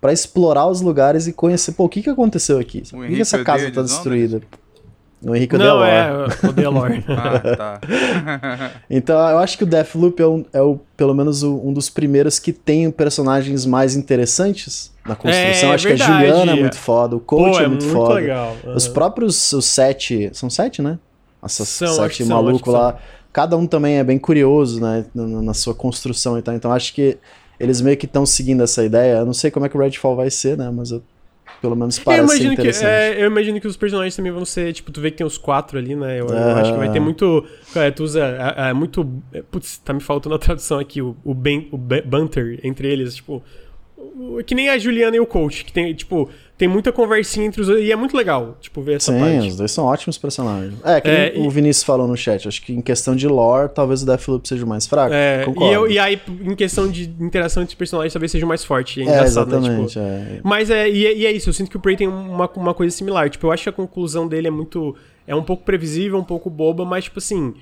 [0.00, 2.82] para explorar os lugares e conhecer, pô, o que que aconteceu aqui?
[2.90, 4.42] Por que, que essa casa tá destruída?
[5.26, 6.34] O Henrique odeia não, a lore.
[6.42, 7.04] É, odeia a lore.
[7.08, 7.80] ah, tá.
[8.90, 11.88] então eu acho que o Deathloop é, um, é o, pelo menos o, um dos
[11.88, 15.70] primeiros que tem personagens mais interessantes na construção.
[15.70, 16.10] É, acho verdade.
[16.10, 18.14] que a Juliana é muito foda, o Coach Pô, é, é, muito, muito foda.
[18.14, 18.56] Legal.
[18.64, 18.74] Uhum.
[18.74, 20.30] Os próprios os sete.
[20.34, 20.98] São sete, né?
[21.44, 22.98] Essas são, sete malucos lá.
[23.32, 25.04] Cada um também é bem curioso, né?
[25.14, 26.54] Na, sua construção e tal.
[26.54, 27.18] Então acho que
[27.58, 29.18] eles meio que estão seguindo essa ideia.
[29.18, 30.70] Eu não sei como é que o Redfall vai ser, né?
[30.72, 31.02] Mas eu,
[31.60, 34.72] pelo menos parece eu imagino Que, é, eu imagino que os personagens também vão ser,
[34.72, 36.20] tipo, tu vê que tem os quatro ali, né?
[36.20, 37.44] Eu, eu acho que vai ter muito.
[37.74, 38.20] É, tu usa.
[38.20, 39.04] É, é, muito.
[39.50, 41.02] Putz, tá me faltando a tradução aqui.
[41.02, 43.42] O, o, ben, o banter entre eles, tipo.
[44.46, 47.66] Que nem a Juliana e o coach, que tem, tipo, tem muita conversinha entre os
[47.66, 47.84] dois.
[47.84, 49.40] E é muito legal, tipo, ver essa Sim, parte.
[49.40, 50.74] Sim, os dois são ótimos personagens.
[50.84, 52.46] É, que é, o Vinícius falou no chat.
[52.46, 55.12] Acho que em questão de lore, talvez o Deathloop seja o mais fraco.
[55.12, 58.64] É, e, eu, e, aí, em questão de interação entre personagens, talvez seja o mais
[58.64, 59.00] forte.
[59.00, 60.20] É, é engraçado, é, exatamente, né?
[60.20, 60.40] Tipo, é.
[60.44, 62.74] Mas é e, é, e, é isso, eu sinto que o Prey tem uma, uma
[62.74, 63.28] coisa similar.
[63.28, 64.94] Tipo, eu acho que a conclusão dele é muito.
[65.26, 67.54] É um pouco previsível, um pouco boba, mas, tipo assim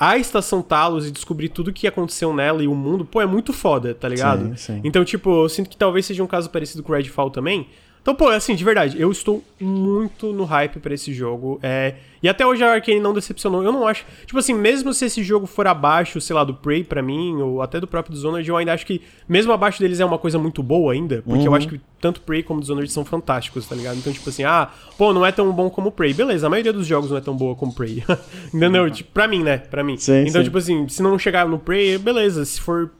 [0.00, 3.26] a estação Talos e descobrir tudo o que aconteceu nela e o mundo, pô, é
[3.26, 4.56] muito foda, tá ligado?
[4.56, 4.80] Sim, sim.
[4.82, 7.68] Então, tipo, eu sinto que talvez seja um caso parecido com o Redfall também,
[8.02, 11.60] então, pô, assim, de verdade, eu estou muito no hype para esse jogo.
[11.62, 11.96] É...
[12.22, 13.62] E até hoje a Arkane não decepcionou.
[13.62, 14.04] Eu não acho.
[14.26, 17.62] Tipo assim, mesmo se esse jogo for abaixo, sei lá, do Prey para mim, ou
[17.62, 20.62] até do próprio Dishonored, eu ainda acho que, mesmo abaixo deles, é uma coisa muito
[20.62, 21.22] boa ainda.
[21.22, 21.46] Porque uhum.
[21.46, 23.98] eu acho que tanto Prey como Dishonored são fantásticos, tá ligado?
[23.98, 26.14] Então, tipo assim, ah, pô, não é tão bom como Prey.
[26.14, 28.02] Beleza, a maioria dos jogos não é tão boa como Prey.
[28.52, 28.84] Entendeu?
[28.84, 28.90] Uhum.
[28.90, 29.58] Tipo, pra mim, né?
[29.58, 29.96] Pra mim.
[29.98, 30.44] Sim, então, sim.
[30.44, 32.44] tipo assim, se não chegar no Prey, beleza.
[32.44, 32.90] Se for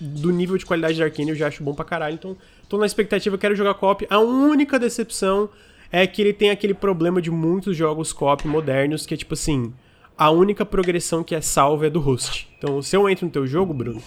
[0.00, 2.14] do nível de qualidade de Arkane, eu já acho bom pra caralho.
[2.14, 2.36] Então,
[2.72, 4.06] tô na expectativa, quero jogar co-op.
[4.08, 5.50] A única decepção
[5.90, 9.74] é que ele tem aquele problema de muitos jogos co-op modernos, que é tipo assim,
[10.16, 12.48] a única progressão que é salva é do host.
[12.56, 14.02] Então, se eu entro no teu jogo, Bruno,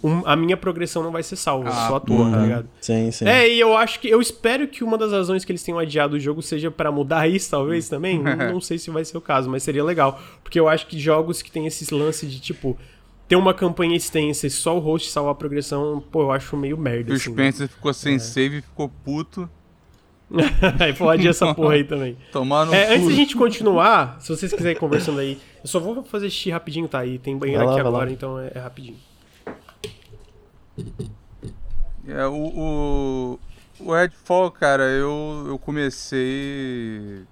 [0.00, 2.68] um, a minha progressão não vai ser salva, ah, só a tua, tá ligado?
[2.80, 3.26] Sim, sim.
[3.26, 4.08] É, e eu acho que.
[4.08, 7.26] Eu espero que uma das razões que eles tenham adiado o jogo seja para mudar
[7.28, 8.22] isso, talvez, também.
[8.22, 10.20] não, não sei se vai ser o caso, mas seria legal.
[10.40, 12.78] Porque eu acho que jogos que tem esse lance de, tipo,
[13.34, 16.78] ter uma campanha extensa e só o host salvar a progressão, pô, eu acho meio
[16.78, 17.12] merda.
[17.12, 17.68] O assim, Spencer né?
[17.68, 18.18] ficou sem é.
[18.20, 19.50] save e ficou puto.
[20.78, 22.16] aí pode essa porra aí também.
[22.30, 25.80] Tomar no é, Antes de a gente continuar, se vocês quiserem conversando aí, eu só
[25.80, 27.04] vou fazer xixi rapidinho, tá?
[27.04, 28.96] E tem banheiro aqui agora, então é, é rapidinho.
[32.06, 33.40] É, o, o,
[33.80, 37.24] o Redfall, cara, eu, eu comecei.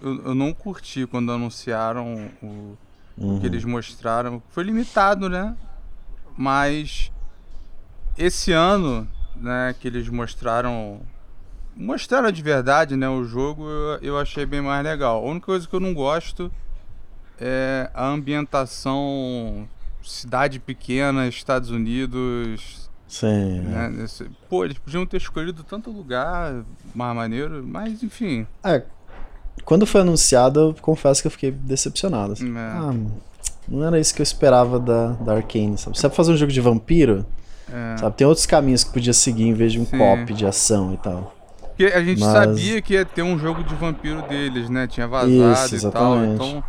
[0.00, 2.78] Eu, eu não curti quando anunciaram o
[3.20, 3.40] uhum.
[3.40, 4.42] que eles mostraram.
[4.50, 5.56] Foi limitado, né?
[6.36, 7.10] Mas
[8.16, 11.00] esse ano, né, que eles mostraram
[11.78, 15.24] mostraram de verdade, né, o jogo, eu, eu achei bem mais legal.
[15.24, 16.50] A única coisa que eu não gosto
[17.40, 19.68] é a ambientação
[20.02, 22.90] cidade pequena, Estados Unidos.
[23.06, 23.60] Sim.
[23.60, 26.64] Né, nesse, pô, eles podiam ter escolhido tanto lugar
[26.94, 28.46] mais maneiro, mas enfim.
[28.62, 28.82] É,
[29.64, 32.32] quando foi anunciado, eu confesso que eu fiquei decepcionado.
[32.32, 32.56] Assim.
[32.56, 32.60] É.
[32.60, 32.94] Ah,
[33.68, 35.98] não era isso que eu esperava da, da Arkane, sabe?
[35.98, 37.26] Você fazer um jogo de vampiro,
[37.70, 37.96] é.
[37.98, 38.16] sabe?
[38.16, 39.98] Tem outros caminhos que podia seguir em vez de um Sim.
[39.98, 41.34] cop de ação e tal.
[41.60, 42.32] Porque a gente Mas...
[42.32, 44.86] sabia que ia ter um jogo de vampiro deles, né?
[44.86, 46.24] Tinha vazado isso, e tal.
[46.24, 46.64] Então,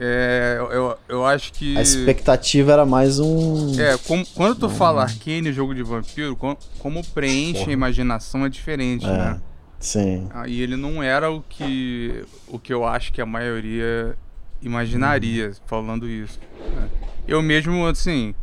[0.00, 1.76] É, eu, eu acho que.
[1.76, 3.74] A expectativa era mais um.
[3.80, 7.70] É, como, quando tu fala Arcane, jogo de vampiro, como, como preenche Porra.
[7.70, 9.40] a imaginação é diferente, É, né?
[9.80, 10.28] Sim.
[10.32, 14.16] Aí ele não era o que, o que eu acho que a maioria
[14.60, 16.38] imaginaria falando isso.
[16.60, 16.88] né?
[17.26, 18.34] Eu mesmo, assim,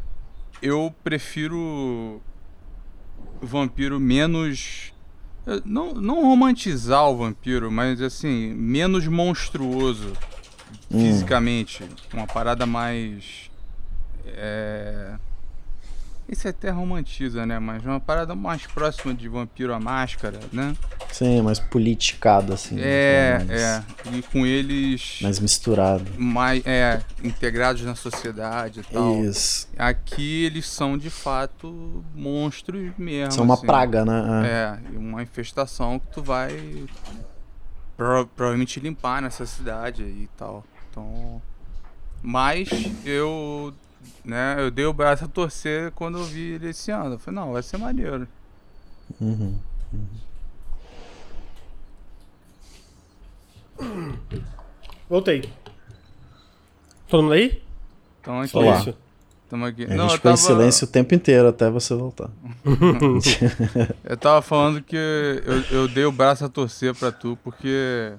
[0.61, 2.21] eu prefiro
[3.41, 4.93] vampiro menos.
[5.47, 10.13] eh, Não, não romantizar o vampiro, mas assim, menos monstruoso
[10.91, 10.99] Hum.
[10.99, 11.83] fisicamente.
[12.13, 13.49] Uma parada mais.
[14.25, 15.15] É.
[16.27, 17.59] Isso até romantiza, né?
[17.59, 20.75] Mas uma parada mais próxima de vampiro à máscara, né?
[21.11, 22.77] Sim, mais politicado, assim.
[22.79, 23.83] É, mais, é.
[24.11, 26.03] E com eles Mais misturado.
[26.17, 29.23] mais é, integrados na sociedade e tal.
[29.23, 29.67] Isso.
[29.77, 33.31] Aqui eles são de fato monstros mesmo.
[33.31, 33.67] São uma assim.
[33.67, 34.47] praga, né?
[34.47, 36.85] É, e uma infestação que tu vai
[37.95, 40.63] prova- provavelmente limpar nessa cidade aí e tal.
[40.89, 41.39] Então.
[42.21, 42.67] Mas
[43.05, 43.73] eu.
[44.25, 47.13] Né, eu dei o braço a torcer quando eu vi ele esse ano.
[47.13, 48.27] Eu falei, não, vai ser maneiro.
[49.21, 49.59] Uhum.
[55.07, 55.47] Voltei.
[57.07, 57.61] Todo mundo aí?
[58.19, 58.57] Então aqui.
[58.57, 58.79] Olá.
[58.79, 58.97] Isso.
[59.47, 59.83] Tamo aqui.
[59.83, 62.31] A Não, gente eu ficou em tava, silêncio o tempo inteiro até você voltar.
[64.03, 68.13] eu tava falando que eu, eu dei o braço a torcer pra tu, porque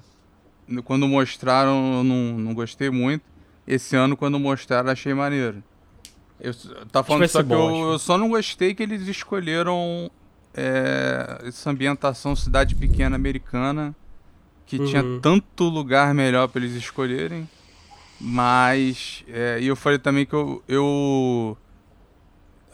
[0.85, 3.25] quando mostraram eu não, não gostei muito.
[3.67, 5.61] Esse ano, quando mostraram, achei maneiro.
[6.39, 6.53] Eu
[6.91, 10.09] tava falando só que bom, eu, eu só não gostei que eles escolheram
[10.53, 13.95] é, essa ambientação cidade pequena americana,
[14.65, 15.19] que tinha Uhum.
[15.19, 17.47] tanto lugar melhor pra eles escolherem.
[18.19, 21.57] Mas, é, e eu falei também que eu, eu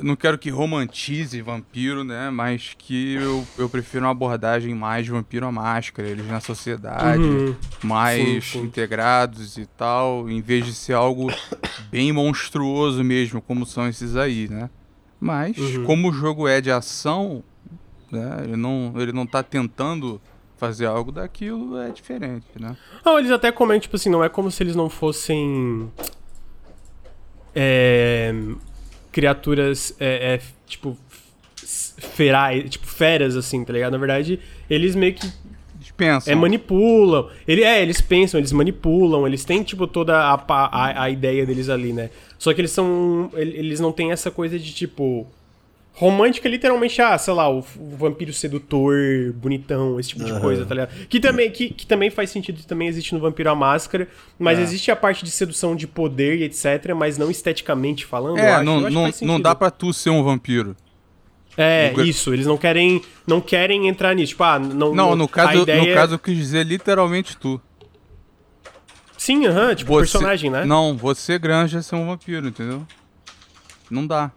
[0.04, 2.30] não quero que romantize vampiro, né?
[2.30, 7.56] Mas que eu, eu prefiro uma abordagem mais vampiro à máscara, eles na sociedade, Uhum.
[7.84, 8.62] mais Sim, sim.
[8.66, 11.32] integrados e tal, em vez de ser algo
[11.90, 14.70] bem monstruoso mesmo, como são esses aí, né?
[15.20, 15.84] Mas, Uhum.
[15.86, 17.44] como o jogo é de ação,
[18.12, 18.42] né?
[18.44, 20.22] Ele não, ele não tá tentando
[20.58, 22.76] fazer algo daquilo, é diferente, né?
[23.06, 25.90] Não, eles até comentam, tipo assim, não é como se eles não fossem.
[27.56, 28.34] É,
[29.14, 30.98] criaturas, é, é, tipo.
[31.66, 33.94] Ferais, tipo, feras, assim, tá ligado?
[33.94, 35.26] Na verdade, eles meio que
[35.96, 36.34] pensam.
[36.34, 37.30] é, manipulam.
[37.48, 41.70] Ele, é, eles pensam, eles manipulam, eles têm, tipo, toda a, a, a ideia deles
[41.70, 42.10] ali, né?
[42.38, 43.30] Só que eles são.
[43.34, 45.26] ele- Eles não têm essa coisa de, tipo.
[45.96, 48.96] Romântica, literalmente, ah, sei lá, o, o vampiro sedutor,
[49.36, 51.08] bonitão, esse tipo de coisa, tá ligado?
[51.08, 54.08] Que também, que, que também faz sentido também existe no Vampiro à Máscara,
[54.40, 54.64] mas É.
[54.64, 58.40] existe a parte de sedução de poder e etc, mas não esteticamente falando.
[58.40, 58.64] eu É, acho.
[58.64, 60.76] não, Eu acho que não, faz não dá pra tu ser um vampiro.
[61.56, 64.30] É, isso, eles não querem, não querem entrar nisso.
[64.32, 64.96] Tipo, ah, não.
[64.96, 65.80] Não, no caso, a ideia...
[65.90, 67.62] no caso eu quis dizer literalmente tu.
[69.16, 70.66] Sim, aham, tipo, Você- personagem, né?
[70.66, 72.86] Não, você granja ser um vampiro, entendeu?
[73.92, 74.32] Não dá.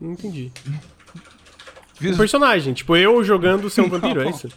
[0.00, 0.52] Não entendi.
[1.94, 4.48] Fiz- Um personagem, tipo, eu jogando ser um vampiro, é isso?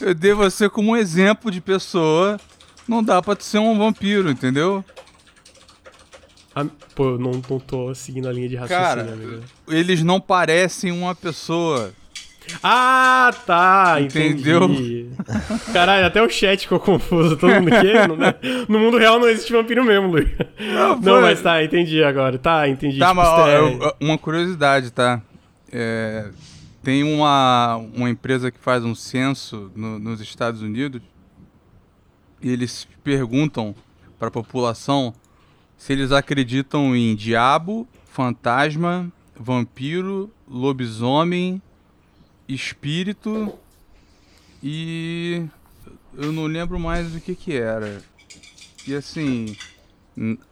[0.00, 2.40] Eu dei você como um exemplo de pessoa.
[2.88, 4.82] Não dá pra ser um vampiro, entendeu?
[6.54, 9.42] Ah, pô, eu não, não tô seguindo a linha de raciocínio, Cara, amigo.
[9.68, 11.92] eles não parecem uma pessoa.
[12.62, 14.64] Ah, tá, Entendeu?
[14.64, 15.10] entendi.
[15.72, 17.36] Caralho, até o chat ficou confuso.
[17.36, 18.34] Todo mundo que no, né?
[18.68, 20.28] no mundo real não existe vampiro mesmo, Luiz.
[20.58, 22.38] Não, foi- mas tá, entendi agora.
[22.38, 22.98] Tá, entendi.
[22.98, 25.20] Tá, Tipo, mas ó, é- eu- uma curiosidade, tá?
[25.72, 26.30] É,
[26.82, 31.00] tem uma, uma empresa que faz um censo no- nos Estados Unidos
[32.42, 33.74] e eles perguntam
[34.18, 35.14] para a população
[35.76, 41.60] se eles acreditam em diabo, fantasma, vampiro, lobisomem,
[42.54, 43.52] espírito
[44.62, 45.46] e
[46.16, 48.02] eu não lembro mais o que que era.
[48.86, 49.56] E assim,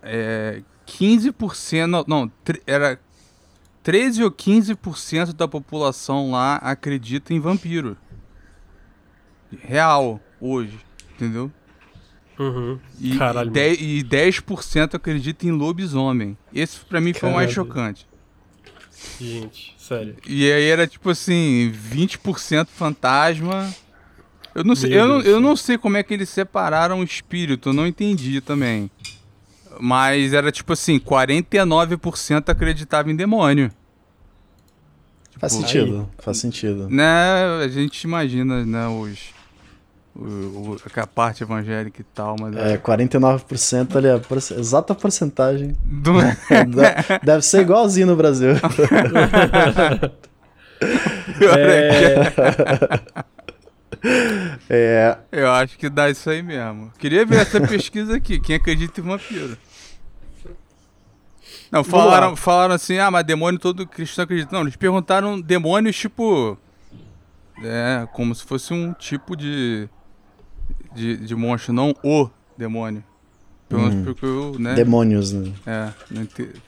[0.02, 2.32] é, 15%, não, não,
[2.66, 3.00] era
[3.82, 7.96] 13 ou 15% da população lá acredita em vampiro.
[9.62, 10.78] Real, hoje,
[11.14, 11.50] entendeu?
[12.38, 12.78] Uhum.
[13.00, 16.36] E, Caralho, e, 10, e 10% acredita em lobisomem.
[16.52, 18.06] Esse pra mim foi o mais chocante.
[19.20, 20.16] Gente, sério.
[20.26, 23.72] E aí era tipo assim, 20% fantasma.
[24.54, 27.68] Eu não, sei, eu, não, eu não sei como é que eles separaram o espírito,
[27.68, 28.90] eu não entendi também.
[29.80, 33.70] Mas era tipo assim, 49% acreditava em demônio.
[35.38, 36.88] Faz Tipo, sentido, faz sentido.
[36.90, 37.04] Né,
[37.64, 39.37] a gente imagina, né, os...
[40.20, 42.56] O, a parte evangélica e tal, mas...
[42.56, 44.20] É, 49% ali, a
[44.58, 45.76] exata porcentagem.
[45.84, 46.18] Do-
[46.66, 48.50] De- Deve ser igualzinho no Brasil.
[51.40, 53.28] É É...
[54.70, 56.92] É, Eu acho que dá isso aí mesmo.
[56.98, 58.38] Queria ver essa pesquisa aqui.
[58.38, 59.56] Quem acredita em vampiro?
[61.70, 64.54] Não, falaram, falaram assim, ah, mas demônio todo cristão acredita.
[64.54, 66.56] Não, eles perguntaram demônios tipo.
[67.62, 69.88] É, como se fosse um tipo de.
[70.98, 73.02] De, de monstro, não o demônio.
[73.68, 74.04] Pelo menos Hum.
[74.04, 74.74] porque eu, né?
[74.74, 75.52] demônios, né?
[75.66, 75.90] É,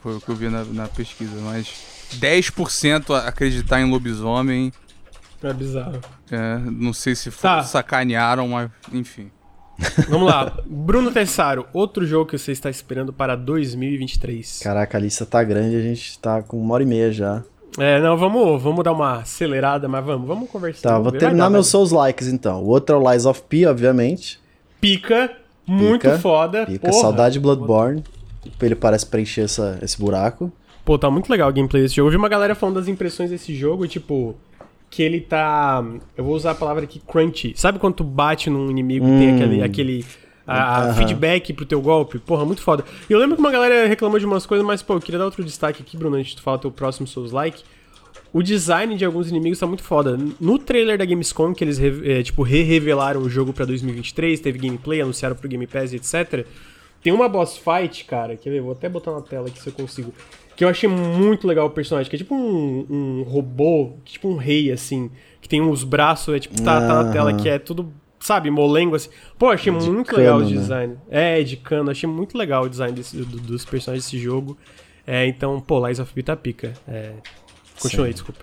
[0.03, 1.73] foi o que eu vi na, na pesquisa, mas
[2.21, 4.71] 10% a- acreditar em lobisomem,
[5.43, 5.99] É bizarro.
[6.31, 7.63] é, não sei se Tá.
[7.63, 9.31] sacanearam, mas enfim.
[10.11, 10.59] Vamos lá.
[10.69, 14.61] Bruno Tessaro, outro jogo que você está esperando para 2023.
[14.63, 17.43] Caraca, a lista tá grande, a gente tá com uma hora e meia já.
[17.79, 20.89] É, não, vamos, vamos dar uma acelerada, mas vamos, vamos conversar.
[20.89, 21.71] Tá, vou Vai terminar dar, meus vai.
[21.71, 22.63] Souls likes então.
[22.63, 24.41] O outro é o Lies of P, obviamente.
[24.81, 25.31] Pica,
[25.67, 26.67] muito Pica, foda.
[26.67, 27.01] Pica, porra.
[27.01, 28.03] saudade de Bloodborne.
[28.61, 30.51] Ele parece preencher essa, esse buraco.
[30.85, 32.09] Pô, tá muito legal o gameplay desse jogo.
[32.09, 34.35] Eu vi uma galera falando das impressões desse jogo e, tipo,
[34.89, 35.85] que ele tá.
[36.17, 37.53] Eu vou usar a palavra aqui, crunchy.
[37.55, 39.37] Sabe quando tu bate num inimigo e tem Hum.
[39.37, 39.63] aquele.
[39.63, 40.05] aquele
[40.53, 40.95] a, Aham.
[40.95, 42.19] feedback pro teu golpe?
[42.19, 42.85] Porra, muito foda.
[43.09, 45.25] E eu lembro que uma galera reclamou de umas coisas, mas, pô, eu queria dar
[45.27, 47.63] outro destaque aqui, Bruno, antes de tu falar teu próximo Souls like.
[48.33, 50.17] O design de alguns inimigos tá muito foda.
[50.41, 55.01] No trailer da Gamescom, que eles é, tipo, re-revelaram o jogo pra 2023, teve gameplay,
[55.01, 56.47] anunciaram pro Game Pass e etc.
[57.03, 58.61] Tem uma boss fight, cara, quer ver?
[58.61, 60.13] Vou até botar na tela aqui se eu consigo.
[60.55, 64.37] Que eu achei muito legal o personagem, que é tipo um, um robô, tipo um
[64.37, 65.11] rei, assim,
[65.41, 67.91] que tem uns braços, é tipo, tá, tá na tela, que é tudo,
[68.21, 69.09] sabe, molengo, assim.
[69.39, 70.47] Pô, achei De muito cano, legal o né?
[70.47, 70.97] design.
[71.11, 74.57] É, de cano, achei muito legal o design desse- do- dos personagens desse jogo.
[75.07, 76.73] É, então, pô, Lies of P tá pica.
[76.87, 77.13] É,
[77.81, 78.13] continue, Sim.
[78.13, 78.41] desculpa.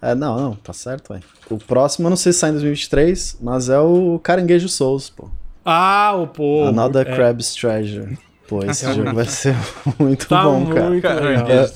[0.00, 1.20] É, não, não, tá certo, ué.
[1.50, 5.28] O próximo eu não sei se sai em 2023, mas é o Caranguejo Souls, pô.
[5.62, 6.64] Ah, o pô.
[6.64, 8.16] Another é, Crab's Treasure.
[8.48, 9.54] Pô, esse jogo vai ser
[9.98, 10.88] muito Tá bom, cara.
[10.88, 11.46] muito Cara, legal.
[11.50, 11.70] É.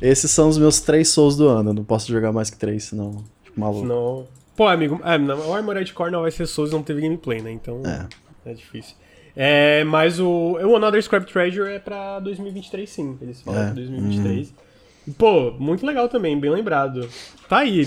[0.00, 1.70] Esses são os meus três Souls do ano.
[1.70, 3.84] Eu não posso jogar mais que três, senão fico maluco.
[3.86, 4.26] Não.
[4.58, 7.52] Pô, amigo, é, não, o Armored Core não vai ser Souls não teve gameplay, né?
[7.52, 8.50] Então É.
[8.50, 8.96] é, difícil.
[9.36, 10.26] É, mas o,
[10.60, 13.16] o Another Scrap Treasure é pra 2023, sim.
[13.22, 13.64] Eles falam É.
[13.66, 14.52] pra 2023.
[15.16, 17.08] Pô, muito legal também, bem lembrado.
[17.48, 17.86] Tá aí.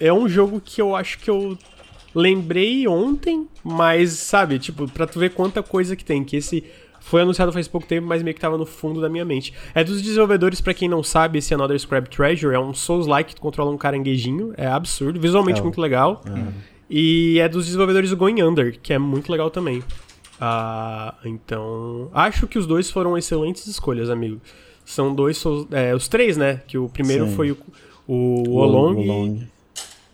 [0.00, 1.58] É um jogo que eu acho que eu
[2.14, 6.24] lembrei ontem, mas, sabe, tipo, pra tu ver quanta coisa que tem.
[6.24, 6.64] Que esse
[7.00, 9.52] foi anunciado faz pouco tempo, mas meio que tava no fundo da minha mente.
[9.74, 13.40] É dos desenvolvedores, pra quem não sabe, esse Another Scrap Treasure é um Souls-like que
[13.40, 14.52] controla um caranguejinho.
[14.56, 15.62] É absurdo, visualmente É.
[15.62, 16.22] muito legal.
[16.88, 19.82] E é dos desenvolvedores do Going Under, que é muito legal também.
[20.40, 24.40] Ah, então, acho que os dois foram excelentes escolhas, amigo.
[24.84, 26.62] São dois, Souls- é, os três, né?
[26.66, 27.34] Que o primeiro Sim.
[27.36, 27.56] foi o,
[28.08, 29.46] o, o Olong, Olong.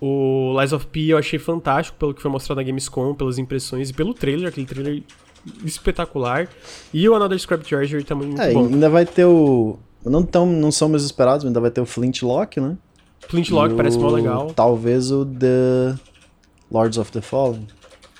[0.00, 3.88] o Lies of P eu achei fantástico pelo que foi mostrado na Gamescom, pelas impressões
[3.90, 5.02] e pelo trailer, aquele trailer
[5.64, 6.48] espetacular.
[6.92, 8.66] E o Another Scrap Treasure também muito É, bom.
[8.66, 9.78] ainda vai ter o.
[10.04, 12.76] Não, tão, não são meus esperados, mas ainda vai ter o Flintlock, né?
[13.28, 14.52] Flintlock E parece mó o- legal.
[14.54, 15.96] Talvez o The
[16.70, 17.66] Lords of the Fallen.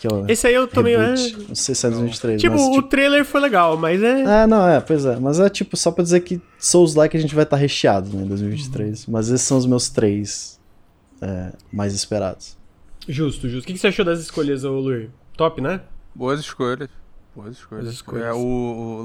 [0.00, 0.94] Que é o Esse aí eu também.
[0.94, 1.08] É.
[1.48, 2.88] Não sei se é 2023, tipo, mas o tipo...
[2.88, 4.42] trailer foi legal, mas é.
[4.42, 5.16] É, não, é, pois é.
[5.18, 8.26] Mas é tipo, só pra dizer que Souls-like a gente vai estar recheado, né, em
[8.28, 9.06] 2023.
[9.06, 10.58] Mas esses são os meus três
[11.22, 12.56] é, mais esperados.
[13.08, 13.62] Justo, justo.
[13.64, 15.08] O que que você achou das escolhas, ô Luir?
[15.36, 15.80] Top, né?
[16.14, 16.88] Boas escolhas.
[17.36, 17.84] Boas escolhas.
[17.84, 18.24] Boas escolhas.
[18.24, 18.38] É o,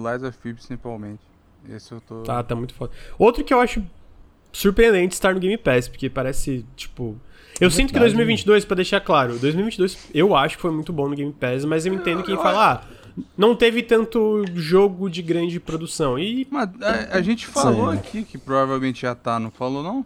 [0.01, 1.19] o Lies of principalmente.
[1.69, 2.23] Esse eu tô.
[2.23, 2.91] Tá, tá muito foda.
[3.19, 3.83] Outro que eu acho
[4.53, 7.17] surpreendente estar no Game Pass, porque parece, tipo.
[7.59, 11.07] Eu sinto que verdade, 2022, pra deixar claro, 2022 eu acho que foi muito bom
[11.07, 12.81] no Game Pass, mas eu entendo quem fala, ah,
[13.37, 16.17] não teve tanto jogo de grande produção.
[16.17, 16.47] E.
[16.49, 17.97] Mas a, a gente falou Sim.
[17.97, 20.05] aqui que provavelmente já tá, não falou não?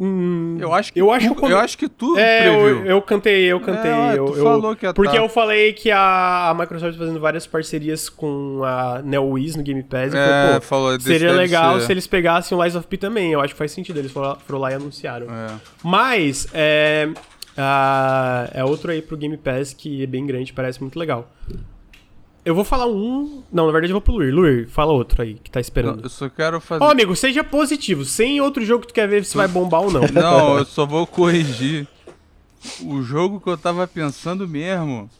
[0.00, 3.44] Hum, Eu acho que Eu acho tu, eu acho que tu É, eu, eu cantei,
[3.44, 3.90] eu cantei.
[3.90, 5.22] É, eu, tu eu- falou que ia Porque tá.
[5.22, 9.82] eu falei que a, a Microsoft tá fazendo várias parcerias com a NeoWiz no Game
[9.82, 10.14] Pass.
[10.14, 11.86] É, falei, falou seria legal ser.
[11.86, 13.32] se eles pegassem o Lies of P também.
[13.32, 13.98] Eu acho que faz sentido.
[13.98, 15.26] Eles foram, foram lá e anunciaram.
[15.30, 15.54] É.
[15.82, 17.08] Mas, é,
[17.56, 21.28] ah, é outro aí pro Game Pass que é bem grande, parece muito legal.
[22.48, 23.42] Eu vou falar um.
[23.52, 24.34] Não, na verdade eu vou pro Luir.
[24.34, 26.02] Luir, fala outro aí que tá Não, esperando.
[26.02, 26.82] eu só quero fazer.
[26.82, 28.06] Ó, amigo, seja positivo.
[28.06, 30.00] Sem outro jogo que tu quer ver se vai bombar ou não.
[30.10, 31.86] Não, eu só vou corrigir.
[32.82, 35.10] O jogo que eu tava pensando mesmo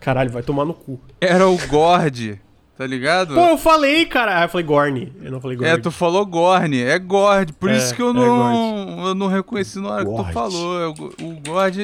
[0.00, 0.98] Caralho, vai tomar no cu.
[1.20, 2.40] era o Gord,
[2.78, 3.34] tá ligado?
[3.34, 4.40] Pô, eu falei, cara.
[4.40, 5.12] Ah, eu falei Gorn.
[5.22, 5.70] Eu não falei Gorn.
[5.70, 9.26] É, tu falou Gorn, é Gord, por É, isso que eu é não, eu não
[9.26, 10.28] reconheci na hora que Gord.
[10.28, 10.80] tu falou.
[10.80, 11.78] É O, Gord,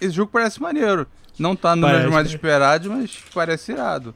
[0.00, 1.06] esse jogo parece maneiro.
[1.38, 2.34] Não tá Parece, meus mais né?
[2.34, 4.14] esperados, mas parece irado.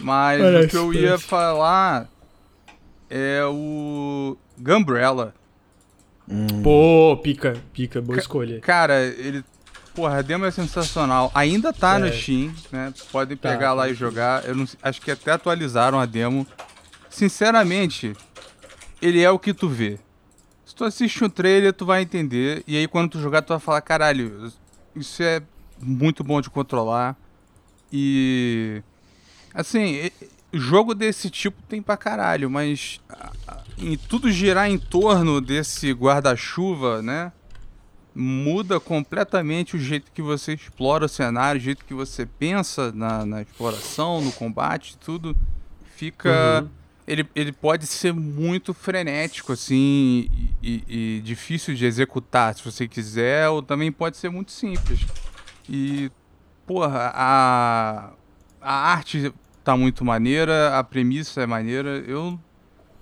[0.00, 1.24] Mas o Parece, que eu ia parece.
[1.24, 2.08] falar
[3.08, 5.34] é o Gumbrella.
[6.62, 8.60] Pô, pica, pica, boa escolha.
[8.60, 9.44] Cara, ele.
[9.94, 11.30] Porra, a demo é sensacional.
[11.34, 12.12] Ainda tá no É.
[12.12, 12.94] Steam, né?
[13.10, 13.88] Podem Tá, pegar lá tá.
[13.90, 14.44] e jogar.
[14.44, 16.46] Eu não, acho que até atualizaram a demo.
[17.08, 18.14] Sinceramente,
[19.02, 19.98] ele é o que tu vê.
[20.64, 22.62] Se tu assiste um trailer, tu vai entender.
[22.66, 24.50] E aí quando tu jogar, tu vai falar, caralho,
[24.94, 25.42] isso é
[25.82, 27.16] muito bom de controlar.
[27.92, 28.82] E.
[29.52, 30.10] Assim,
[30.52, 33.00] jogo desse tipo tem pra caralho, mas
[33.78, 37.32] em tudo girar em torno desse guarda-chuva, né?
[38.14, 43.24] Muda completamente o jeito que você explora o cenário, o jeito que você pensa na,
[43.24, 45.36] na exploração, no combate, tudo.
[45.96, 46.66] Fica.
[47.06, 50.28] Ele, ele pode ser muito frenético, assim,
[50.62, 55.00] e, e- e difícil de executar se você quiser, ou também pode ser muito simples.
[55.70, 56.10] E,
[56.66, 58.10] porra, a,
[58.60, 59.32] a arte
[59.62, 62.02] tá muito maneira, a premissa é maneira.
[62.08, 62.36] Eu,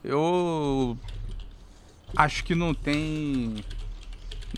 [0.04, 0.98] eu
[2.14, 3.64] acho que não tem.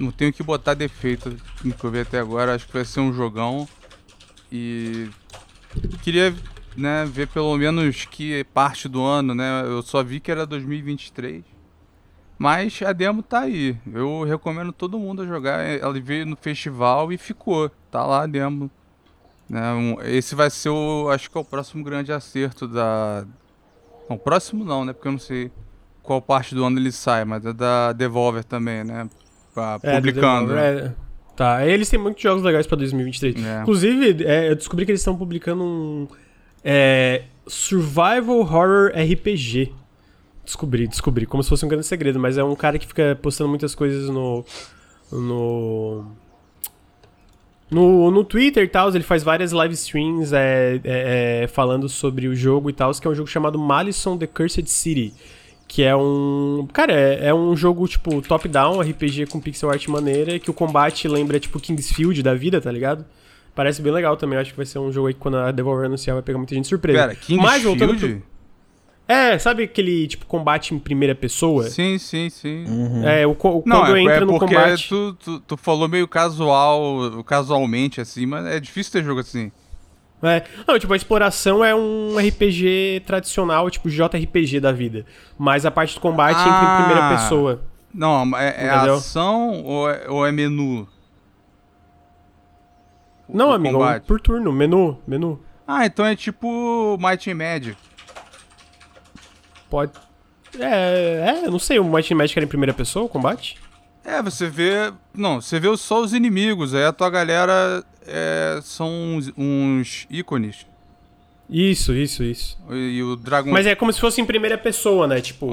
[0.01, 2.57] Não tenho que botar defeito no que eu vi até agora.
[2.57, 3.69] Acho que vai ser um jogão.
[4.51, 5.09] E
[6.03, 6.35] queria
[6.77, 9.63] né, ver pelo menos que parte do ano, né?
[9.65, 11.45] Eu só vi que era 2023.
[12.41, 13.77] Mas a demo tá aí.
[13.93, 15.61] Eu recomendo todo mundo a jogar.
[15.61, 17.71] Ela veio no festival e ficou.
[17.91, 18.71] Tá lá a demo.
[19.47, 19.61] Né,
[20.05, 21.11] esse vai ser o.
[21.11, 23.27] Acho que é o próximo grande acerto da.
[24.09, 24.95] Não, próximo não, né?
[24.95, 25.51] Porque eu não sei
[26.03, 29.07] qual parte do ano ele sai, mas é da Devolver também, né?
[29.55, 30.57] É, do publicando.
[30.57, 30.95] É.
[31.37, 33.45] Tá, eles têm muitos jogos legais pra 2023.
[33.45, 33.61] É.
[33.61, 36.09] Inclusive, é, eu descobri que eles estão publicando um
[36.65, 39.75] é, Survival Horror RPG.
[40.51, 43.49] Descobri, descobri, como se fosse um grande segredo, mas é um cara que fica postando
[43.49, 44.45] muitas coisas no.
[45.13, 46.05] no.
[47.71, 52.27] No, no Twitter e tal, ele faz várias live streams é, é, é, falando sobre
[52.27, 55.15] o jogo e tal, que é um jogo chamado Malison The Cursed City.
[55.69, 56.67] Que é um.
[56.73, 61.07] Cara, é, é um jogo, tipo, top-down, RPG com pixel art maneira, que o combate
[61.07, 63.05] lembra, tipo, Kingsfield da vida, tá ligado?
[63.55, 64.37] Parece bem legal também.
[64.37, 66.57] Acho que vai ser um jogo aí que quando a Devolver anunciar vai pegar muita
[66.57, 66.99] gente de surpresa.
[66.99, 68.21] Pera, Mas voltando Kingsfield?
[68.21, 68.30] pro-
[69.13, 71.65] É, sabe aquele, tipo, combate em primeira pessoa?
[71.65, 72.65] Sim, sim, sim.
[73.05, 74.89] É, o, co- Não, quando é, entra é no porque combate.
[74.89, 79.51] tu, tu, tu falou meio casual, casualmente assim, mas é difícil ter jogo assim.
[80.23, 80.45] É.
[80.69, 85.05] Não, tipo, a exploração é um RPG tradicional, tipo JRPG da vida.
[85.39, 86.77] Mas a parte do combate entra em Ah.
[86.85, 87.63] primeira pessoa.
[87.93, 90.87] Não, é, é ação ou é, ou é menu?
[93.29, 94.03] Não, O amigo, é um combate.
[94.07, 95.41] por turno, menu, menu.
[95.67, 97.77] Ah, então é tipo Might and Magic.
[99.71, 99.93] Pode.
[100.59, 103.57] É, é, eu não sei, o Might Magic era em primeira pessoa o combate?
[104.05, 104.93] É, você vê.
[105.15, 110.67] Não, você vê só os inimigos, aí a tua galera é, são uns, uns ícones.
[111.49, 112.59] Isso, isso, isso.
[112.71, 113.53] E, e o dragão.
[113.53, 115.21] Mas é como se fosse em primeira pessoa, né?
[115.21, 115.53] Tipo,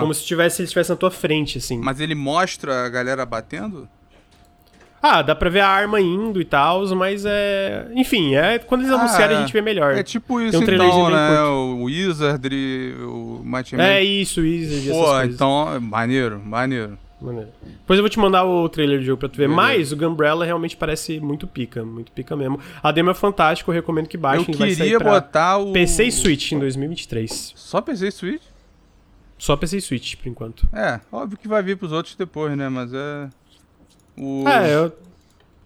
[0.00, 1.78] como se tivesse, ele estivesse na tua frente, assim.
[1.78, 3.88] Mas ele mostra a galera batendo?
[5.00, 7.88] Ah, dá pra ver a arma indo e tal, mas é.
[7.94, 9.38] Enfim, é quando eles Ah, anunciarem é.
[9.38, 9.94] a gente vê melhor.
[9.94, 11.28] É tipo isso um trailerzinho então, né?
[11.36, 11.50] curto.
[11.52, 15.34] O Wizardry, o Might É isso, essas Pô, coisas.
[15.34, 16.98] então, maneiro, maneiro.
[17.20, 17.48] Maneiro.
[17.64, 19.48] Depois eu vou te mandar o trailer do jogo pra tu ver.
[19.48, 19.56] Beleza.
[19.56, 22.60] Mas o Gunbrella realmente parece muito pica, muito pica mesmo.
[22.82, 24.54] A demo é fantástica, eu recomendo que Eu baixem.
[24.54, 25.72] sair queria botar o.
[25.72, 27.52] PC e Switch em 2023.
[27.56, 28.42] Só PC e Switch?
[29.36, 30.68] Só PC e Switch, por enquanto.
[30.72, 32.68] É, óbvio que vai vir pros outros depois, né?
[32.68, 33.28] Mas é.
[34.18, 34.44] O.
[34.48, 34.92] É, eu...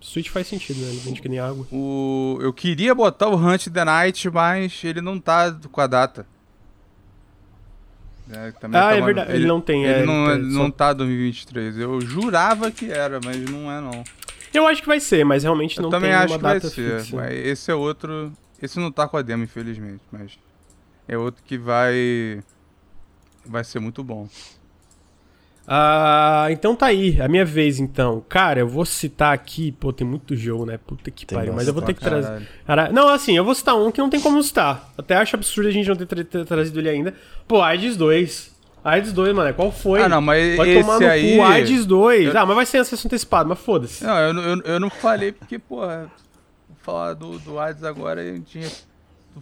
[0.01, 0.89] Switch faz sentido, né?
[0.89, 1.65] Ele vende que nem água.
[1.71, 6.27] O, eu queria botar o Hunt the Night, mas ele não tá com a data.
[8.31, 10.59] É, também Ah, tá é verdade, ele não tem, Ele é, não, ele ele só-
[10.59, 11.77] não tá 2023.
[11.79, 14.03] Eu jurava que era, mas não é não.
[14.55, 17.01] Eu acho que vai ser, mas realmente Eu não também tem acho que vai ser.
[17.01, 17.17] fixa.
[17.17, 18.33] Mas esse é outro.
[18.61, 20.03] Esse não tá com a demo, infelizmente.
[20.11, 20.39] Mas
[21.09, 22.43] é outro que vai.
[23.45, 24.29] Vai ser muito bom.
[25.67, 28.23] Ah, então tá aí, a minha vez então.
[28.29, 30.79] Cara, eu vou citar aqui, pô, tem muito jogo, né?
[30.79, 32.47] Puta que Tem pariu, mas eu vou ter que trazer.
[32.67, 32.93] Caralho.
[32.93, 34.93] Não, assim, eu vou citar um que não tem como citar.
[34.99, 37.15] Até acho absurdo a gente não ter, tra- ter trazido ele ainda.
[37.47, 38.53] Pô, AIDS 2.
[38.85, 40.03] AIDS 2, mano, qual foi?
[40.03, 42.35] Ah, não, mas Vai esse tomar no aí- cu, AIDS 2.
[42.35, 44.03] eu- Ah, mas vai ser acesso antecipado, mas foda-se.
[44.05, 46.11] Não, eu, não- eu, eu não falei porque, porra,
[46.69, 48.61] vou falar do, do Hades agora, a gente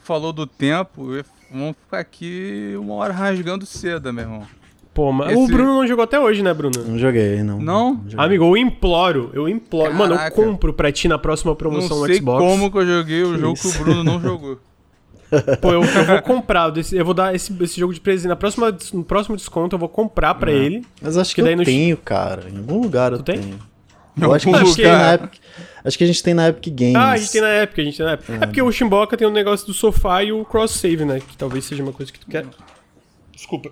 [0.00, 4.46] falou do tempo, e vamos ficar aqui uma hora rasgando seda, meu irmão.
[4.92, 6.74] Pô, mas Esse- o Bruno não jogou até hoje, né, Bruno?
[6.86, 7.60] Não joguei, não.
[7.60, 8.00] Não?
[8.08, 8.26] joguei.
[8.26, 9.94] Amigo, eu imploro, eu imploro.
[9.94, 10.34] Mano, eu Caraca.
[10.36, 12.38] compro pra ti na próxima promoção não no sei Xbox.
[12.44, 13.70] como que eu joguei o jogo Isso.
[13.72, 14.58] que o Bruno não jogou.
[15.60, 18.28] Pô, eu, eu vou comprar, eu vou dar esse, esse jogo de presente.
[18.28, 20.84] Na próxima, no próximo desconto eu vou comprar pra ele.
[21.00, 22.50] Mas acho que Que daí eu no- tenho, cara.
[22.52, 23.38] Em algum lugar eu Tu tem?
[23.40, 23.58] tenho.
[24.20, 25.32] Eu acho que a gente tem na Epic.
[25.84, 26.96] Acho que a gente tem na Epic Games.
[26.96, 28.32] Ah, a gente tem na época, a gente tem na época.
[28.34, 31.20] É, porque o Shimboka tem um negócio do sofá e o cross-save, né?
[31.20, 32.44] Que talvez seja uma coisa que tu quer.
[33.32, 33.70] Desculpa.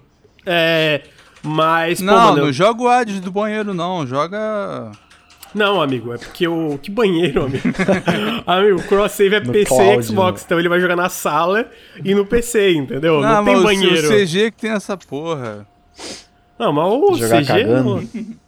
[0.49, 1.03] É.
[1.43, 4.07] Mas, pô, Não, mano, eu- não joga o Hades do banheiro, não.
[4.07, 4.91] Joga.
[5.55, 6.77] Não, amigo, é porque o.
[6.79, 7.63] Que banheiro, amigo.
[8.47, 10.45] amigo, o cross-save é No PC e Xbox, né?
[10.47, 11.71] então ele vai jogar na sala
[12.05, 13.21] e no PC, entendeu?
[13.21, 14.09] Não, tem mas o- banheiro.
[14.09, 15.67] O CG que tem essa porra.
[16.59, 17.47] Não, mas o Jogar CG.
[17.47, 17.85] cagando?
[17.85, 18.39] não-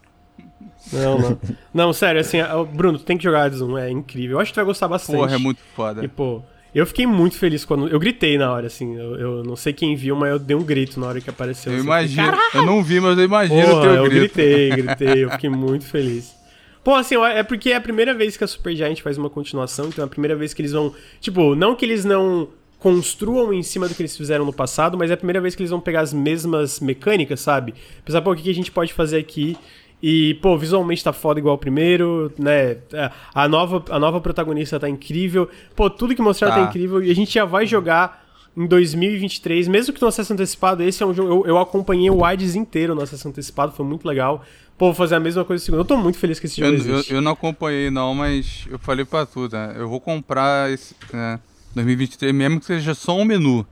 [0.93, 1.39] Não, não.
[1.73, 2.39] Não, sério, assim,
[2.73, 4.37] Bruno, tu tem que jogar Hades 1, é incrível.
[4.37, 5.17] Eu acho que tu vai gostar bastante.
[5.17, 6.05] Porra, é muito foda.
[6.05, 6.43] E, pô,
[6.75, 7.89] eu fiquei muito feliz quando.
[7.89, 8.97] Eu gritei na hora, assim.
[8.97, 11.73] Eu, eu não sei quem viu, mas eu dei um grito na hora que apareceu.
[11.73, 12.39] Eu assim, imagino.
[12.55, 14.35] Eu não vi, mas eu imagino o Porra, teu eu grito.
[14.35, 16.35] gritei, gritei, eu fiquei muito feliz.
[16.83, 20.03] Pô, assim, é porque é a primeira vez que a Supergiant faz uma continuação, então
[20.03, 20.95] é a primeira vez que eles vão.
[21.21, 22.49] Tipo, não que eles não
[22.79, 25.61] construam em cima do que eles fizeram no passado, mas é a primeira vez que
[25.61, 27.75] eles vão pegar as mesmas mecânicas, sabe?
[28.05, 29.57] Pensar, pô, o que a gente pode fazer aqui?
[30.03, 32.79] E, pô, visualmente tá foda igual o primeiro, né?
[32.93, 35.49] É, A nova, a nova protagonista tá incrível.
[35.77, 36.63] Pô, tudo que mostraram tá.
[36.63, 36.69] Tá.
[36.69, 37.03] incrível.
[37.03, 38.25] E a gente já vai jogar
[38.57, 41.29] em 2023, mesmo que no acesso antecipado, esse é um jogo.
[41.31, 44.43] Eu, eu acompanhei o Wides inteiro no acesso antecipado, foi muito legal.
[44.79, 45.81] Pô, vou fazer a mesma coisa segundo.
[45.81, 47.13] Eu tô muito feliz que esse Eu, jogo eu, existe.
[47.13, 49.75] eu não acompanhei, não, mas eu falei pra tu, né?
[49.77, 50.95] Eu vou comprar esse.
[51.13, 51.39] Né,
[51.75, 53.65] 2023, mesmo que seja só um menu.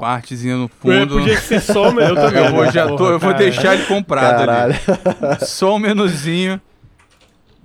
[0.00, 1.14] Com a artezinha no É, fundo.
[1.18, 2.44] podia ser só, mas eu também.
[2.46, 4.72] Eu vou, já tô, Porra, eu vou deixar ele comprado Caralho.
[4.72, 5.46] ali.
[5.46, 6.60] Só um menuzinho.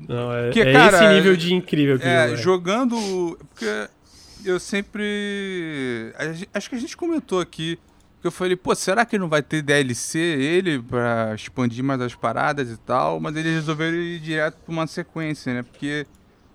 [0.07, 2.36] Não, é, Porque, é cara, esse nível de incrível que É, é.
[2.36, 3.38] jogando.
[3.53, 3.88] Porque
[4.44, 6.14] eu sempre.
[6.53, 7.80] Acho que a gente comentou aqui.
[8.22, 12.16] Que eu falei, pô, será que não vai ter DLC ele pra expandir mais as
[12.16, 13.20] paradas e tal?
[13.20, 15.64] Mas eles resolveram ir direto pra uma sequência, né?
[15.64, 16.06] Porque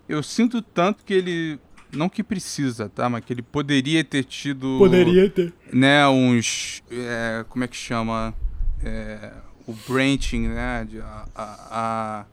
[0.08, 1.58] eu sinto tanto que ele.
[1.92, 3.08] Não que precisa, tá?
[3.08, 4.76] Mas que ele poderia ter tido.
[4.78, 5.52] Poderia ter.
[5.72, 6.82] né, uns.
[6.90, 8.34] é, como é que chama?
[8.82, 9.32] É,
[9.66, 10.86] o branching, né?
[10.88, 12.24] de- a, a- a-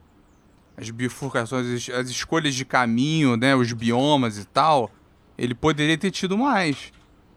[0.79, 3.55] as bifurcações, as, as escolhas de caminho, né?
[3.55, 4.91] Os biomas e tal.
[5.37, 6.91] Ele poderia ter tido mais,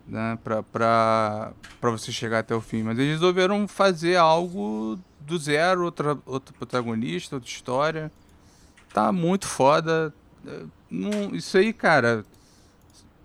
[0.06, 0.38] né?
[0.44, 2.82] Pra, pra, pra você chegar até o fim.
[2.82, 8.12] Mas eles resolveram fazer algo do zero, outra, outro protagonista, outra história.
[8.92, 10.12] Tá muito foda.
[10.90, 12.24] Não- isso aí, cara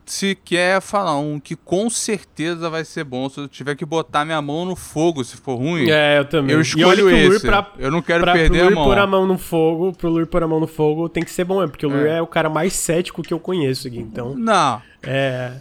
[0.08, 4.24] se quer falar um que com certeza vai ser bom, se eu tiver que botar
[4.24, 6.54] minha mão no fogo se for ruim, É, eu também.
[6.54, 7.44] eu escolho esse.
[7.44, 8.84] pra, eu não quero pra, perder pro a mão.
[8.84, 11.64] pôr a mão no fogo, pro pôr a mão no fogo, tem que ser bom,
[11.64, 12.18] é porque o Lur É.
[12.18, 14.36] é o cara mais cético que eu conheço aqui, então.
[14.36, 15.54] Não, É.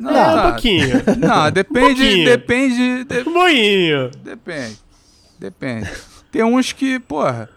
[0.00, 0.46] não, É, tá.
[0.46, 0.88] um pouquinho.
[1.20, 2.24] Não, depende, pouquinho.
[2.24, 4.10] depende, de- Um boinho.
[4.24, 4.78] depende,
[5.38, 5.90] depende.
[6.30, 7.50] Tem uns que, porra,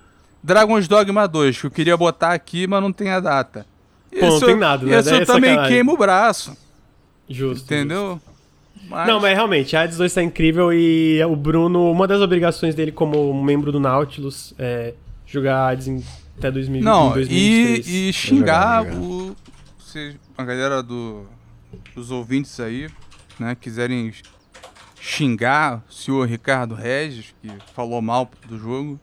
[0.46, 3.66] Dragon's Dogma 2, que eu queria botar aqui, mas não tem a data.
[4.20, 5.00] Pô, não tem nada, né?
[5.00, 5.76] Isso é também sacanagem.
[5.76, 6.56] queimo o braço,
[7.28, 7.66] Justo.
[7.66, 8.22] entendeu?
[8.88, 12.76] Mas, Não, mas realmente, a Hades 2 tá incrível e o Bruno, uma das obrigações
[12.76, 14.94] dele como membro do Nautilus é
[15.26, 16.04] jogar Hades em,
[16.38, 17.88] até 2020, Não, 2023.
[17.88, 19.36] e, e xingar jogar, vou o.
[19.80, 21.26] Se a galera do,
[21.96, 22.88] dos ouvintes aí,
[23.40, 24.14] né, quiserem
[25.02, 29.00] xingar o senhor Ricardo Regis, que falou mal do jogo,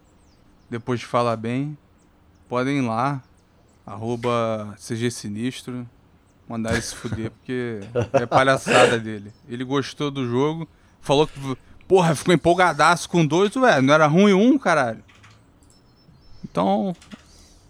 [0.72, 1.76] depois de falar bem,
[2.48, 3.22] podem ir lá,
[3.84, 5.86] arroba CG Sinistro,
[6.48, 7.80] mandar ele se fuder, porque
[8.14, 9.30] é palhaçada dele.
[9.46, 10.66] Ele gostou do jogo,
[11.02, 11.38] falou que,
[11.86, 15.04] porra, ficou empolgadaço com dois, ué, não era ruim um, caralho.
[16.42, 16.96] Então,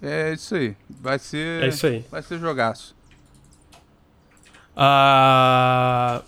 [0.01, 0.77] é isso aí.
[0.89, 1.65] Vai ser.
[1.65, 2.05] É isso aí.
[2.09, 2.95] Vai ser jogaço.
[4.77, 6.23] Ah,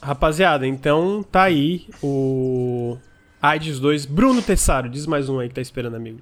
[0.00, 2.98] rapaziada, então tá aí o
[3.40, 4.06] Hades 2.
[4.06, 6.18] Bruno Tessaro, diz mais um aí que tá esperando, amigo.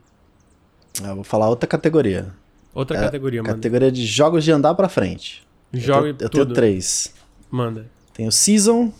[1.02, 2.32] Eu vou falar outra categoria.
[2.74, 3.54] Outra É, categoria, manda.
[3.54, 5.42] Categoria de jogos de andar pra frente.
[5.72, 7.14] Joga eu, tenho- eu tenho três.
[7.50, 7.86] Manda.
[8.12, 8.92] Tenho Season,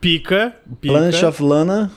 [0.00, 1.90] Pica, pica, Planet of Lana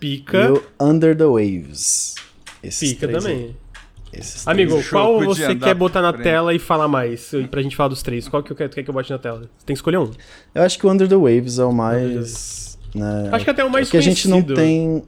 [0.00, 2.14] pica, e o Under the Waves.
[2.62, 3.56] Esses pica também.
[4.12, 4.48] Esses três.
[4.48, 6.24] Amigo, Jogo qual você quer botar na frente.
[6.24, 7.30] tela e falar mais?
[7.48, 8.26] Pra gente falar dos três.
[8.28, 9.40] Qual que eu quero, quer que eu bote na tela?
[9.42, 10.10] Você tem que escolher um.
[10.52, 12.69] Eu acho que o Under the Waves é o mais.
[12.94, 15.02] Né, Acho que até o mais o que a gente não tem.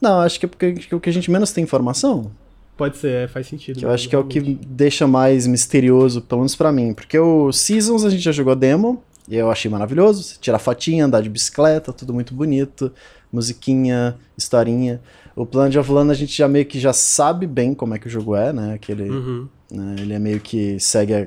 [0.00, 2.30] Não, acho que é porque que o que a gente menos tem informação.
[2.76, 3.78] Pode ser, é, faz sentido.
[3.78, 6.94] Que eu acho que é o que deixa mais misterioso, pelo menos pra mim.
[6.94, 10.22] Porque o Seasons a gente já jogou demo, e eu achei maravilhoso.
[10.22, 12.90] Você tirar fotinha, andar de bicicleta, tudo muito bonito.
[13.30, 15.00] Musiquinha, historinha.
[15.36, 18.06] O Planet of Lana a gente já meio que já sabe bem como é que
[18.06, 18.74] o jogo é, né?
[18.74, 19.46] Aquele, Uhum.
[19.70, 21.26] né, ele é meio que segue a-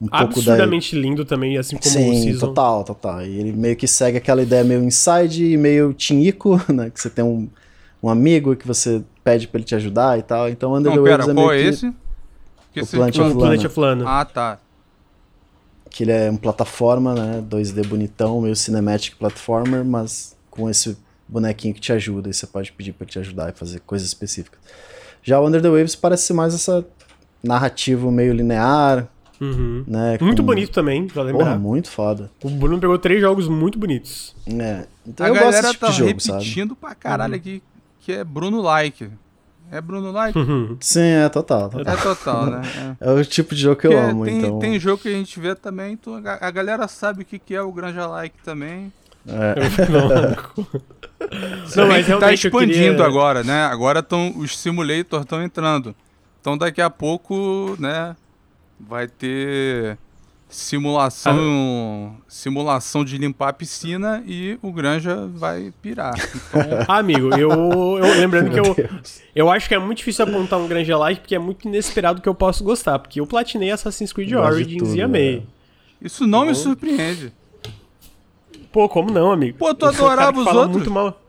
[0.00, 0.52] um pouco da...
[0.52, 2.46] Absurdamente lindo também, assim como o Sim, Season.
[2.46, 3.22] total, total.
[3.22, 6.90] E ele meio que segue aquela ideia meio inside e meio tinico, né?
[6.90, 7.48] Que você tem um,
[8.02, 10.48] um amigo que você pede pra ele te ajudar e tal.
[10.48, 11.68] Então Under Não, the Waves é qual meio é que...
[11.68, 11.92] esse?
[12.72, 14.04] Que O você- Planet O of Planet of Lana.
[14.06, 14.58] Ah, tá.
[15.90, 17.44] que ele é um plataforma, né?
[17.48, 20.96] 2D bonitão, meio cinematic platformer, mas com esse
[21.28, 24.06] bonequinho que te ajuda e você pode pedir pra ele te ajudar e fazer coisas
[24.08, 24.58] específicas.
[25.22, 26.84] Já o Under the Waves parece ser mais essa
[27.42, 29.08] narrativo meio linear,
[29.40, 29.84] Uhum.
[29.86, 30.18] né?
[30.20, 31.44] Muito com- bonito também, pra lembrar.
[31.46, 32.30] Porra, muito foda.
[32.42, 34.34] O Bruno pegou três jogos muito bonitos.
[34.46, 34.86] É.
[35.06, 36.38] Então a eu gosto galera desse tipo tá de jogo, sabe?
[36.38, 37.62] repetindo pra caralho aqui
[38.00, 39.10] que é Bruno Like.
[39.72, 40.36] É Bruno Like?
[40.38, 40.76] Uhum.
[40.80, 41.70] Sim, é total.
[41.70, 41.94] total.
[41.94, 42.62] é total, né?
[43.00, 43.08] É.
[43.08, 44.58] É o tipo de jogo que eu Porque amo, tem, então.
[44.58, 47.62] tem jogo que a gente vê também, então a galera sabe o que que é
[47.62, 48.92] o Granja Like também.
[49.28, 49.54] É.
[51.76, 53.64] Não, mas tá eu expandindo queria- agora, né?
[53.64, 55.94] Agora tão, os simulators estão entrando.
[56.40, 58.16] Então daqui a pouco, né,
[58.88, 59.98] vai ter
[60.48, 66.14] simulação, simulação de limpar a piscina e o Granja vai pirar.
[66.50, 69.20] Então, Ah, amigo, eu, eu- lembrando que eu, Deus.
[69.34, 72.28] eu acho que é muito difícil apontar um grande like, porque é muito inesperado que
[72.28, 72.98] eu posso gostar.
[72.98, 75.36] Porque eu platinei Assassin's Creed de Origins tudo, e amei.
[75.36, 75.42] né?
[76.02, 76.54] isso não me Bom.
[76.54, 77.32] surpreende.
[78.72, 79.58] Pô, como não, amigo?
[79.58, 80.70] Pô, tu adorava os outros?
[80.76, 81.20] muito mal.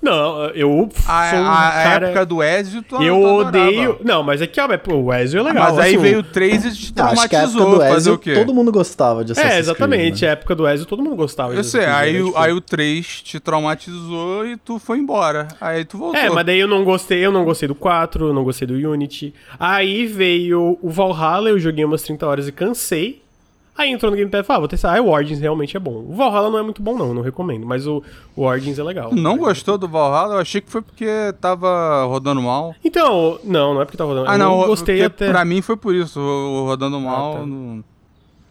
[0.00, 2.06] Não, eu A, sou um a- cara...
[2.06, 3.98] época do Ezio, tu Eu odeio...
[4.04, 5.64] Não, mas aqui, ó, pô, o Ezio é legal.
[5.64, 7.70] Mas aí assim, veio o 3 e te Ah, acho que a época traumatizou.
[7.74, 8.34] do Fazer Ezio, o quê?
[8.34, 10.00] todo mundo gostava de Assassin's É, exatamente.
[10.02, 10.28] Creed, né?
[10.28, 11.50] A época do Ezio todo mundo gostava.
[11.52, 14.98] de Eu sei, aí, Creed, o- tipo- aí o 3 te traumatizou e tu foi
[14.98, 15.48] embora.
[15.60, 16.20] Aí tu voltou.
[16.20, 18.74] É, mas daí eu não gostei, eu não gostei do 4, eu não gostei do
[18.74, 19.34] Unity.
[19.58, 23.22] Aí veio o Valhalla, eu joguei umas 30 horas e cansei.
[23.78, 24.96] Aí entrou no Game Pass e falei, ah, vou testar.
[24.96, 26.04] Ah, o Origins realmente é bom.
[26.08, 27.64] O Valhalla não é muito bom, não, não recomendo.
[27.64, 28.02] Mas o,
[28.34, 29.14] o Origins é legal.
[29.14, 30.34] Não gostou do Valhalla?
[30.34, 31.06] Eu achei que foi porque
[31.40, 32.74] tava rodando mal.
[32.84, 34.28] Então, não, não é porque tá rodando.
[34.28, 35.28] Ah, eu não, gostei até.
[35.30, 36.18] pra mim foi por isso,
[36.66, 37.34] rodando mal.
[37.34, 37.46] tá.
[37.46, 37.84] Não,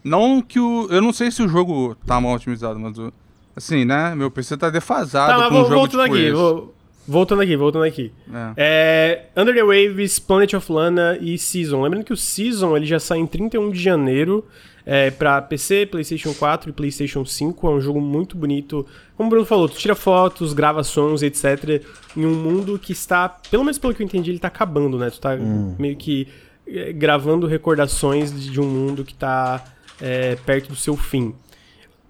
[0.03, 0.87] não que o.
[0.89, 3.11] Eu não sei se o jogo tá mal otimizado, mas o.
[3.55, 4.15] Assim, né?
[4.15, 6.73] Meu PC tá defasado Tá, mas com um vou- jogo voltando tipo aqui, vou-
[7.07, 8.11] voltando aqui, voltando aqui.
[8.55, 9.25] É.
[9.35, 11.81] É, Under the Waves, Planet of Lana e Season.
[11.81, 14.45] Lembrando que o Season ele já sai em 31 de janeiro
[14.89, 17.68] é, pra PC, PlayStation 4 e PlayStation 5.
[17.68, 18.88] É um jogo muito bonito.
[19.18, 21.84] Como o Bruno falou, tu tira fotos, grava sons, etc.
[22.15, 25.09] Em um mundo que está, pelo menos pelo que eu entendi, ele tá acabando, né?
[25.09, 25.35] Tu tá
[25.77, 26.30] meio que
[26.65, 29.61] é, gravando recordações de, um mundo que tá
[29.99, 31.35] é, perto do seu fim.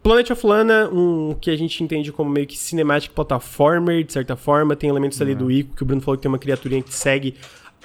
[0.04, 4.36] Planet of Lana, um que a gente entende como meio que cinematic platformer, de certa
[4.36, 6.94] forma, tem elementos ali do Ico, que o Bruno falou que tem uma criaturinha que
[6.94, 7.34] segue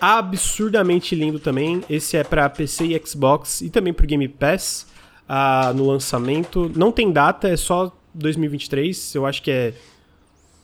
[0.03, 1.81] absurdamente lindo também.
[1.89, 4.89] Esse é pra PC e Xbox e também pro Game Pass
[5.29, 6.69] ah, no lançamento.
[6.75, 9.75] Não tem data, é só 2023, eu acho que é,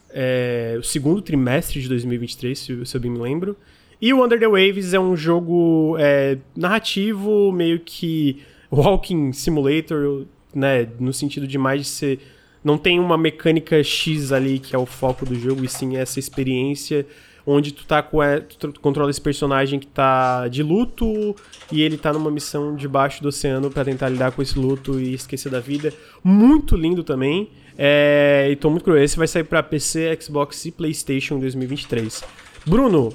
[0.09, 3.55] é o segundo trimestre de 2023, se, se eu bem me lembro.
[4.01, 10.85] E o Under the Waves é um jogo é, narrativo, meio que walking simulator, né,
[10.99, 12.19] no sentido de mais de ser
[12.61, 16.19] não tem uma mecânica X ali que é o foco do jogo, e sim essa
[16.19, 17.05] experiência
[17.51, 21.35] onde tu tá com a, tu controla esse personagem que tá de luto
[21.71, 25.13] e ele tá numa missão debaixo do oceano pra tentar lidar com esse luto e
[25.13, 25.93] esquecer da vida.
[26.23, 27.49] Muito lindo também.
[27.77, 29.03] É, e tô muito curioso.
[29.05, 32.23] Esse vai sair pra PC, Xbox e PlayStation em 2023.
[32.65, 33.13] Bruno,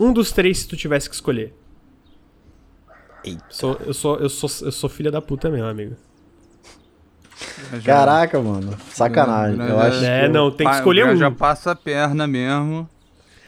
[0.00, 1.54] um dos três se tu tivesse que escolher.
[3.50, 5.96] Sou- eu, sou, eu, sou, eu sou filha da puta mesmo, amigo.
[7.84, 8.76] Caraca, mano.
[8.90, 9.56] Sacanagem.
[9.56, 11.16] Grande- Eu acho É, que eu- não, tem que escolher um.
[11.16, 12.88] Já passa a perna mesmo.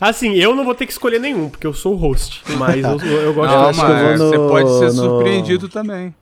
[0.01, 2.43] Assim, eu não vou ter que escolher nenhum, porque eu sou o host.
[2.57, 4.70] Mas eu, eu, eu gosto Não, de acho que eu mas vou você no- pode
[4.79, 6.15] ser no- surpreendido também.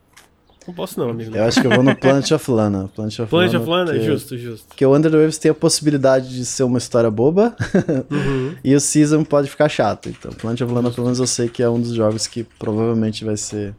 [0.67, 1.37] Não posso não, amigo.
[1.37, 2.91] Eu acho que eu vou no Planet of Lana.
[2.93, 4.67] Planet of Planet Lana, of Lana, porque- justo, justo.
[4.67, 7.55] Porque o Under the Waves tem a possibilidade de ser uma história boba
[8.11, 8.57] Uhum.
[8.65, 10.09] e o Season pode ficar chato.
[10.09, 13.25] Então, Planet of Lana, pelo menos eu sei que é um dos jogos que provavelmente
[13.25, 13.77] vai ser.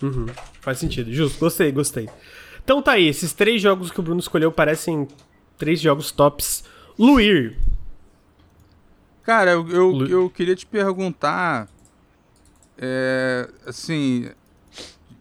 [0.00, 0.26] Uhum.
[0.60, 1.40] Faz sentido, justo.
[1.40, 2.08] Gostei, gostei.
[2.62, 5.08] Então tá aí, esses três jogos que o Bruno escolheu parecem
[5.58, 6.62] três jogos tops.
[6.96, 7.56] Luir.
[9.24, 11.68] Cara, eu, eu, eu queria te perguntar,
[12.78, 14.28] é, assim,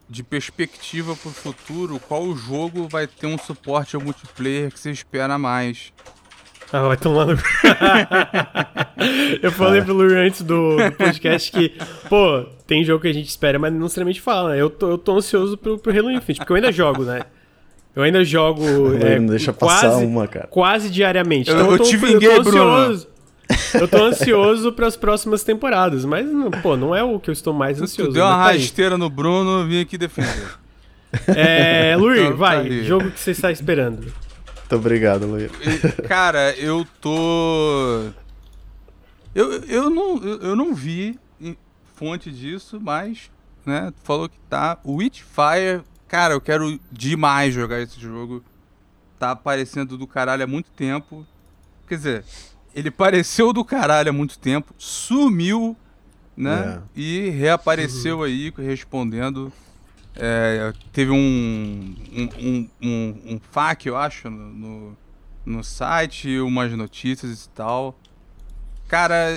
[0.10, 5.38] de perspectiva pro futuro, qual jogo vai ter um suporte ao multiplayer que você espera
[5.38, 5.94] mais?
[6.74, 7.34] Ah, vai tomar no...
[9.42, 11.74] Eu falei pro Luir antes do, do podcast que,
[12.08, 14.62] pô, tem jogo que a gente espera, mas não necessariamente fala, né?
[14.62, 17.22] Eu tô, eu tô ansioso pro, pro Halo Infinite, porque eu ainda jogo, né?
[17.96, 18.64] Eu ainda jogo
[19.02, 20.48] é, não deixa passar quase, uma, cara.
[20.48, 21.50] quase diariamente.
[21.50, 23.02] Eu- Então eu tô, te eu tô vinguei, Bruno.
[23.74, 27.54] Eu tô ansioso pras próximas temporadas, mas, não- pô, não é o que eu estou
[27.54, 28.12] mais Tu ansioso.
[28.12, 28.60] deu uma mas tá aí.
[28.60, 30.48] rasteira no Bruno, eu vim aqui defender.
[31.28, 32.84] É, Luir, Então tá vai, aí.
[32.86, 34.02] jogo que você está esperando.
[34.02, 35.52] Muito obrigado, Luiz.
[36.08, 38.06] Cara, eu tô.
[39.36, 41.20] Eu, eu, não, eu, eu não vi
[41.96, 43.30] fonte disso, mas,
[43.66, 44.78] né, tu falou que tá.
[44.84, 48.44] O Witchfire, cara, eu quero demais jogar esse jogo.
[49.20, 51.26] Tá aparecendo do caralho há muito tempo.
[51.88, 52.24] Quer dizer,
[52.76, 55.76] ele pareceu do caralho há muito tempo, sumiu,
[56.36, 56.82] né?
[56.96, 59.52] E reapareceu aí respondendo.
[60.16, 64.98] É, teve um, um, um, um, um FAQ, eu acho, no,
[65.46, 67.98] no, site, umas notícias e tal.
[68.88, 69.28] Cara,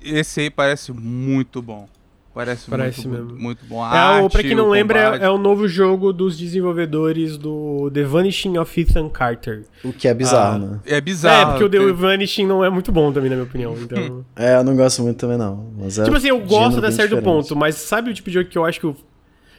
[0.00, 1.88] esse aí parece muito bom.
[2.34, 3.38] Parece, Parece muito, mesmo.
[3.40, 3.80] muito bom.
[3.80, 7.38] A É, o, arte, pra quem não lembra, é, é o novo jogo dos desenvolvedores
[7.38, 9.62] do The Vanishing of Ethan Carter.
[9.84, 10.58] O que é bizarro, Ah.
[10.58, 10.80] né?
[10.84, 11.42] É bizarro.
[11.42, 13.74] é, porque o The tem- Vanishing não é muito bom também, na minha opinião.
[13.80, 14.24] Então...
[14.34, 15.68] É, eu não gosto muito também, não.
[15.78, 17.22] Mas é tipo assim, eu gosto série do diferente.
[17.22, 18.96] ponto, mas sabe o tipo de jogo que eu acho que o.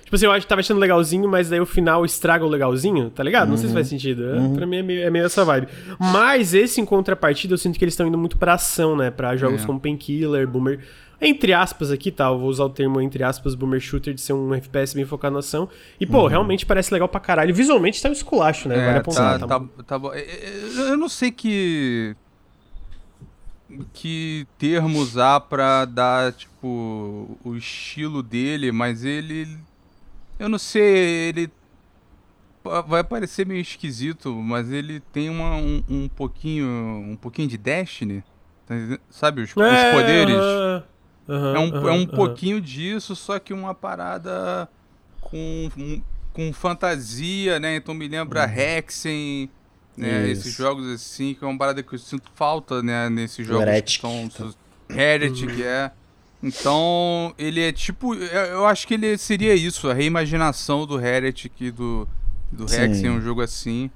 [0.04, 3.10] Tipo assim, eu acho que tava achando legalzinho, mas daí o final estraga o legalzinho,
[3.10, 3.50] tá ligado?
[3.50, 4.22] Não sei se faz sentido.
[4.24, 4.54] Uhum.
[4.54, 5.68] Pra mim é meio, é meio, essa vibe.
[5.98, 9.10] Mas esse em contrapartida, eu sinto que eles estão indo muito pra ação, né?
[9.10, 9.66] Pra jogos é.
[9.66, 10.80] como Painkiller, Boomer.
[11.20, 12.26] Entre aspas aqui, tá?
[12.26, 15.34] Eu vou usar o termo entre aspas, Boomer Shooter, de ser um FPS bem focado
[15.34, 15.70] na ação.
[16.00, 16.28] E, pô, uhum.
[16.28, 17.54] realmente parece legal pra caralho.
[17.54, 18.78] Visualmente tá um esculacho, né?
[18.78, 19.40] É, vale apontar.
[19.40, 20.14] Tá, tá, tá bom.
[20.14, 22.16] É, é, eu não sei que
[23.94, 29.58] que termo usar pra dar, tipo, o estilo dele, mas ele.
[30.40, 31.52] Eu não sei, ele.
[32.88, 36.68] Vai parecer meio esquisito, mas ele tem uma, um, um pouquinho.
[36.68, 38.24] um pouquinho de Destiny.
[39.10, 40.36] Sabe, os, é, os poderes.
[41.28, 44.70] Uh, uh, uh, é um, é um pouquinho disso, só que uma parada
[45.22, 45.70] com,
[46.34, 47.76] com fantasia, né?
[47.76, 48.54] Então me lembra uhum.
[48.54, 49.50] Hexen
[49.98, 50.30] né?
[50.30, 53.10] Esses jogos assim, que é uma parada que eu sinto falta, né?
[53.10, 54.02] Nesses jogos Heretic.
[54.02, 54.54] que são
[54.90, 55.64] Heretic, uhum.
[55.64, 55.92] é.
[56.44, 58.14] Então, ele é tipo.
[58.14, 62.08] Eu acho que ele seria isso, a reimaginação do Heretic do,
[62.52, 63.90] do Rex em um jogo assim.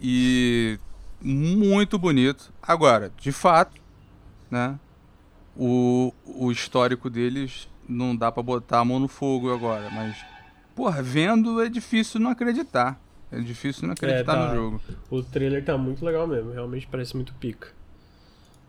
[0.00, 0.78] E
[1.20, 2.52] muito bonito.
[2.62, 3.80] Agora, de fato,
[4.50, 4.78] né?
[5.58, 10.16] O, o histórico deles não dá para botar a mão no fogo agora, mas.
[10.74, 13.00] Porra, vendo é difícil não acreditar.
[13.32, 14.48] É difícil não acreditar é, tá.
[14.48, 14.80] no jogo.
[15.10, 17.68] O trailer tá muito legal mesmo, realmente parece muito pica.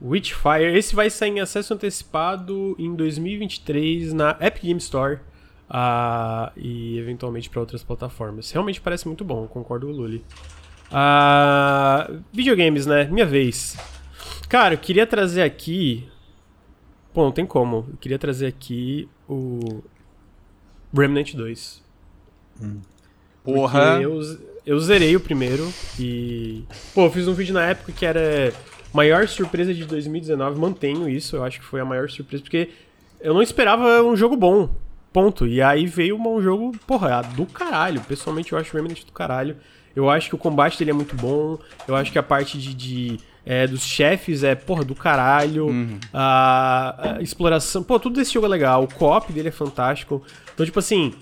[0.02, 5.20] Witchfire, esse vai sair em acesso antecipado em 2023 na Epic Game Store
[5.70, 8.50] uh, e eventualmente para outras plataformas.
[8.52, 10.26] Realmente parece muito bom, concordo com o Luli.
[10.90, 13.06] Uh, videogames, né?
[13.06, 13.78] Minha vez.
[14.48, 16.08] Cara, eu queria trazer aqui.
[17.14, 17.88] Bom, não tem como.
[17.90, 19.82] Eu queria trazer aqui o
[20.94, 21.84] Remnant 2.
[22.62, 22.80] Hum.
[23.44, 24.00] Porra!
[24.02, 24.20] Eu,
[24.66, 25.68] eu zerei o primeiro
[26.00, 26.64] e.
[26.94, 28.54] Pô, eu fiz um vídeo na época que era
[28.94, 30.60] maior surpresa de 2019.
[30.60, 32.70] Mantenho isso, eu acho que foi a maior surpresa, porque
[33.20, 34.70] eu não esperava um jogo bom.
[35.12, 35.48] Ponto.
[35.48, 38.00] E aí veio um jogo, porra, do caralho.
[38.02, 39.58] Pessoalmente, eu acho o Remnant do caralho.
[39.96, 41.58] Eu acho que o combate dele é muito bom.
[41.88, 43.20] Eu acho que a parte de, de
[43.50, 45.66] é, dos chefes é, porra, do caralho.
[45.70, 45.98] Uhum.
[46.14, 47.82] A, a, exploração.
[47.82, 48.84] Pô, tudo desse jogo é legal.
[48.84, 50.22] O co-op dele é fantástico.
[50.54, 51.16] Então, tipo assim,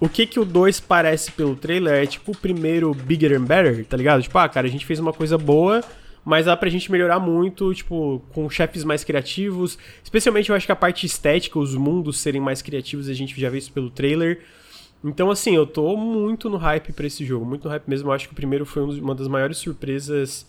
[0.00, 3.86] o que que o 2 parece pelo trailer é tipo o primeiro Bigger and Better,
[3.86, 4.20] tá ligado?
[4.20, 5.80] Tipo, ah, cara, a gente fez uma coisa boa,
[6.24, 9.78] mas dá pra gente melhorar muito, tipo, com chefes mais criativos.
[10.02, 13.48] Especialmente eu acho que a parte estética, os mundos serem mais criativos, a gente já
[13.48, 14.40] viu isso pelo trailer.
[15.04, 18.08] Então, assim, eu tô muito no hype pra esse jogo, muito no hype mesmo.
[18.08, 20.44] Eu acho que o primeiro foi uma das maiores surpresas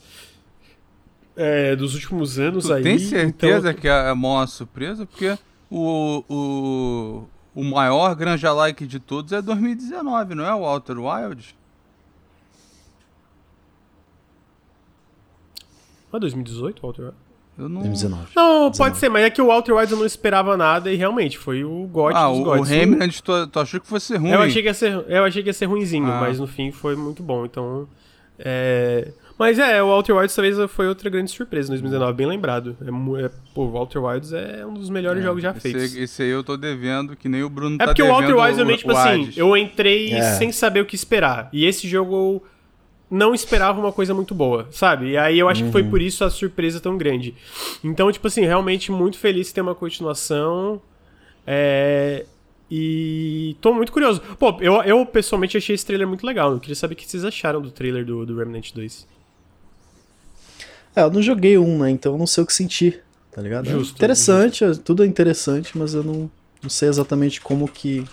[1.39, 2.83] é, dos últimos anos tu aí.
[2.83, 3.81] Tem certeza então...
[3.81, 5.05] que é a maior surpresa?
[5.05, 5.37] Porque
[5.71, 7.23] o, o,
[7.55, 11.55] o maior Granja Like de todos é 2019, não é o Walter Wild?
[16.11, 17.17] Não é 2018 o Walter Wild?
[17.57, 17.81] Eu não...
[17.83, 18.31] 2019.
[18.35, 21.37] Não, pode ser, mas é que o Walter White eu não esperava nada e realmente
[21.37, 22.59] foi o God ah, dos o, gods.
[22.59, 24.31] o Remnant, tu, tu achou que fosse ruim?
[24.31, 26.19] Eu achei que ia ser, eu achei que ia ser ruimzinho, ah.
[26.19, 27.87] mas no fim foi muito bom, então...
[28.37, 29.13] É...
[29.39, 32.75] Mas é, o Walter Wilds talvez foi outra grande surpresa em 2019, bem lembrado.
[32.81, 35.95] É, é, pô, o Walter Wilds é um dos melhores é, jogos já esse, feitos.
[35.95, 38.05] Esse aí eu tô devendo, que nem o Bruno é tá devendo.
[38.05, 40.33] É porque o Walter Wilds, eu meio, tipo assim, eu entrei é.
[40.33, 41.47] sem saber o que esperar.
[41.53, 42.43] E esse jogo eu
[43.09, 45.11] não esperava uma coisa muito boa, sabe?
[45.11, 45.67] E aí eu acho uhum.
[45.67, 45.89] que foi uhum.
[45.89, 47.33] por isso a surpresa tão grande.
[47.81, 50.81] Então, tipo assim, realmente muito feliz de ter uma continuação.
[51.47, 52.25] É...
[52.69, 54.21] E tô muito curioso.
[54.37, 56.51] Pô, eu, eu pessoalmente achei esse trailer muito legal.
[56.51, 59.07] Eu queria saber o que vocês acharam do trailer do, do Remnant 2.
[60.95, 61.91] É, eu não joguei um, né?
[61.91, 63.67] Então eu não sei o que sentir, tá ligado?
[63.67, 64.83] É justo, é interessante, justo.
[64.83, 66.29] tudo é interessante, mas eu não,
[66.61, 68.05] não sei exatamente como que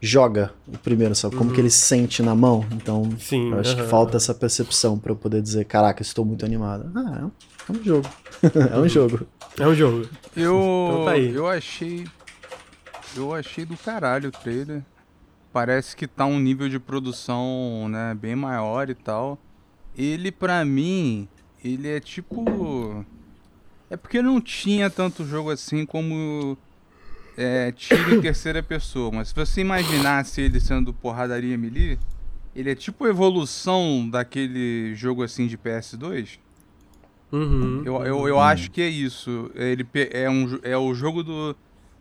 [0.00, 1.36] joga o primeiro, sabe?
[1.36, 1.54] Como uhum.
[1.54, 2.64] que ele sente na mão.
[2.72, 3.82] Então, Sim, eu acho uhum.
[3.82, 6.90] que falta essa percepção para eu poder dizer, caraca, estou muito animado.
[6.94, 7.30] Ah,
[7.68, 8.08] é um jogo.
[8.72, 9.26] é um jogo.
[9.58, 10.08] É um jogo.
[10.36, 12.06] Eu, então tá eu achei.
[13.16, 14.82] Eu achei do caralho o trailer.
[15.52, 19.36] Parece que tá um nível de produção, né, bem maior e tal.
[19.98, 21.28] Ele, para mim,
[21.64, 23.04] ele é tipo.
[23.88, 26.56] É porque não tinha tanto jogo assim como
[27.36, 29.10] é, tiro em terceira pessoa.
[29.10, 31.98] Mas se você imaginasse ele sendo porradaria melee,
[32.54, 36.38] ele é tipo evolução daquele jogo assim de PS2.
[37.32, 39.50] Uhum, eu, eu, eu acho que é isso.
[39.54, 41.56] Ele é, um, é o jogo do.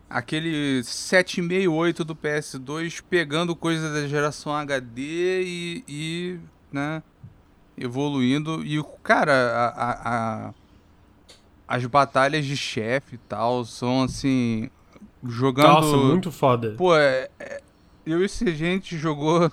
[0.09, 6.39] Aquele 768 do PS2 pegando coisas da geração HD e, e
[6.71, 7.03] né,
[7.79, 8.63] evoluindo.
[8.65, 10.53] E, cara, a, a, a
[11.69, 14.69] as batalhas de chefe e tal são assim.
[15.23, 15.67] Jogando.
[15.67, 16.73] Nossa, muito foda.
[16.77, 17.61] Pô, é, é,
[18.05, 19.51] eu e esse gente jogou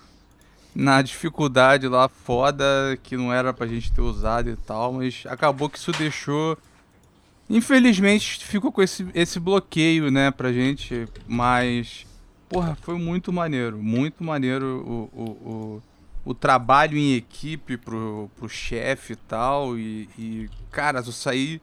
[0.74, 2.64] na dificuldade lá foda,
[3.02, 6.56] que não era pra gente ter usado e tal, mas acabou que isso deixou.
[7.50, 12.06] Infelizmente ficou com esse, esse bloqueio, né, pra gente, mas
[12.48, 13.78] porra, foi muito maneiro.
[13.78, 15.82] Muito maneiro o, o, o,
[16.26, 19.78] o trabalho em equipe pro, pro chefe e tal.
[19.78, 21.60] E, e, cara, tu sair.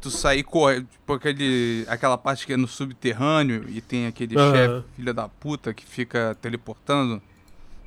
[0.00, 0.86] Tu sair correndo.
[0.90, 4.52] Tipo, aquele, aquela parte que é no subterrâneo e tem aquele Aham.
[4.52, 7.22] chefe, filha da puta, que fica teleportando.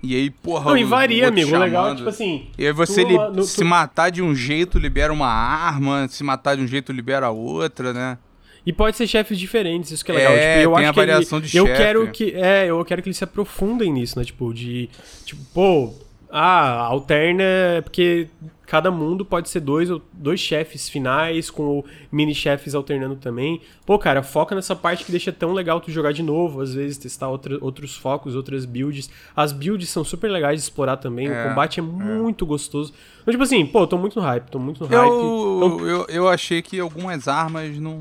[0.02, 0.70] E aí, porra.
[0.72, 1.52] Não, e varia, amigo.
[1.58, 1.98] Legal, chamando.
[1.98, 2.48] tipo assim.
[2.58, 6.08] E aí você tu- li- no- se tu- matar de um jeito, libera uma arma.
[6.08, 8.18] Se matar de um jeito, libera outra, né?
[8.66, 10.34] E pode ser chefes diferentes, isso que é legal.
[10.34, 11.78] É, tipo, eu tem acho a que ele- variação de Eu chefe.
[11.78, 12.32] quero que.
[12.32, 14.24] É, eu quero que eles se aprofundem nisso, né?
[14.24, 14.90] Tipo, de.
[15.26, 15.94] Tipo, pô.
[16.30, 17.44] Ah, alterna.
[17.84, 18.28] Porque
[18.66, 23.62] cada mundo pode ser dois, ou- dois chefes finais, com o mini-chefes alternando também.
[23.86, 26.98] Pô, cara, foca nessa parte que deixa tão legal tu jogar de novo, às vezes,
[26.98, 29.10] testar outra, outros focos, outras builds.
[29.36, 31.28] As builds são super legais de explorar também.
[31.28, 32.92] É, o combate é, muito gostoso.
[33.22, 35.12] Então, tipo assim, pô, tô muito no hype, tô muito no hype.
[35.14, 38.00] Então, Eu, eu, eu achei que algumas armas não,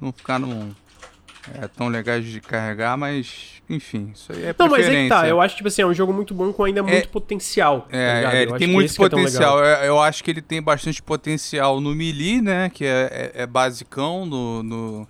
[0.00, 0.70] não ficaram
[1.54, 5.14] é, tão legais de carregar, mas enfim, isso aí é Não, mas preferência.
[5.14, 5.28] é tá.
[5.28, 7.82] Eu acho, tipo assim, é um jogo muito bom com ainda muito potencial.
[7.82, 8.32] tá É, ligado?
[8.34, 9.56] é, Eu ele tem muito é potencial.
[9.56, 9.84] legal.
[9.84, 12.68] Eu, acho que ele tem bastante potencial no melee, né?
[12.70, 15.08] Que é, é, é basicão no, no,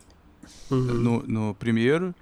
[0.71, 0.79] Uhum.
[0.79, 2.15] no, no primeiro.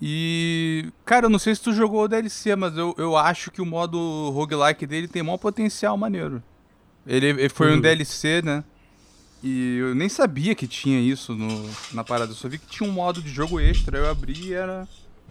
[0.00, 3.62] E, cara, eu não sei se tu jogou o DLC, mas eu, eu acho que
[3.62, 6.42] o modo roguelike dele tem maior potencial maneiro.
[7.06, 7.80] Ele, ele foi um Uhum.
[7.80, 8.62] DLC, né?
[9.48, 12.32] E eu nem sabia que tinha isso no, na parada.
[12.32, 13.96] Eu só vi que tinha um modo de jogo extra.
[13.96, 14.88] Eu abri e era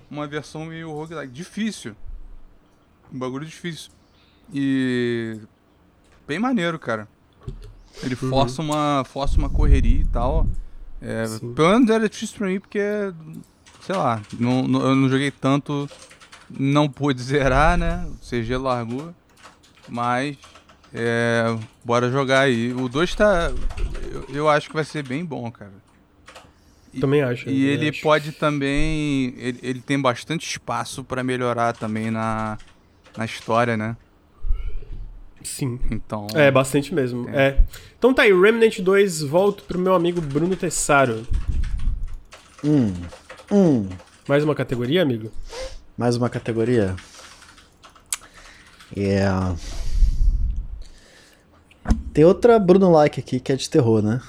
[0.10, 1.34] uma versão meio roguelike.
[1.34, 1.94] Difícil.
[3.14, 3.92] Um bagulho difícil.
[4.54, 5.38] E.
[6.26, 7.08] Bem maneiro, cara.
[8.02, 8.30] Ele Uhum.
[8.30, 10.48] força, uma, força uma correria e tal.
[11.02, 12.80] É, pelo menos era difícil pra mim porque,
[13.82, 15.90] sei lá, não, não- eu não joguei tanto,
[16.50, 18.06] não pude zerar, né?
[18.10, 19.14] O CG largou.
[19.90, 20.38] Mas,
[20.96, 22.74] é, bora jogar aí.
[22.74, 23.52] O 2 tá.
[24.12, 25.72] Eu, eu acho que vai ser bem bom, cara.
[26.94, 27.42] E- Também acho.
[27.42, 28.02] E também ele acho.
[28.02, 29.34] pode também.
[29.38, 32.58] Ele, ele tem bastante espaço pra melhorar também na,
[33.18, 33.98] na história, né?
[35.44, 35.80] Sim.
[35.92, 36.26] Então.
[36.34, 37.30] É, bastante mesmo.
[37.30, 37.60] É.
[38.00, 41.28] Então tá aí, Remnant 2, volto pro meu amigo Bruno Tessaro.
[42.64, 42.94] Hum.
[43.52, 43.90] Hum.
[44.28, 45.32] Mais uma categoria, amigo?
[45.98, 46.96] Mais uma categoria.
[48.96, 49.56] Yeah.
[52.14, 54.22] Tem outra Bruno Like aqui que é de terror, né?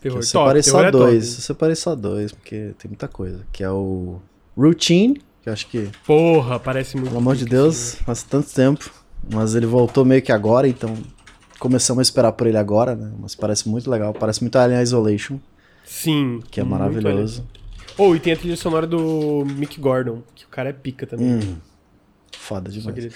[0.00, 0.18] Terror.
[0.18, 1.24] Eu Top, separei terror só é dois.
[1.28, 1.36] top.
[1.36, 3.46] Eu separei só dois, porque tem muita coisa.
[3.52, 4.20] Que é o
[4.56, 7.08] Routine, que eu acho que, Porra, parece muito.
[7.08, 8.90] pelo amor de Deus, faz tanto tempo.
[9.32, 10.94] Mas ele voltou meio que agora, então
[11.58, 13.10] começamos a esperar por ele agora, né?
[13.18, 14.12] Mas parece muito legal.
[14.12, 15.38] Parece muito Alien Isolation,
[15.84, 16.40] Sim.
[16.50, 17.46] que é maravilhoso.
[17.96, 21.36] Ou e tem a trilha sonora do Mick Gordon, que o cara é pica também.
[21.36, 21.56] Hum,
[22.36, 22.98] foda demais.
[22.98, 23.12] ele-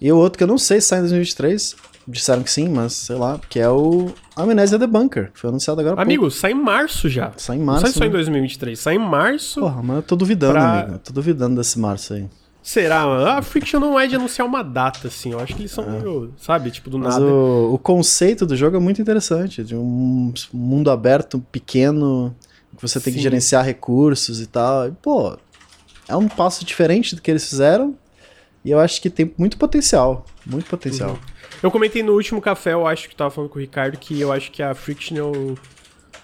[0.00, 1.76] E o outro que eu não sei se sai em 2023,
[2.10, 5.80] disseram que sim, mas sei lá, que é o Amnesia The Bunker, que foi anunciado
[5.80, 6.08] agora há pouco.
[6.08, 7.32] Amigo, sai em março já.
[7.36, 7.82] Sai em Não março.
[7.82, 8.12] sai só em né?
[8.14, 9.60] 2023, sai em março.
[9.60, 10.94] Porra, mas eu tô duvidando, Pra- amigo.
[10.94, 12.26] Eu tô duvidando desse março aí.
[12.62, 13.26] Será, mano?
[13.26, 15.32] A Friction não é de anunciar uma data, assim.
[15.32, 17.24] Eu acho que eles são meio, sabe, tipo, do Mas nada.
[17.24, 22.34] o, o conceito do jogo é muito interessante, de um mundo aberto pequeno,
[22.76, 23.22] que você tem que Sim.
[23.22, 24.88] gerenciar recursos e tal.
[24.88, 25.36] E, pô,
[26.06, 27.94] é um passo diferente do que eles fizeram,
[28.62, 31.10] e eu acho que tem muito potencial, muito potencial.
[31.12, 31.37] Uhum.
[31.62, 34.32] Eu comentei no último café, eu acho que tava falando com o Ricardo, que eu
[34.32, 35.32] acho que a Frictional.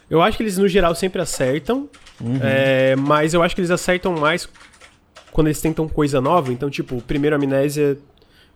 [0.09, 1.89] Eu acho que eles, no geral, sempre acertam.
[2.21, 2.39] Uhum.
[2.43, 4.49] é, mas eu acho que eles acertam mais
[5.33, 6.53] quando eles tentam coisa nova.
[6.53, 7.99] Então, tipo, o primeiro Amnésia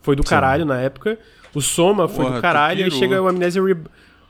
[0.00, 1.18] foi do caralho na época.
[1.54, 2.84] O Soma foi Porra, do tu caralho.
[2.84, 2.98] Aí pirou.
[2.98, 3.76] chega o Amnésia Re...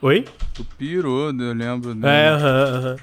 [0.01, 0.25] Oi?
[0.55, 1.95] Tu pirou, eu lembro.
[1.95, 2.27] né?
[2.27, 2.97] É, aham, aham.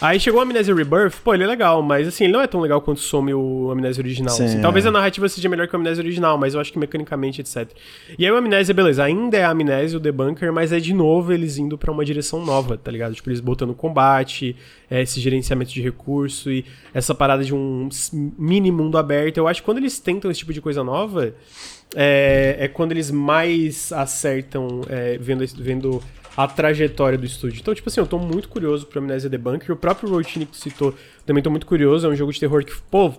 [0.00, 2.60] Aí chegou o Amnesia Rebirth, pô, ele é legal, mas assim, ele não é tão
[2.60, 4.34] legal quanto some o Amnesia original.
[4.34, 4.60] Sim, assim.
[4.60, 7.68] Talvez a narrativa seja melhor que o Amnesia original, mas eu acho que mecanicamente, etc.
[8.16, 11.32] E aí o Amnesia, beleza, ainda é a Amnesia, o Debunker, mas é de novo
[11.32, 13.14] eles indo pra uma direção nova, tá ligado?
[13.14, 14.54] Tipo, eles botando combate,
[14.88, 16.64] é, esse gerenciamento de recurso e
[16.94, 17.88] essa parada de um
[18.38, 19.38] mini mundo aberto.
[19.38, 21.34] Eu acho que quando eles tentam esse tipo de coisa nova,
[21.96, 26.02] é, é quando eles mais acertam é, vendo, vendo
[26.38, 27.58] a trajetória do estúdio.
[27.60, 29.72] Então, tipo assim, eu tô muito curioso pro Amnesia The Bunker.
[29.72, 30.94] O próprio Routine que citou,
[31.26, 32.06] também tô muito curioso.
[32.06, 33.12] É um jogo de terror que, pô,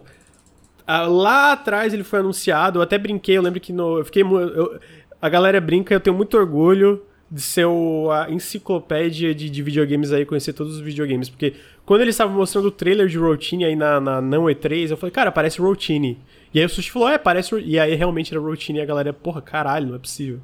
[0.87, 2.79] lá atrás ele foi anunciado.
[2.79, 3.97] Eu até brinquei, eu lembro que no.
[3.99, 4.23] Eu fiquei.
[4.23, 4.79] eu-
[5.21, 10.25] a galera brinca, eu tenho muito orgulho de ser a enciclopédia de, de videogames aí,
[10.25, 11.27] conhecer todos os videogames.
[11.29, 11.55] Porque
[11.85, 15.11] quando eles estavam mostrando o trailer de Routine aí na, na não E3, eu falei,
[15.11, 16.17] cara, parece Routine.
[16.53, 17.51] E aí o Sushi falou, é, parece.
[17.51, 20.39] Ro-" E aí realmente era Routine e a galera, porra, caralho, não é possível.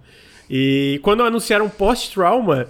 [0.50, 2.68] E quando anunciaram Post-Trauma.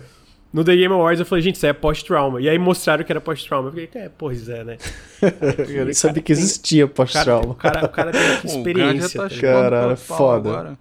[0.53, 2.39] No The Game Awards eu falei, gente, isso aí é pós-trauma.
[2.39, 3.68] E aí mostraram que era pós-trauma.
[3.68, 4.77] Eu fiquei, é, pois é, né?
[5.68, 7.56] Eu nem sabia que existia cara, o pós-trauma.
[7.56, 9.19] cara, o cara tem experiência.
[9.19, 10.49] O tá tá Caralho, pau foda.
[10.49, 10.77] agora.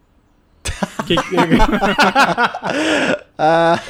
[1.07, 1.17] Que-
[3.37, 3.81] Ah,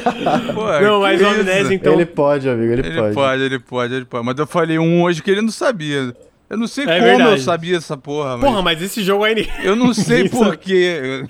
[0.54, 1.28] Pô, Não, mas que o?
[1.28, 1.92] Amnésia, então.
[1.92, 3.14] ele pode, amigo, ele, Ele pode.
[3.14, 3.42] pode.
[3.42, 4.24] ele pode, ele pode.
[4.26, 6.16] Mas eu falei um hoje que ele não sabia.
[6.48, 7.42] Eu não sei É como eu verdade.
[7.42, 8.48] sabia essa porra, mas.
[8.50, 9.48] Porra, mas esse jogo aí.
[9.62, 11.24] Eu não sei porquê.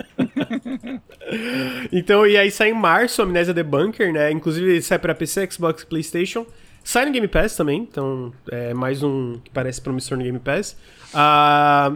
[1.92, 4.30] Então, e aí sai em março, Amnésia The Bunker, né?
[4.30, 6.46] Inclusive sai pra PC, Xbox e PlayStation.
[6.82, 10.76] Sai no Game Pass também, então é mais um que parece promissor no Game Pass.
[11.14, 11.94] Ah,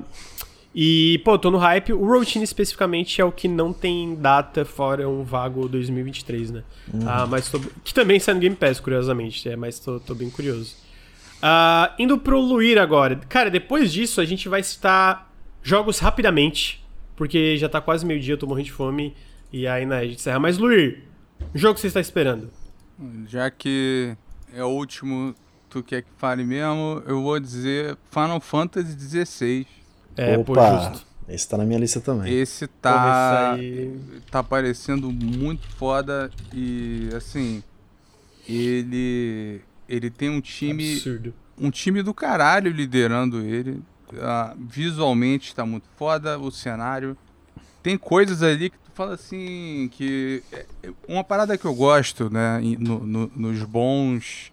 [0.75, 1.93] e, pô, tô no hype.
[1.93, 6.63] O Routine especificamente é o que não tem data fora um vago 2023, né?
[7.05, 9.49] Ah, mas tô, que também sai no Game Pass, curiosamente.
[9.49, 10.77] É, mas tô, tô bem curioso.
[11.43, 13.17] Ah, indo pro Luir agora.
[13.29, 15.31] Cara, depois disso a gente vai citar
[15.63, 16.83] jogos rapidamente.
[17.19, 19.15] Porque já tá quase meio-dia, eu tô morrendo de fome.
[19.53, 20.39] E aí, né, a gente encerra.
[20.39, 21.03] Mas, Luir,
[21.53, 22.49] o jogo que você está esperando?
[23.27, 24.17] Já que
[24.55, 25.35] é o último,
[25.69, 28.97] tu quer que fale mesmo, eu vou dizer Final Fantasy
[29.27, 29.67] XVI.
[30.17, 31.07] É, pô, Opa, justo.
[31.29, 32.33] esse tá na minha lista também.
[32.33, 33.55] Esse tá.
[33.55, 33.99] aí-
[34.31, 37.63] tá parecendo muito foda e assim.
[38.49, 39.61] Ele.
[39.89, 40.95] Ele tem um time.
[40.95, 41.35] Absurdo.
[41.59, 43.83] um time do caralho liderando ele.
[44.21, 47.17] Ah, visualmente tá muito foda, o cenário.
[47.83, 49.89] Tem coisas ali que tu fala assim.
[49.93, 52.61] que é- é Uma parada que eu gosto, né?
[52.79, 54.53] no- no- nos bons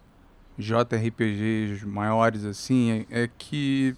[0.58, 3.96] JRPGs maiores assim, é, é que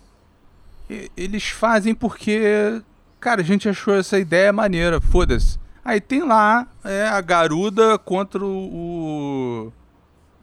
[1.15, 2.81] eles fazem porque.
[3.19, 5.59] Cara, a gente achou essa ideia maneira, foda-se.
[5.84, 9.71] Aí tem lá é, a Garuda contra o.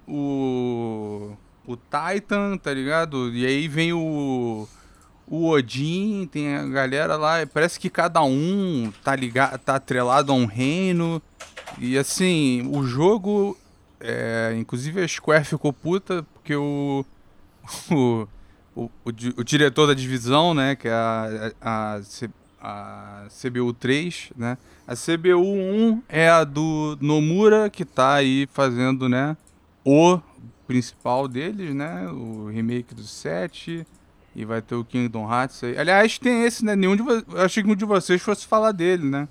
[0.07, 1.33] O.
[1.67, 3.31] O Titan, tá ligado?
[3.35, 4.69] E aí vem o.
[5.27, 7.47] O Odin, tem a galera lá.
[7.47, 11.23] Parece que cada um tá ligado, tá atrelado a um reino.
[11.79, 13.57] E assim, o jogo.
[14.01, 17.05] é, inclusive a Square ficou puta porque o.
[17.91, 18.29] O,
[18.75, 20.75] o, o, o diretor da divisão, né?
[20.75, 22.01] Que é a, a,
[22.61, 24.59] a CBU 3, né?
[24.87, 29.37] A CBU 1 é a do Nomura, que tá aí fazendo, né?
[29.85, 30.19] O
[30.67, 32.09] principal deles, né?
[32.09, 33.87] O remake do 7.
[34.37, 35.79] E vai ter o Kingdom Hearts aí.
[35.79, 36.75] Aliás, tem esse, né?
[36.75, 37.11] Nenhum de vo...
[37.13, 39.29] Eu achei que um de vocês fosse falar dele, né?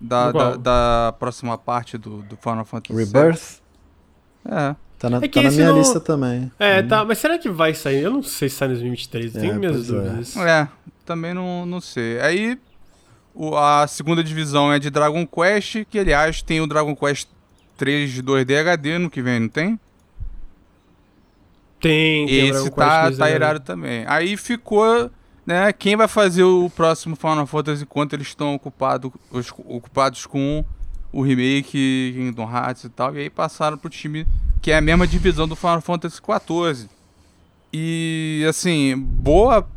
[0.00, 3.04] Da, Do da, da próxima parte do, do Final Fantasy VII.
[3.06, 3.60] Rebirth
[4.44, 4.76] É.
[4.98, 6.52] tá na, É que tá na minha não- lista também.
[6.58, 8.02] É, tá, mas será que vai sair?
[8.02, 9.92] Eu não sei se sai em 2023, eu tenho É, minhas é.
[9.92, 10.36] dúvidas.
[10.36, 10.68] É,
[11.06, 12.20] também não, não sei.
[12.20, 12.58] Aí,
[13.34, 17.28] o- a segunda divisão é de Dragon Quest, que aliás tem o Dragon Quest
[17.78, 19.80] 3 de 2D HD no que vem, não tem?
[21.88, 24.04] Tem, Esse tá, tá irado também.
[24.06, 25.10] Aí ficou,
[25.46, 30.64] né, quem vai fazer o próximo Final Fantasy enquanto eles estão ocupado, os- ocupados com
[31.12, 33.14] o remake, Kingdom Hearts e tal.
[33.14, 34.26] E aí passaram pro time
[34.62, 36.88] que é a mesma divisão do Final Fantasy XIV.
[37.72, 39.68] E, assim, boa,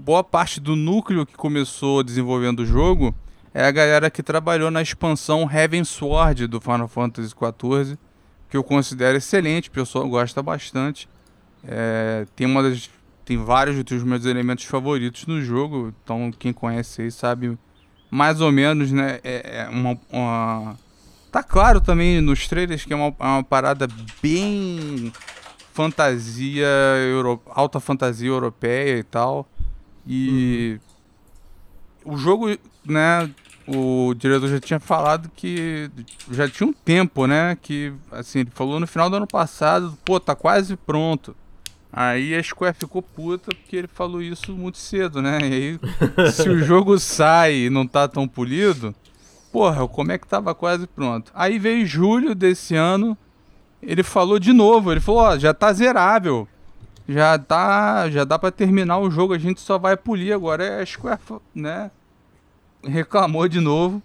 [0.00, 3.14] boa parte do núcleo que começou desenvolvendo o jogo
[3.52, 7.96] é a galera que trabalhou na expansão Heaven Sword do Final Fantasy XIV,
[8.50, 11.08] que eu considero excelente, o pessoal gosta bastante.
[11.66, 12.90] É, tem uma das,
[13.24, 17.58] tem vários dos meus elementos favoritos no jogo, então quem conhece aí sabe
[18.10, 19.18] mais ou menos, né?
[19.24, 20.76] É, é uma, uma-
[21.32, 23.88] tá claro também nos trailers que é uma, é uma parada
[24.22, 25.12] bem
[25.72, 26.66] fantasia
[27.08, 29.48] euro, alta fantasia europeia e tal.
[30.06, 30.78] E
[32.04, 32.48] o jogo,
[32.84, 33.28] né?
[33.66, 35.90] O diretor já tinha falado que
[36.30, 37.56] já tinha um tempo, né?
[37.60, 41.34] Que assim, ele falou no final do ano passado, pô, tá quase pronto.
[41.96, 45.38] Aí a Square ficou puta porque ele falou isso muito cedo, né?
[45.42, 45.80] E aí,
[46.32, 48.92] se o jogo sai e não tá tão polido,
[49.52, 51.30] porra, como é que tava quase pronto?
[51.32, 53.16] Aí veio julho desse ano,
[53.80, 56.48] ele falou de novo, ele falou, ó, já tá zerável.
[57.06, 60.82] Já tá, já dá pra terminar o jogo, a gente só vai polir agora.
[60.82, 61.20] A Square,
[61.54, 61.92] né,
[62.82, 64.02] reclamou de novo.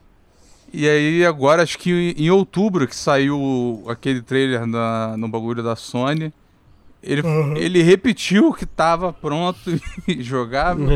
[0.72, 5.76] E aí agora, acho que em outubro que saiu aquele trailer na, no bagulho da
[5.76, 6.32] Sony,
[7.02, 7.22] ele,
[7.56, 9.60] ele repetiu que tava pronto
[10.08, 10.88] e jogável.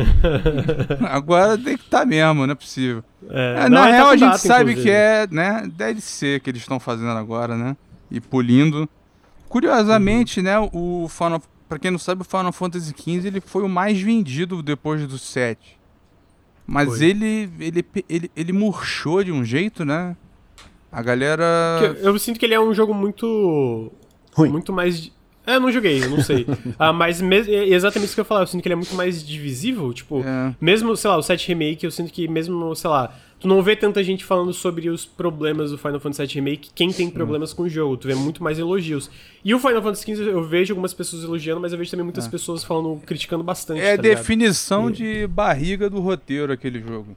[1.08, 3.02] agora tem que estar mesmo, não é possível.
[3.28, 4.82] É, É, não, na tá real, com a gente data, sabe inclusive.
[4.82, 7.76] que é, né, DLC que eles estão fazendo agora, né?
[8.10, 8.88] E polindo.
[9.48, 13.68] Curiosamente, né, o Final, pra quem não sabe, o Final Fantasy XV ele foi o
[13.68, 15.78] mais vendido depois do 7.
[16.66, 17.06] Mas Foi.
[17.06, 20.16] ele, ele, ele, ele murchou de um jeito, né?
[20.90, 21.44] A galera.
[21.78, 23.92] Que Eu sinto que ele é um jogo muito.
[24.32, 24.48] Ruim.
[24.50, 25.12] Muito mais.
[25.46, 26.46] É, eu não joguei, eu não sei.
[26.78, 28.42] ah, mas é exatamente isso que eu falar.
[28.42, 29.92] Eu sinto que ele é muito mais divisível.
[29.92, 30.54] Tipo, É.
[30.60, 33.76] mesmo, sei lá, o 7 Remake, eu sinto que mesmo, sei lá, tu não vê
[33.76, 37.64] tanta gente falando sobre os problemas do Final Fantasy VII Remake, quem tem problemas com
[37.64, 37.96] o jogo.
[37.98, 39.10] Tu vê muito mais elogios.
[39.44, 42.26] E o Final Fantasy XV eu vejo algumas pessoas elogiando, mas eu vejo também muitas
[42.26, 43.80] pessoas falando, criticando bastante.
[43.80, 44.16] É tá ligado?
[44.16, 47.14] definição de barriga do roteiro aquele jogo.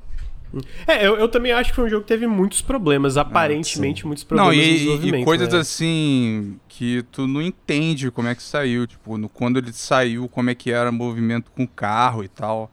[0.88, 4.24] É, eu, eu também acho que foi um jogo que teve muitos problemas, aparentemente muitos
[4.24, 5.22] problemas Não, e, desenvolvimento.
[5.22, 5.60] e coisas né?
[5.60, 8.88] assim que tu não entende como é que saiu.
[8.88, 12.28] Tipo, no, quando ele saiu, como é que era o movimento com o carro e
[12.28, 12.72] tal.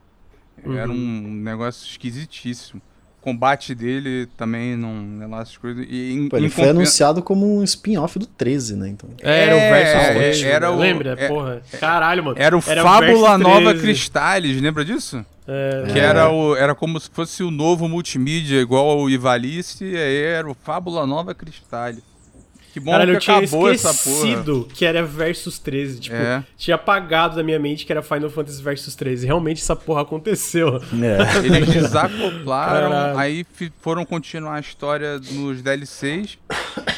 [0.64, 0.94] Era Uhum.
[0.96, 2.80] um negócio esquisitíssimo.
[3.24, 5.16] O combate dele também não.
[5.18, 5.86] Sei lá, essas coisas.
[5.88, 8.88] E, em- Pô, ele foi compen- anunciado como um spin-off do 13, né?
[8.90, 9.08] Então.
[9.22, 10.44] Era o Versus É, 13.
[10.44, 10.76] era né?
[10.76, 11.16] o- Lembra?
[11.18, 11.62] é- Porra.
[11.80, 12.36] Caralho, mano.
[12.38, 13.80] Era o Versus Fábula Nova 13.
[13.82, 15.24] Cristales, lembra disso?
[15.48, 19.96] É, Que era, o, era como se fosse o novo multimídia, igual ao Ivalice, e
[19.96, 22.02] aí era o Fábula Nova Cristales.
[22.74, 24.16] Que bom Caralho, eu que tinha acabou essa porra.
[24.16, 26.00] esquecido que era Versus 13.
[26.00, 26.44] Tipo, É.
[26.56, 29.24] tinha apagado da minha mente que era Final Fantasy Versus 13.
[29.26, 30.78] Realmente essa porra aconteceu.
[31.00, 31.38] É.
[31.46, 33.18] Eles desacoplaram, Caralho.
[33.18, 33.46] aí
[33.80, 36.36] foram continuar a história nos DLCs,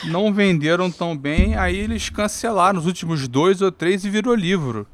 [0.04, 4.86] não venderam tão bem, aí eles cancelaram os últimos dois ou três e virou livro.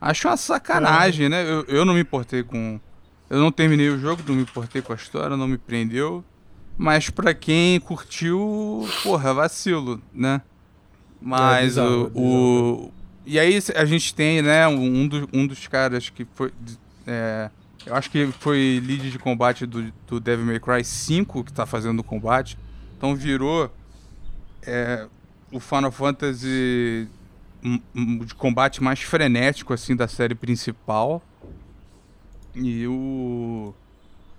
[0.00, 1.42] Acho uma sacanagem, né?
[1.42, 2.78] Eu, eu não me importei com.
[3.28, 6.24] Eu não terminei o jogo, não me importei com a história, não me prendeu.
[6.78, 10.40] Mas pra quem curtiu, porra, vacilo, né?
[11.20, 12.92] Mas bizarro, o, o-
[13.26, 16.52] E aí a gente tem, né, um, do- um dos caras que foi.
[17.06, 17.50] é,
[17.84, 21.66] eu acho que foi lead de combate do, do Devil May Cry 5 que tá
[21.66, 22.56] fazendo o combate.
[22.96, 23.70] Então virou
[24.62, 25.06] é,
[25.50, 27.08] o Final Fantasy
[28.24, 31.20] de combate mais frenético assim da série principal.
[32.54, 33.74] E o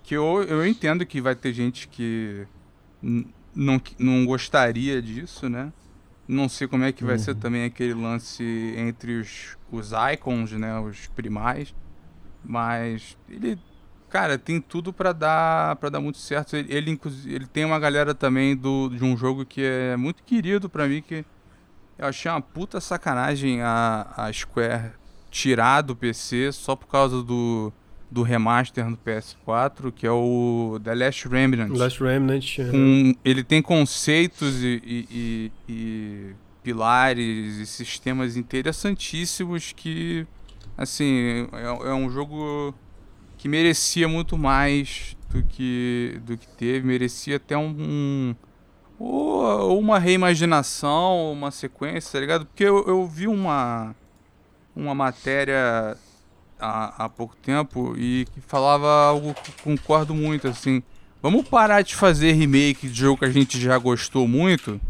[0.02, 2.46] que eu, eu entendo que vai ter gente que
[3.54, 5.72] não, não gostaria disso, né?
[6.26, 8.44] Não sei como é que vai ser também aquele lance
[8.76, 10.78] entre os, os icons, né?
[10.78, 11.74] Os primais.
[12.44, 13.58] Mas ele,
[14.08, 16.54] cara, tem tudo pra dar para dar muito certo.
[16.56, 20.70] Ele, ele, ele tem uma galera também do, de um jogo que é muito querido
[20.70, 21.24] pra mim, que
[21.98, 24.92] eu achei uma puta sacanagem a, a Square
[25.30, 27.72] tirar do PC só por causa do,
[28.10, 31.70] do remaster no PS4, que é o The Last Remnant.
[31.76, 32.58] Last Remnant.
[32.58, 32.64] é.
[32.70, 40.26] Com- ele tem conceitos e, e- e- e pilares e sistemas interessantíssimos que,
[40.76, 42.74] assim, é, é um jogo
[43.38, 48.34] que merecia muito mais do que, do que teve, merecia até um, um-
[48.98, 52.44] ou uma reimaginação, uma sequência, tá ligado?
[52.46, 53.94] Porque eu, eu vi uma,
[54.76, 55.96] uma matéria
[56.60, 60.82] há, há pouco tempo e que falava algo que eu concordo muito, assim.
[61.22, 64.80] Vamos parar de fazer remake de jogo que a gente já gostou muito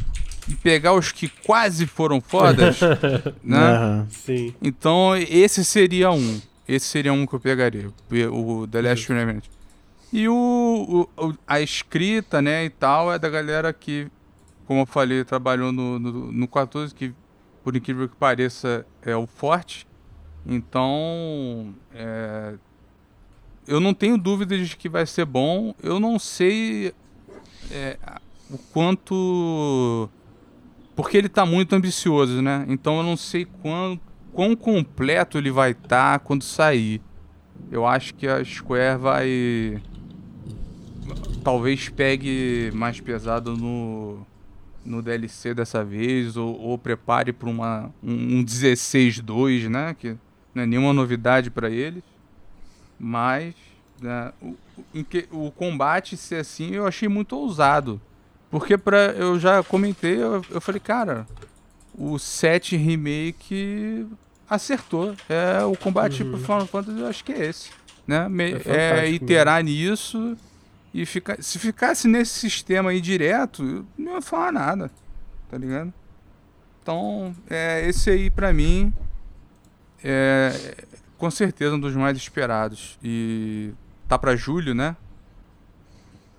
[0.48, 2.78] e pegar os que quase foram fodas,
[3.42, 4.06] né?
[4.10, 4.54] Sim.
[4.62, 6.40] Então, esse seria um.
[6.68, 7.88] Esse seria um que eu pegaria.
[8.32, 9.44] O The Last Remnant.
[10.12, 14.06] E o, o- o- a escrita, né, e tal, é da galera que,
[14.66, 17.12] como eu falei, trabalhou no, no, no 14, que,
[17.64, 19.86] por incrível que pareça, é o forte.
[20.46, 22.54] Então, é,
[23.66, 25.74] eu não tenho dúvidas de que vai ser bom.
[25.82, 26.92] Eu não sei
[27.70, 27.98] é,
[28.50, 30.08] o quanto
[31.00, 32.66] porque ele tá muito ambicioso, né?
[32.68, 33.98] Então eu não sei quão,
[34.34, 37.00] quão completo ele vai estar quando sair.
[37.72, 39.82] Eu acho que a Square vai.
[41.42, 44.26] Talvez pegue mais pesado no,
[44.84, 47.62] no DLC dessa vez, ou, ou prepare para um,
[48.02, 49.96] um 16-2, né?
[49.98, 50.18] Que
[50.54, 52.02] não é nenhuma novidade para eles.
[52.98, 53.54] Mas
[54.00, 54.32] né,
[54.94, 58.00] o, que- o combate ser assim eu achei muito ousado.
[58.50, 61.26] Porque pra, eu já comentei, eu, eu falei, cara,
[61.94, 64.06] o 7 Remake
[64.48, 65.14] acertou.
[65.28, 67.70] É o combate pro Final Fantasy, eu acho que é esse.
[68.06, 68.28] Né?
[68.28, 68.58] Me- É
[69.06, 70.36] É, iterar nisso
[70.92, 71.40] e ficar.
[71.40, 74.90] Se ficasse nesse sistema aí direto, eu não ia falar nada.
[75.48, 75.92] Tá ligado?
[76.82, 78.92] Então, é, esse aí pra mim
[80.04, 80.74] é
[81.18, 82.98] com certeza um dos mais esperados.
[83.02, 83.70] E
[84.08, 84.96] tá pra julho, né?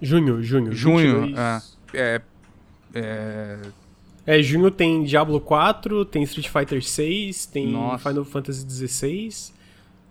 [0.01, 0.71] Junho, junho.
[0.73, 1.37] Junho, 22.
[1.37, 1.61] é.
[1.93, 2.21] É,
[2.95, 3.57] é,
[4.25, 8.09] É, junho tem Diablo 4, tem Street Fighter 6, tem Nossa.
[8.09, 9.53] Final Fantasy 16.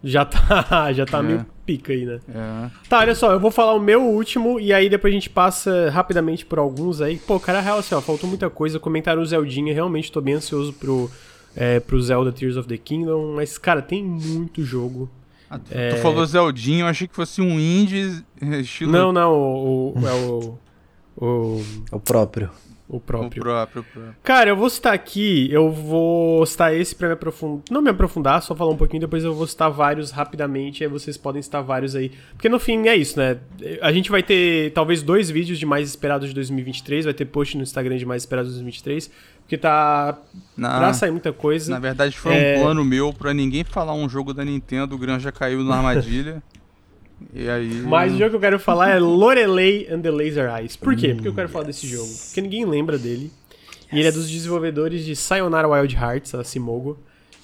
[0.02, 1.22] Já tá, já tá É.
[1.22, 2.20] meio pica aí, né?
[2.28, 2.70] é.
[2.88, 5.90] Tá, olha só, eu vou falar o meu último e aí depois a gente passa
[5.90, 7.18] rapidamente por alguns aí.
[7.18, 8.78] Pô, cara, real assim, ó, faltou muita coisa.
[8.78, 11.10] Comentaram o Zeldinha, realmente tô bem ansioso pro,
[11.56, 13.34] é, pro Zelda Tears of the Kingdom.
[13.36, 15.08] Mas, cara, tem muito jogo.
[15.48, 18.22] Ah, tu, tu falou Zeldinho, eu achei que fosse um indie
[18.60, 20.58] estilo Não, não, o, o- é o,
[21.20, 22.50] o, o próprio.
[22.88, 23.40] o o próprio.
[23.42, 23.84] o próprio.
[24.24, 27.62] Cara, eu vou citar aqui, eu vou citar esse pra me aprofundar.
[27.70, 31.16] Não me aprofundar, só falar um pouquinho, depois eu vou citar vários rapidamente, aí vocês
[31.16, 32.10] podem citar vários aí.
[32.32, 33.38] Porque no fim é isso, né?
[33.80, 37.56] A gente vai ter talvez dois vídeos de mais esperados de 2023, vai ter post
[37.56, 39.08] no Instagram de mais esperados de 2023,
[39.42, 40.18] porque tá
[40.56, 41.70] Na, pra sair muita coisa.
[41.70, 42.56] na verdade foi É.
[42.58, 45.76] um plano meu pra ninguém falar um jogo da Nintendo, o Gran já caiu na
[45.76, 46.42] armadilha.
[47.34, 47.82] E aí.
[47.86, 50.76] Mas o jogo que eu quero falar é Lorelei and the Laser Eyes.
[50.76, 51.14] Por quê?
[51.14, 52.08] Porque eu quero falar desse jogo.
[52.26, 53.30] Porque ninguém lembra dele.
[53.92, 56.98] E ele é dos desenvolvedores de Sayonara Wild Hearts, a Simogo.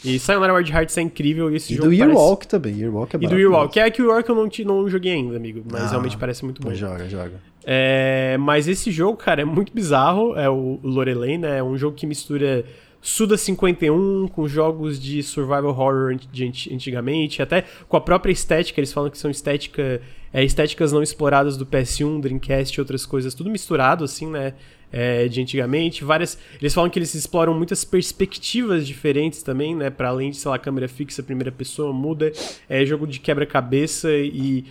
[0.05, 2.11] E Sayonara Wild Hearts é incrível e esse E jogo do parece...
[2.13, 2.75] Yearwalk também.
[2.79, 3.53] Yearwalk é E do maravilhoso.
[3.53, 3.79] Yearwalk.
[3.81, 5.63] É que o Yearwalk eu não, te- não joguei ainda, amigo.
[5.71, 6.73] Mas Ah, realmente parece muito bom.
[6.75, 7.33] Joga, joga.
[7.65, 10.37] É, mas esse jogo, cara, é muito bizarro.
[10.37, 11.59] É o Lorelei, né?
[11.59, 12.65] É um jogo que mistura
[13.09, 18.81] Suda 51 com jogos de survival horror de ant- antigamente, até com a própria estética.
[18.81, 20.03] Eles falam que são estética,
[20.33, 24.55] é, estéticas não exploradas do PS1, Dreamcast e outras coisas, tudo misturado, assim, né?
[24.93, 26.03] É, de antigamente.
[26.03, 26.37] Várias.
[26.61, 29.89] Eles falam que eles exploram muitas perspectivas diferentes também, né?
[29.89, 32.33] Para além de, sei lá, câmera fixa, primeira pessoa, muda.
[32.69, 34.65] É jogo de quebra-cabeça e.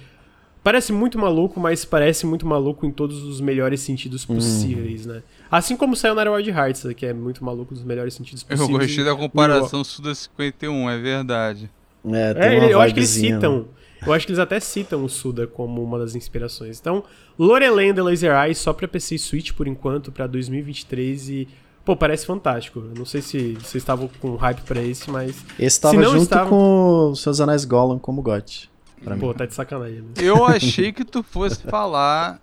[0.64, 5.22] Parece muito maluco, mas parece muito maluco em todos os melhores sentidos possíveis, né?
[5.52, 8.88] Assim como saiu na Wild Hearts, que é muito maluco nos melhores sentidos Eu possíveis.
[8.88, 11.70] gostei da comparação Suda 51, é verdade.
[12.08, 13.42] É, tem É, uma ele- eu acho que eles vibezinha, né?
[13.42, 13.68] citam.
[14.06, 16.80] Eu acho que eles até citam o Suda como uma das inspirações.
[16.80, 17.04] Então,
[17.40, 21.48] Lorelei and the Laser Eyes só pra PC e Switch por enquanto, pra 2023 e.
[21.84, 22.80] Pô, parece fantástico.
[22.80, 25.44] Eu não sei se vocês estavam com hype pra esse, mas.
[25.60, 28.70] Esse tava junto estava- com os seus anéis Gollum como GOT.
[29.04, 29.34] Pra Pô, mim.
[29.34, 30.02] tá de sacanagem.
[30.02, 30.08] Né?
[30.18, 32.40] Eu achei que tu fosse falar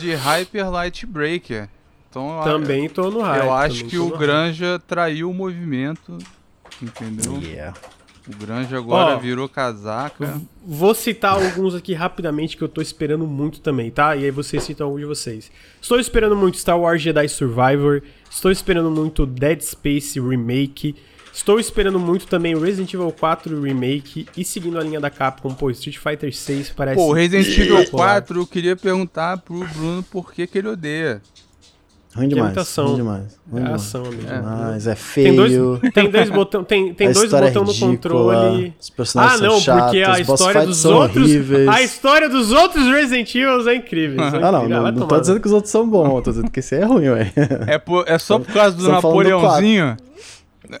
[0.00, 1.68] de Hyper Light Breaker.
[2.10, 3.44] Então, eu- Também tô no hype.
[3.44, 4.16] eu acho que o.
[4.16, 6.18] Granja traiu o movimento.
[6.82, 7.38] Entendeu?
[7.42, 7.74] Yeah.
[8.28, 10.40] O Granja agora Ó, virou casaca.
[10.64, 14.14] Vou citar alguns aqui rapidamente que eu tô esperando muito também, tá?
[14.14, 15.50] E aí vocês citam algum de vocês.
[15.80, 18.02] Estou esperando muito Star Wars Jedi Survivor.
[18.30, 20.94] Estou esperando muito Dead Space Remake.
[21.32, 24.26] Estou esperando muito também Resident Evil 4 Remake.
[24.36, 26.96] E seguindo a linha da Capcom, pô, Street Fighter 6 parece.
[26.96, 28.20] Pô, Resident Evil espetacular.
[28.22, 31.22] 4, eu queria perguntar pro Bruno por que, que ele odeia.
[32.18, 32.58] Ruim é demais.
[32.58, 32.86] ação.
[32.88, 33.40] Ruim demais.
[33.50, 33.82] Ruim É demais.
[33.82, 34.22] ação, amigo.
[34.22, 35.80] Demais, é Tem dois, feio.
[35.94, 38.74] tem dois botões, tem, tem a dois é botões no controle.
[38.80, 41.22] Os personagens Ah, são não, chatos, porque a os boss história fights dos são outros,
[41.30, 41.68] horríveis.
[41.68, 44.22] a história dos outros Resident Evil é incrível.
[44.24, 44.68] Ah, não, incríveis.
[44.70, 46.84] não, Vai não tô dizendo que os outros são bons, tô dizendo que esse é
[46.84, 47.32] ruim, ué.
[47.66, 49.96] É, por- é só por causa do Napoleãozinho?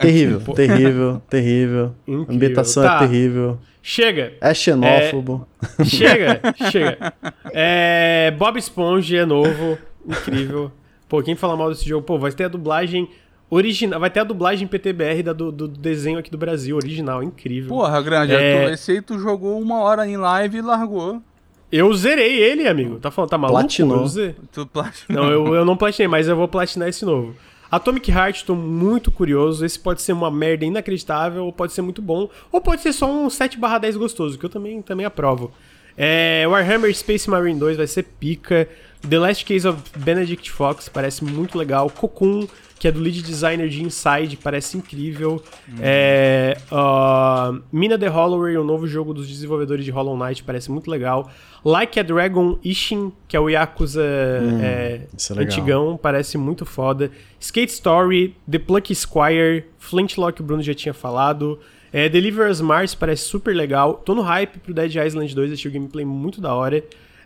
[0.00, 1.84] terrível, terrível, terrível.
[2.06, 2.34] A Incrível.
[2.34, 2.96] ambientação Tá.
[2.96, 3.58] é terrível.
[3.82, 5.46] Chega, É xenófobo.
[5.84, 6.40] chega,
[6.70, 7.12] chega.
[7.54, 10.70] É, Bob Esponja é novo, incrível.
[11.08, 13.08] Pô, quem fala mal desse jogo, pô, vai ter a dublagem
[13.50, 17.70] original, vai ter a dublagem PTBR da, do, do desenho aqui do Brasil, original, incrível.
[17.70, 18.66] Porra, Granja, É.
[18.66, 21.22] tu, esse aí tu jogou uma hora em live e largou.
[21.70, 22.96] Eu zerei ele, amigo.
[22.98, 23.60] Tá falando, tá maluco?
[23.60, 24.06] Platinou.
[24.16, 25.22] Eu Tu platinou.
[25.22, 27.34] Não, eu, eu não platinei, mas eu vou platinar esse novo.
[27.70, 29.64] Atomic Heart, tô muito curioso.
[29.64, 33.10] Esse pode ser uma merda inacreditável, ou pode ser muito bom, ou pode ser só
[33.10, 35.52] um 7/10 gostoso, que eu também, também aprovo.
[35.96, 38.66] É, Warhammer Space Marine 2 vai ser pica.
[39.06, 41.90] The Last Case of Benedict Fox parece muito legal.
[41.90, 42.46] Cocoon,
[42.78, 45.42] que é do lead designer de Inside, parece incrível.
[45.80, 50.90] É, uh, Mina the Hollower, o novo jogo dos desenvolvedores de Hollow Knight, parece muito
[50.90, 51.30] legal.
[51.64, 55.52] Like a Dragon Ishin, que é o Yakuza é, isso é legal.
[55.52, 57.10] antigão, parece muito foda.
[57.40, 61.58] Skate Story, The Plucky Squire, Flintlock, o Bruno já tinha falado.
[61.92, 63.94] É, Deliver Us Mars parece super legal.
[63.94, 66.84] Tô no hype pro Dead Island 2, achei o gameplay muito da hora.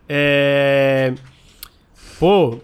[0.09, 1.15] É...
[2.23, 2.61] Pô,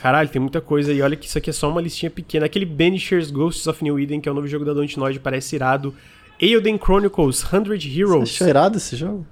[0.00, 1.02] caralho, tem muita coisa aí.
[1.02, 2.46] Olha que isso aqui é só uma listinha pequena.
[2.46, 5.92] Aquele Banishers Ghosts of New Eden, que é o novo jogo da Dontnod, parece irado.
[6.40, 8.30] Eilden Chronicles 100 Você Heroes.
[8.30, 9.26] achou irado esse jogo?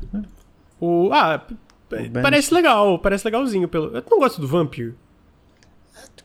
[0.80, 1.40] O, ah,
[1.88, 2.10] Banish.
[2.20, 3.68] parece legal, parece legalzinho.
[3.68, 3.96] Pelo...
[3.96, 4.94] Eu não gosto do Vampire.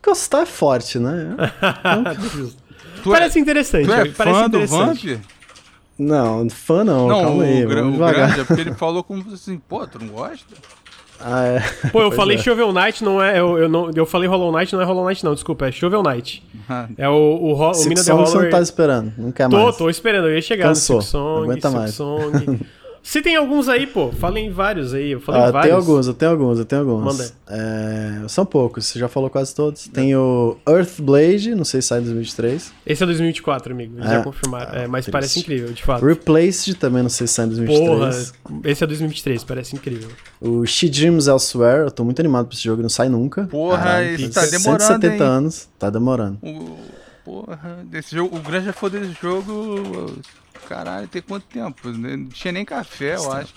[0.03, 1.35] Gostar é forte, né?
[3.03, 3.85] Tu é, parece interessante.
[3.85, 5.13] tu é parece fã do interessante.
[5.13, 5.25] Vamp?
[5.99, 8.27] Não, fã não, Não, calma aí, o, vamos o devagar.
[8.29, 10.55] Granja, porque ele falou como assim, pô, tu não gosta?
[11.19, 11.59] Ah, é.
[11.91, 12.39] Pô, eu Pois falei é.
[12.39, 13.39] Shovel Knight, não é.
[13.39, 16.03] Eu, eu, não, eu falei Hollow Knight, não é Hollow Knight, não, desculpa, é Shovel
[16.03, 16.43] Knight.
[16.97, 19.77] É o, o, o Six Mina The você não tá esperando, não quer Tô, mais.
[19.77, 22.59] tô esperando, eu ia chegar Cansou, no Silk Song, aguenta Silk mais.
[23.09, 25.11] Se tem alguns aí, pô, falem vários aí.
[25.11, 25.69] Eu falei Ah, vários.
[25.69, 27.03] tem alguns, eu tenho alguns, eu tenho alguns.
[27.05, 27.31] Manda.
[27.47, 29.87] É, são poucos, você já falou quase todos.
[29.87, 32.73] Tem o Earthblade, não sei se sai em 2023.
[32.85, 33.95] Esse é 2024, amigo.
[33.97, 34.15] Eles É.
[34.15, 34.73] já confirmaram.
[34.77, 35.11] É, mas triste.
[35.13, 36.05] parece incrível, de fato.
[36.05, 38.31] Replaced também não sei se sai em 2023.
[38.43, 40.09] Porra, esse é 2023, parece incrível.
[40.41, 43.43] O She Dreams Elsewhere, eu tô muito animado pra esse jogo, não sai nunca.
[43.47, 45.21] Porra, Caralho, esse tem tá demorando, 170 hein?
[45.21, 46.39] anos, tá demorando.
[46.43, 46.75] O,
[47.23, 50.11] porra, desse jogo, o Granja foi desse jogo.
[50.67, 51.89] Caralho, tem quanto tempo?
[51.89, 53.53] Não tinha nem café, eu acho.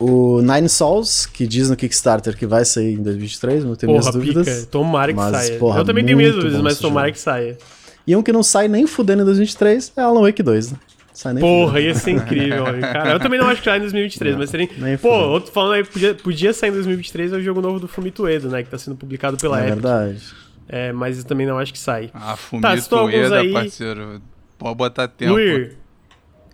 [0.00, 4.06] O Nine Souls, que diz no Kickstarter que vai sair em 2023, eu tenho minhas
[4.06, 4.48] Porra, dúvidas.
[4.60, 4.66] pica.
[4.66, 5.58] Tomara que Mas, saia.
[5.58, 7.14] porra, eu também tenho minhas dúvidas, mas tomara jogo.
[7.16, 7.58] que saia.
[8.06, 10.78] E um que não sai nem fudendo em 2023 é Alan Wake 2, né?
[11.12, 11.86] Sai nem Porra, fudendo.
[11.86, 13.12] ia ser incrível, cara.
[13.12, 14.68] Eu também não acho que sai em 2023, mas seria.
[14.78, 15.28] nem Pô, fudendo.
[15.30, 18.48] outro falando aí, podia, podia sair em 2023 é o jogo novo do Fumito Ueda,
[18.48, 18.62] né?
[18.64, 19.74] Que tá sendo publicado pela É Epic.
[19.74, 20.22] verdade.
[20.68, 22.10] É, mas eu também não acho que sai.
[22.14, 23.52] Ah, Tá, Fumito alguns Ueda, aí.
[23.52, 24.20] parceiro.
[24.62, 25.32] Pode botar tempo.
[25.32, 25.76] Luir.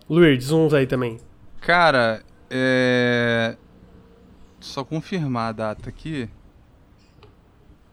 [0.09, 1.18] Luir, diz uns aí também.
[1.60, 3.55] Cara, É...
[4.60, 6.28] Só confirmar a data aqui.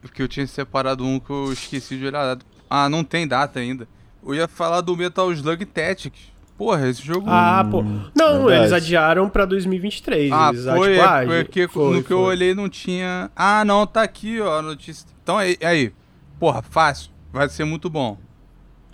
[0.02, 2.46] Porque eu tinha separado um que eu esqueci de olhar a data.
[2.70, 3.88] Ah, não tem data ainda.
[4.26, 6.34] Eu ia falar do Metal Slug Tactics.
[6.58, 7.28] Porra, esse jogo.
[7.30, 7.84] Ah, pô.
[8.16, 8.54] Não, verdade.
[8.54, 10.32] eles adiaram pra 2023.
[10.32, 12.28] Ah, eles, foi, tipo, ah, é porque foi, no que eu foi.
[12.28, 13.30] olhei não tinha.
[13.36, 15.06] Ah, não, tá aqui, ó, a notícia.
[15.22, 15.94] Então aí, aí.
[16.40, 17.12] Porra, fácil.
[17.34, 18.18] Vai ser muito bom.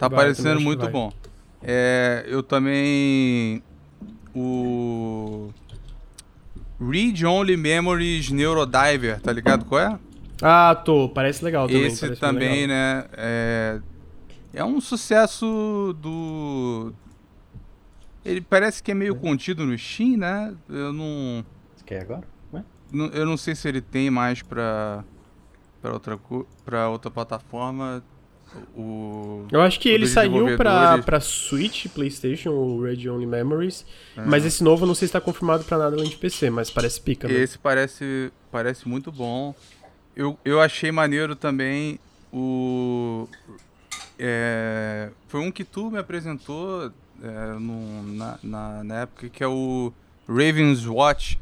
[0.02, 1.14] Tá Vai, parecendo muito bom.
[1.62, 3.62] É, eu também.
[4.36, 5.52] O.
[6.80, 10.00] Read Only Memories Neurodiver, tá ligado qual é?
[10.42, 11.08] Ah, tô.
[11.08, 11.86] Parece legal também.
[11.86, 12.68] Esse também, legal.
[12.70, 13.06] né?
[13.14, 13.80] É,
[14.56, 16.92] é um sucesso do.
[18.26, 20.56] Ele parece que é meio contido no Steam, né?
[20.68, 21.46] Eu não.
[21.76, 22.24] Você quer agora?
[22.92, 25.04] Não- Eu não sei se ele tem mais pra,
[25.80, 28.04] pra, outra, co- pra outra plataforma.
[28.76, 33.86] O, Eu acho que ele saiu pra, pra Switch, PlayStation, o Red Only Memories.
[34.18, 34.22] É.
[34.26, 36.70] Mas esse novo eu não sei se tá confirmado pra nada além de PC, mas
[36.70, 37.34] parece pica, né?
[37.34, 39.56] Esse parece, parece muito bom.
[40.16, 41.98] Eu, eu achei maneiro também
[42.34, 43.28] o.
[44.20, 46.92] é, foi um que tu me apresentou
[47.24, 49.92] é, no- na, na, na época, que é o
[50.28, 51.40] Raven's Watch.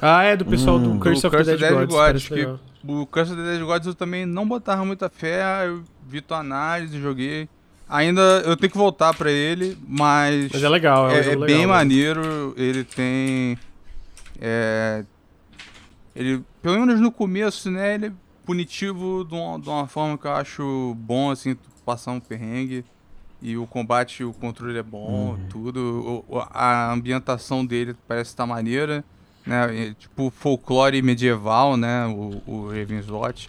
[0.00, 0.98] Ah, é do pessoal do Hum.
[1.00, 1.94] Curse Do of the Curse Dead, the Dead Gods.
[1.94, 2.58] Gods, que-.
[2.92, 6.38] O Curse of the Dead Gods eu também não botava muita fé, eu vi tua
[6.38, 7.48] análise, joguei.
[7.88, 10.50] Ainda eu tenho que voltar pra ele, mas.
[10.52, 11.66] Mas é legal, é, um É, é legal, bem né?
[11.66, 13.56] maneiro, ele tem.
[14.40, 15.04] É,
[16.14, 17.94] ele, pelo menos no começo, né?
[17.94, 18.12] Ele é
[18.44, 22.84] punitivo de uma, de uma forma que eu acho bom, assim, passar um perrengue.
[23.40, 26.24] E o combate, o controle é bom, tudo.
[26.28, 29.04] O- a ambientação dele parece estar maneira.
[29.46, 29.94] Né?
[29.98, 32.04] Tipo folclore medieval, né?
[32.06, 33.48] O, o Raven's Watch.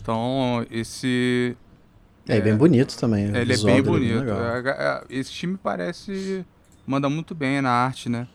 [0.00, 1.56] Então, esse.
[2.28, 3.24] É, e bem bonito também.
[3.24, 4.20] Ele é bem bonito.
[4.20, 4.38] legal.
[4.40, 6.44] É, é, Esse time parece.
[6.86, 8.26] Manda muito bem na arte, né?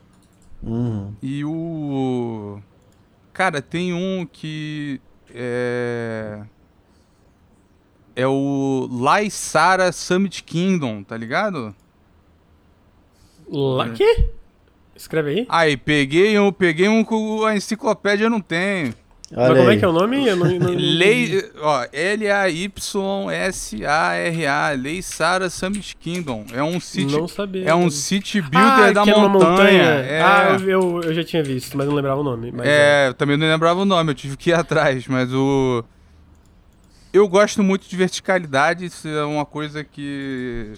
[0.62, 1.14] Uhum.
[1.22, 2.60] E o.
[3.34, 5.02] Cara, tem um que.
[5.34, 6.42] É.
[8.16, 11.74] É o Laisara Summit Kingdom, tá ligado?
[13.48, 14.30] Lá, quê?
[14.96, 15.46] Escreve aí.
[15.48, 18.94] Aí, peguei um, peguei um que a enciclopédia não tem.
[19.32, 19.76] Mas Olha como aí.
[19.76, 20.28] é que é o nome?
[20.28, 21.86] Eu não, não- Lei, ó,
[23.40, 26.46] L-A-Y-S-A-R-A, Lei Sara Summit Kingdom.
[26.52, 27.70] É um city, não sabia.
[27.70, 29.84] é um city builder ah, da que é numa montanha.
[29.84, 32.52] É, Ah, eu, eu, já tinha visto, mas não lembrava o nome.
[32.52, 35.84] Mas é, eu também não lembrava o nome, eu tive que ir atrás, mas o.
[37.12, 40.74] Eu gosto muito de verticalidade, isso é uma coisa que.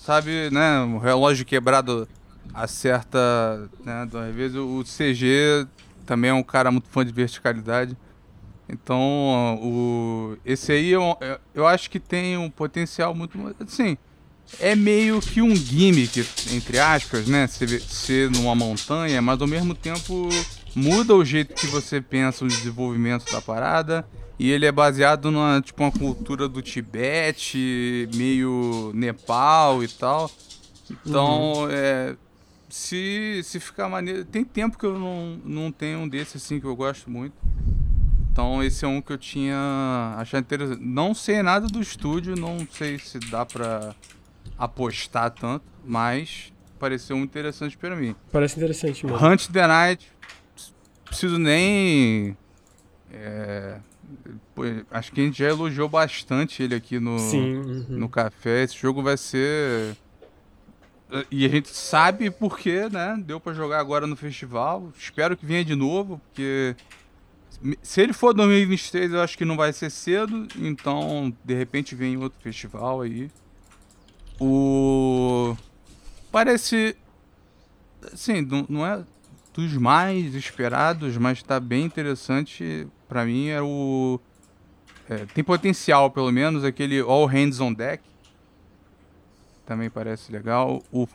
[0.00, 0.80] Sabe, né?
[0.80, 2.08] O relógio quebrado
[2.54, 4.08] acerta, né?
[4.28, 5.66] Às vezes o CG
[6.08, 7.94] também é um cara muito fã de verticalidade.
[8.66, 11.16] Então, o, esse aí eu,
[11.54, 13.38] eu acho que tem um potencial muito.
[13.60, 13.98] Assim,
[14.58, 17.46] é meio que um gimmick, entre aspas, né?
[17.46, 20.30] Ser, ser numa montanha, mas ao mesmo tempo
[20.74, 24.08] muda o jeito que você pensa o desenvolvimento da parada.
[24.38, 30.30] E ele é baseado numa tipo uma cultura do Tibete, meio Nepal e tal.
[30.90, 32.16] Então, é,
[32.78, 34.24] se, se ficar maneiro.
[34.24, 37.34] Tem tempo que eu não, não tenho um desse assim que eu gosto muito.
[38.30, 40.80] Então esse é um que eu tinha achado interessante.
[40.80, 43.94] Não sei nada do estúdio, não sei se dá pra
[44.56, 48.14] apostar tanto, mas pareceu interessante pra mim.
[48.30, 49.26] Parece interessante mesmo.
[49.26, 50.12] Hunt the Night,
[51.04, 52.36] preciso nem.
[53.12, 53.80] é,
[54.90, 57.56] acho que a gente já elogiou bastante ele aqui no, Sim.
[57.56, 57.86] uhum.
[57.88, 58.62] no café.
[58.62, 59.96] Esse jogo vai ser.
[61.30, 63.18] E a gente sabe porque, né?
[63.24, 64.92] Deu pra jogar agora no festival.
[64.98, 66.76] Espero que venha de novo, porque.
[67.82, 70.46] Se ele for 2023, eu acho que não vai ser cedo.
[70.56, 73.30] Então, de repente, vem em outro festival aí.
[74.38, 75.56] O.
[76.30, 76.94] Parece.
[78.12, 79.02] Assim, não, não é
[79.54, 82.86] dos mais esperados, mas tá bem interessante.
[83.08, 84.20] Pra mim é o.
[85.08, 88.02] é, tem potencial, pelo menos, aquele All Hands on Deck.
[89.68, 90.82] Também parece legal.
[90.90, 91.06] O,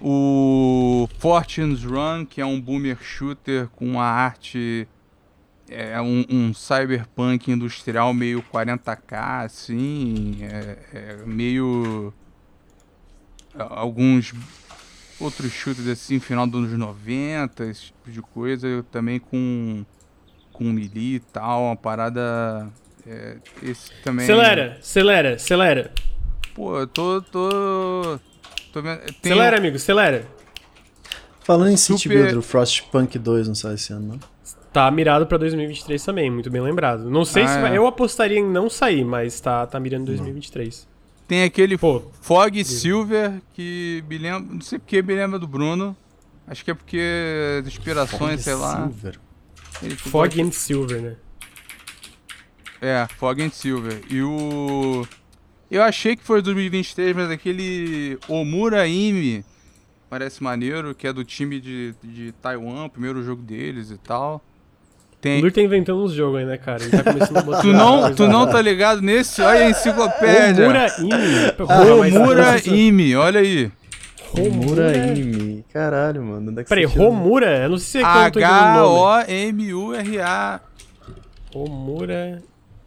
[0.00, 4.88] o Fortune's Run, que é um boomer shooter com uma arte.
[5.68, 10.38] É um, um cyberpunk industrial meio 40k, assim.
[10.40, 12.14] É, é meio.
[13.54, 14.32] a- Alguns
[15.20, 18.82] outros shooters assim, final dos anos 90, esse tipo de coisa.
[18.90, 19.84] Também com.
[20.50, 22.68] com melee e tal, uma parada.
[23.06, 24.24] é, esse também.
[24.24, 25.92] Acelera, acelera, acelera.
[26.54, 27.22] Pô, eu tô.
[27.22, 28.18] tô.
[28.72, 29.00] tô vendo.
[29.22, 30.26] tem Acelera, amigo, acelera.
[31.42, 34.20] Falando em City Super- Builder, o Frostpunk 2 não sai esse ano, não?
[34.72, 37.10] Tá mirado pra 2023 também, muito bem lembrado.
[37.10, 37.60] Não sei Ah, se é.
[37.60, 40.86] vai, eu apostaria em não sair, mas tá, tá mirando 2023.
[41.26, 44.54] Tem aquele Pô, Fog Silver que me lembra.
[44.54, 45.96] Não sei porque me lembra do Bruno.
[46.46, 47.00] Acho que é porque
[47.60, 48.82] as inspirações, sei lá.
[48.88, 49.18] Silver.
[49.82, 51.16] ele Fog and Silver, né?
[52.80, 54.02] É, Fog and Silver.
[54.08, 55.06] E o.
[55.70, 59.44] Eu achei que foi 2023, mas aquele Omura Imi
[60.08, 64.42] parece maneiro, que é do time de, de Taiwan, primeiro jogo deles e tal.
[65.12, 65.40] O Tem.
[65.40, 66.82] Lur tá inventando uns jogos aí, né, cara?
[66.82, 69.40] Ele tá começando a botar Tu não, tu não tá ligado nesse?
[69.40, 70.64] Olha a enciclopédia.
[70.66, 71.52] Omura Imi.
[72.56, 73.70] Essa- Imi, olha aí.
[74.30, 75.64] Romura Imi.
[75.72, 76.50] Caralho, mano.
[76.50, 76.84] Onde é que Peraí?
[76.84, 77.58] Romura?
[77.58, 79.22] Eu não sei se é que eu não tô entendendo o nome.
[79.22, 80.60] H-O-M-U-R-A.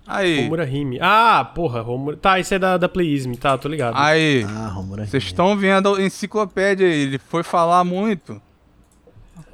[0.06, 0.44] Aí.
[0.44, 0.98] Romura Rime.
[1.02, 2.18] Ah, porra, Romura...
[2.18, 3.96] Tá, isso é da, da Playism, tá, tô ligado.
[3.98, 4.46] Aí.
[4.48, 7.04] Ah, Romura Vocês estão vendo a enciclopédia aí.
[7.04, 8.42] Ele foi falar muito.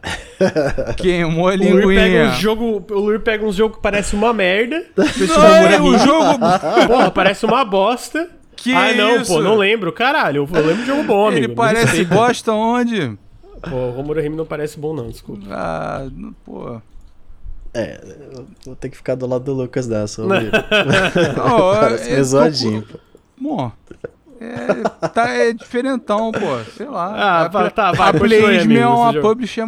[0.97, 2.29] Queimou a o Lur pega linguinha.
[2.29, 4.85] um jogo, o Lur pega um jogo que parece uma merda.
[4.95, 6.39] Não, é, o jogo.
[6.87, 8.29] Porra, parece uma bosta.
[8.55, 9.33] Que ah, não, isso?
[9.33, 9.91] pô, não lembro.
[9.93, 11.45] Caralho, eu lembro de jogo bom, amigo.
[11.45, 13.17] Ele parece bosta onde?
[13.61, 15.45] Pô, o Romura Rime não parece bom, não, desculpa.
[15.49, 16.81] Ah, não- pô.
[17.73, 17.99] É,
[18.33, 20.23] eu vou ter que ficar do lado do Lucas dessa.
[20.25, 20.29] Não,
[21.79, 22.99] Parece é- meio zoadinho, pô.
[23.41, 23.71] Bom,
[24.41, 26.63] é, tá, é diferentão, pô.
[26.77, 27.13] Sei lá.
[27.13, 28.13] Ah, a, vai, tá, vai, a
[28.79, 29.65] é uma publisher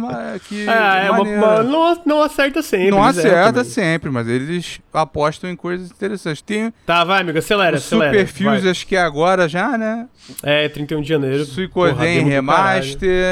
[0.48, 0.66] que.
[0.66, 2.90] É, é uma, uma- não, não acerta sempre.
[2.90, 3.64] Não erram acerta também.
[3.64, 6.40] sempre, mas eles apostam em coisas interessantes.
[6.40, 8.26] Tem Tá, vai, amigo, acelera, o acelera.
[8.26, 10.08] Super Fuse, acho que é agora já, né?
[10.42, 11.44] É, 31 de janeiro.
[11.44, 12.88] Suicoden Remaster.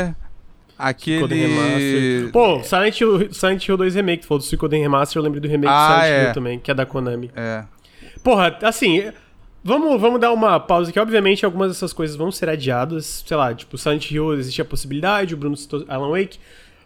[0.06, 0.29] Suicoden
[0.80, 1.34] Aquele.
[1.34, 2.32] Remaster.
[2.32, 5.48] Pô, Silent Hill, Silent Hill 2 Remake, tu falou do Suicoden Remaster, eu lembro do
[5.48, 6.26] remake Ah, do Silent é.
[6.26, 7.30] Hill também, que é da Konami.
[7.34, 7.64] É.
[8.22, 9.10] Porra, assim,
[9.62, 10.98] vamos, vamos dar uma pausa aqui.
[10.98, 13.24] Obviamente, algumas dessas coisas vão ser adiadas.
[13.26, 16.38] Sei lá, tipo, Silent Hill existe a possibilidade, o Bruno citou Alan Wake.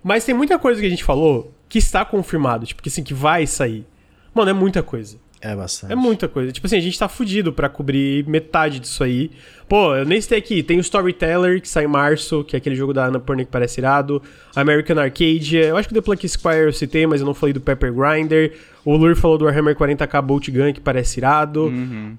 [0.02, 3.14] Mas tem muita coisa que a gente falou que está confirmado, tipo, que assim, que
[3.14, 3.86] vai sair.
[4.34, 5.16] Mano, é muita coisa.
[5.44, 5.92] É bastante.
[5.92, 6.50] É muita coisa.
[6.50, 9.30] Tipo assim, a gente tá fudido pra cobrir metade disso aí.
[9.68, 10.62] Pô, eu nem citei aqui.
[10.62, 13.78] Tem o Storyteller, que sai em março, que é aquele jogo da Annapurna que parece
[13.78, 14.22] irado.
[14.56, 15.58] American Arcade.
[15.58, 17.92] Eu acho que o The Plucky Squire eu citei, mas eu não falei do Pepper
[17.92, 18.54] Grinder.
[18.86, 21.66] O Lur falou do Warhammer 40k Bolt Gun, que parece irado.
[21.66, 22.16] Uhum.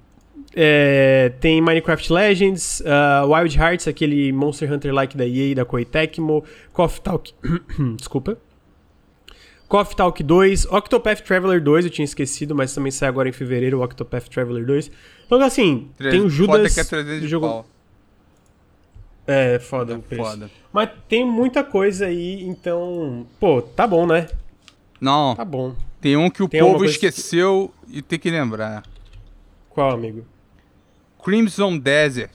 [0.54, 6.44] É, tem Minecraft Legends, uh, Wild Hearts, aquele Monster Hunter-like da EA, da Koei Tecmo,
[6.72, 7.34] Coffee Talk...
[7.98, 8.38] Desculpa.
[9.68, 13.80] Coffee Talk 2, Octopath Traveler 2, eu tinha esquecido, mas também sai agora em fevereiro
[13.80, 14.90] o Octopath Traveler 2.
[15.26, 16.74] Então, assim, tem o Foda Judas...
[16.74, 17.46] que é 300 de jogo...
[17.48, 17.66] pau.
[19.26, 20.22] É, foda É o preço.
[20.22, 20.50] foda.
[20.72, 23.26] Mas tem muita coisa aí, então...
[23.40, 24.28] Pô, tá bom, né?
[25.00, 25.74] Não, Tá bom.
[26.00, 28.84] tem um que o Tem povo coisa que- esqueceu e tem que lembrar.
[29.70, 30.24] Qual, amigo?
[31.24, 32.30] Crimson Desert.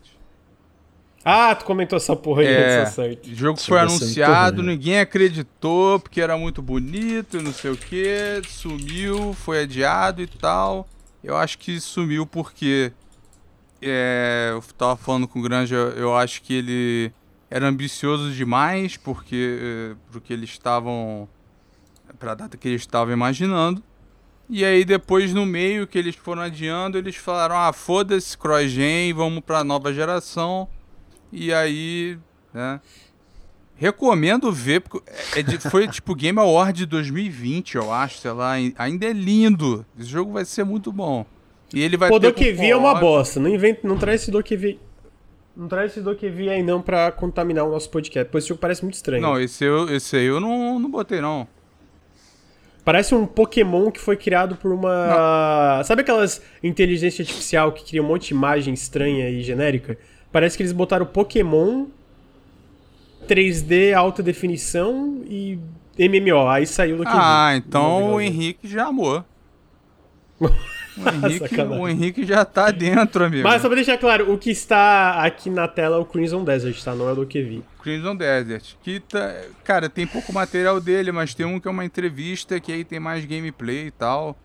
[1.24, 2.84] Ah, tu comentou essa porra aí, É.
[3.32, 8.42] O jogo foi anunciado, ninguém acreditou porque era muito bonito e não sei o que,
[8.48, 10.88] sumiu, foi adiado e tal.
[11.24, 12.92] Eu acho que sumiu porque
[13.82, 17.12] é, eu tava falando com o Granja, eu acho que ele
[17.50, 21.30] era ambicioso demais porque é, porque eles estavam
[22.18, 23.84] para a data que eles estavam imaginando.
[24.50, 29.42] E aí depois no meio que eles foram adiando, eles falaram: "Ah, foda-se CrossGen, vamos
[29.44, 30.68] para nova geração".
[31.32, 32.18] E aí,
[32.54, 32.80] né?
[33.76, 35.02] Recomendo ver, porque
[35.36, 38.54] é de- foi tipo Game Award de 2020, eu acho, sei lá.
[38.78, 39.86] Ainda é lindo.
[40.00, 41.26] Esse jogo vai ser muito bom.
[41.74, 42.20] E ele vai Pô.
[42.20, 43.40] Dokevi é uma bosta.
[43.40, 44.80] Não inventa, não traz esse Dokevi.
[45.56, 48.30] Não traz esse Dokevi aí não pra contaminar o nosso podcast.
[48.32, 49.22] Pois esse jogo parece muito estranho.
[49.22, 51.48] Não, esse, eu, esse aí eu não, não botei, não.
[52.84, 55.82] Parece um Pokémon que foi criado por uma.
[55.86, 59.98] Sabe aquelas inteligência artificial que cria um monte de imagem estranha e genérica?
[60.32, 61.88] Parece que eles botaram Pokémon
[63.28, 65.60] 3D alta definição e
[65.98, 66.48] MMO.
[66.48, 69.24] Aí saiu do Ah, então o Henrique já amou.
[70.98, 73.48] O Henrique, o Henrique já tá dentro, amigo.
[73.48, 76.84] Mas só pra deixar claro, o que está aqui na tela é o Crimson Desert,
[76.84, 76.94] tá?
[76.94, 77.64] Não é o Dokevi.
[77.82, 78.76] Crimson Desert.
[78.84, 79.34] Que tá,
[79.64, 83.00] cara, tem pouco material dele, mas tem um que é uma entrevista que aí tem
[83.00, 84.38] mais gameplay e tal.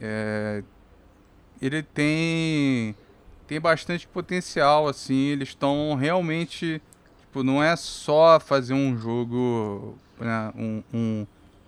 [0.00, 0.62] É,
[1.60, 2.94] ele tem
[3.46, 5.26] tem bastante potencial, assim.
[5.28, 6.80] Eles estão realmente,
[7.20, 11.26] tipo, não é só fazer um jogo, né, um, um,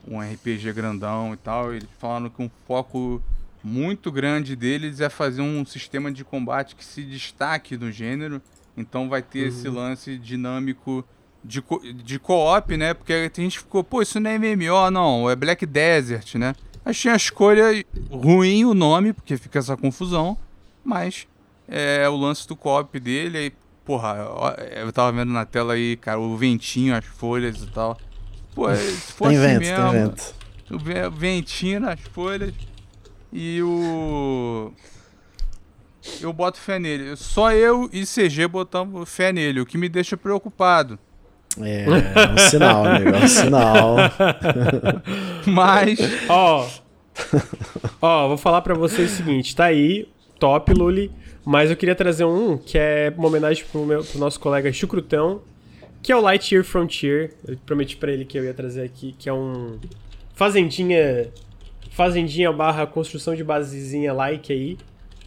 [0.08, 1.72] um RPG grandão e tal.
[1.72, 3.22] Eles falaram que um foco
[3.62, 8.40] muito grande deles é fazer um sistema de combate que se destaque no gênero.
[8.76, 11.04] Então vai ter esse lance dinâmico
[11.44, 12.92] de, co- de co-op, né?
[12.92, 16.54] Porque a gente ficou, pô, isso não é MMO, não, é Black Desert, né?
[16.84, 20.36] Achei a escolha ruim o nome, porque fica essa confusão,
[20.84, 21.26] mas
[21.68, 23.52] é o lance do co-op dele, aí,
[23.84, 24.16] porra,
[24.76, 27.98] eu tava vendo na tela aí, cara, o ventinho, as folhas e tal.
[28.54, 30.34] Pô, se for Tem assim vento, mesmo, tem vento.
[30.70, 32.52] o ve- ventinho nas folhas
[33.32, 34.72] e o.
[36.20, 37.16] Eu boto fé nele.
[37.16, 40.98] Só eu e CG botamos fé nele, o que me deixa preocupado.
[41.60, 43.96] É, é um sinal, amigo, é um sinal.
[45.46, 45.98] Mas.
[46.28, 46.68] Ó.
[48.02, 50.08] Ó, vou falar pra vocês o seguinte: tá aí,
[50.38, 51.10] top, Luli.
[51.44, 55.42] Mas eu queria trazer um que é uma homenagem pro, meu, pro nosso colega Chucrutão,
[56.02, 57.34] que é o Lightyear Frontier.
[57.46, 59.78] Eu prometi pra ele que eu ia trazer aqui, que é um.
[60.34, 61.30] Fazendinha.
[61.90, 64.78] Fazendinha barra construção de basezinha like aí.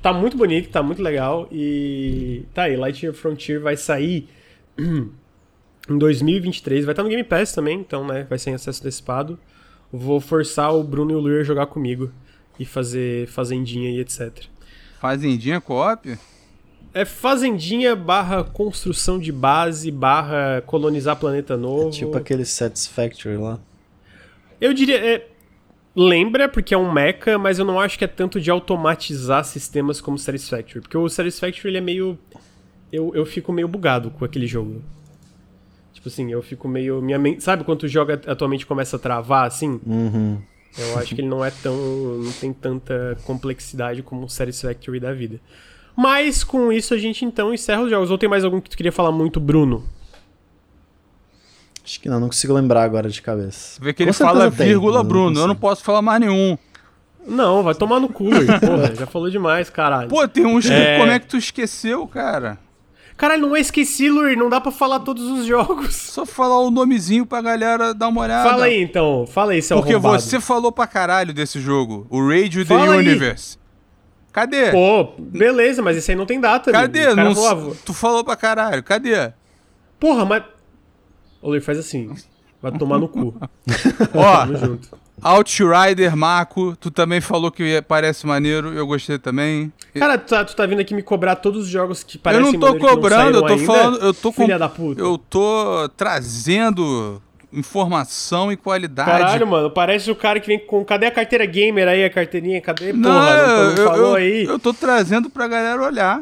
[0.02, 1.48] Tá muito bonito, tá muito legal.
[1.52, 4.28] E tá aí, Lightyear Frontier vai sair
[4.78, 6.84] em 2023.
[6.84, 8.26] Vai estar no Game Pass também, então, né?
[8.30, 9.40] Vai ser em acesso antecipado.
[9.92, 12.12] Vou forçar o Bruno e o Luir jogar comigo
[12.60, 14.48] e fazer fazendinha e etc.
[15.00, 16.18] Fazendinha co-op?
[16.94, 21.90] É fazendinha barra construção de base barra colonizar planeta novo.
[21.90, 23.60] É tipo aquele Satisfactory lá.
[24.60, 24.98] Eu diria.
[24.98, 25.28] É,
[25.96, 30.02] lembra, porque é um mecha, mas eu não acho que é tanto de automatizar sistemas
[30.02, 30.82] como Satisfactory.
[30.82, 32.18] Porque o Satisfactory ele é meio.
[32.92, 34.82] Eu, eu fico meio bugado com aquele jogo.
[35.94, 37.02] Tipo assim, eu fico meio.
[37.02, 39.80] Minha mente, sabe quando tu joga atualmente começa a travar assim?
[39.86, 40.42] Uhum.
[40.78, 41.76] Eu acho que ele não é tão.
[41.76, 45.40] não tem tanta complexidade como o Satisfactory da vida.
[45.96, 48.12] Mas com isso a gente então encerra os jogos.
[48.12, 49.84] Ou tem mais algum que tu queria falar muito, Bruno?
[51.84, 53.80] Acho que não, não consigo lembrar agora de cabeça.
[53.82, 55.32] Vê que ele fala tem, vírgula, Bruno.
[55.32, 56.58] Não eu não posso falar mais nenhum.
[57.26, 60.08] Não, vai tomar no cu, Porra, já falou demais, caralho.
[60.08, 60.74] Pô, tem uns que.
[60.74, 60.98] É...
[60.98, 62.58] Como é que tu esqueceu, cara?
[63.18, 65.96] Caralho, não esqueci, Luir, não dá pra falar todos os jogos.
[65.96, 68.48] Só falar o nomezinho pra galera dar uma olhada.
[68.48, 70.22] Fala aí então, fala aí, seu Porque arrombado.
[70.22, 73.58] você falou pra caralho desse jogo, o Radio the Universe.
[74.32, 74.70] Cadê?
[74.72, 76.72] Pô, beleza, mas esse aí não tem data.
[76.72, 77.12] Cadê?
[77.16, 79.34] Não, falou, tu falou pra caralho, cadê?
[80.00, 80.44] Porra, mas.
[81.42, 82.14] Ô, Luir, faz assim.
[82.62, 83.34] Vai tomar no cu.
[84.14, 84.90] Ó, Tamo junto.
[85.22, 89.72] Outrider, Marco, tu também falou que parece maneiro, eu gostei também.
[89.98, 92.52] Cara, tu tá, tu tá vindo aqui me cobrar todos os jogos que parecem Eu
[92.52, 93.66] não tô cobrando, eu tô ainda?
[93.66, 95.02] falando, eu tô Filha com, da puta.
[95.02, 97.22] Eu tô trazendo
[97.52, 99.10] informação e qualidade.
[99.10, 100.86] Caralho, mano, parece o cara que vem com.
[100.86, 102.62] Cadê a carteira gamer aí, a carteirinha?
[102.62, 102.94] Cadê?
[102.94, 104.44] Porra, não, não, não falou eu, aí.
[104.46, 106.22] Eu tô trazendo pra galera olhar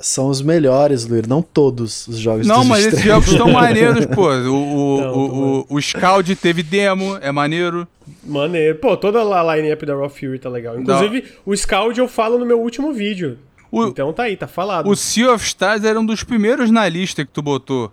[0.00, 4.30] são os melhores, Luir, não todos os jogos Não, mas esses jogos estão maneiros, pô.
[4.30, 7.86] O, o, não, o, o, o Scald teve demo, é maneiro.
[8.24, 8.78] Maneiro.
[8.78, 10.80] Pô, toda a line-up da Raw Fury tá legal.
[10.80, 11.52] Inclusive, não.
[11.52, 13.38] o Scald eu falo no meu último vídeo.
[13.70, 14.88] O, então tá aí, tá falado.
[14.88, 17.92] O Sea of Stars era um dos primeiros na lista que tu botou.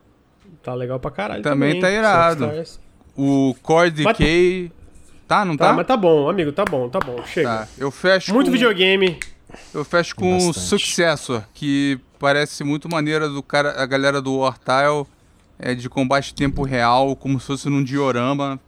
[0.63, 1.79] Tá legal pra caralho também.
[1.79, 2.51] Também tá irado.
[3.15, 4.71] O Core Decay...
[5.27, 5.67] Tá, não tá?
[5.67, 7.21] Tá, mas tá bom, amigo, tá bom, tá bom.
[7.25, 7.49] Chega.
[7.49, 8.53] Tá, eu fecho Muito com...
[8.53, 9.19] videogame.
[9.73, 15.05] Eu fecho com o Successor, que parece muito maneira do cara, a galera do Wartile,
[15.59, 18.59] é, de combate tempo real, como se fosse num diorama.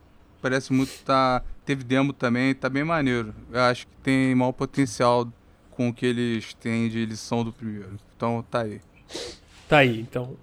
[0.42, 3.34] Parece muito tá teve demo também, tá bem maneiro.
[3.52, 5.28] Eu acho que tem maior potencial
[5.70, 7.96] com o que eles têm de lição do primeiro.
[8.16, 8.82] Então tá aí.
[9.68, 10.36] Tá aí, então.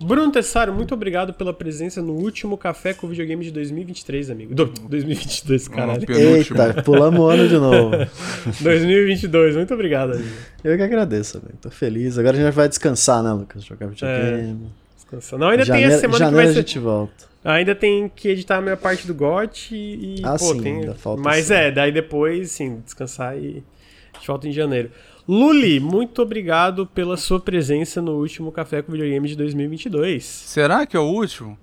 [0.00, 4.54] Bruno Tessaro, muito obrigado pela presença no último Café com Videogame de 2023, amigo.
[4.54, 6.06] Do, 2022, caralho.
[6.08, 7.90] Eita, pulamos o ano de novo.
[8.62, 10.28] 2022, muito obrigado, amigo.
[10.62, 11.58] Eu que agradeço, amigo.
[11.60, 12.16] Tô feliz.
[12.16, 13.64] Agora a gente vai descansar, né, Lucas?
[13.64, 14.66] Jogar videogame.
[14.66, 15.38] É, descansar.
[15.38, 16.50] Não, ainda janeiro, tem essa semana que vai ser...
[16.50, 17.28] a gente volta.
[17.44, 20.20] Ainda tem que editar a minha parte do GOT e...
[20.22, 20.80] Ah, pô, sim, tem...
[20.80, 21.54] ainda falta Mas sim.
[21.54, 23.64] é, daí depois, sim, descansar e...
[24.12, 24.90] A gente volta em janeiro.
[25.28, 30.24] Luli, muito obrigado pela sua presença no último Café com Videogame de 2022.
[30.24, 31.58] Será que é o último?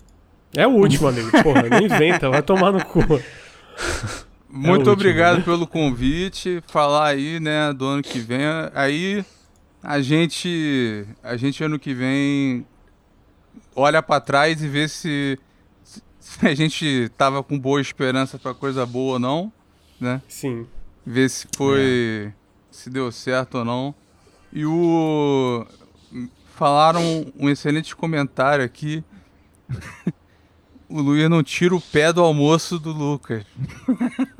[0.56, 1.32] É o último, amigo.
[1.42, 3.00] Porra, não inventa, vai tomar no cu.
[4.48, 5.58] Muito é obrigado último, né?
[5.58, 6.62] pelo convite.
[6.68, 8.40] Falar aí, né, do ano que vem.
[8.76, 9.26] Aí
[9.82, 12.68] a gente, a gente ano que vem
[13.76, 15.40] olha para trás e vê se,
[16.20, 19.52] se, a gente tava com boa esperança para coisa boa ou não,
[20.00, 20.22] né?
[20.28, 20.68] Sim.
[21.04, 22.45] Ver se foi é
[22.76, 23.96] se deu certo ou não.
[24.52, 25.66] E o.
[26.56, 29.04] Falaram um excelente comentário aqui.
[30.88, 33.44] o Luiz não tira o pé do almoço do Lucas.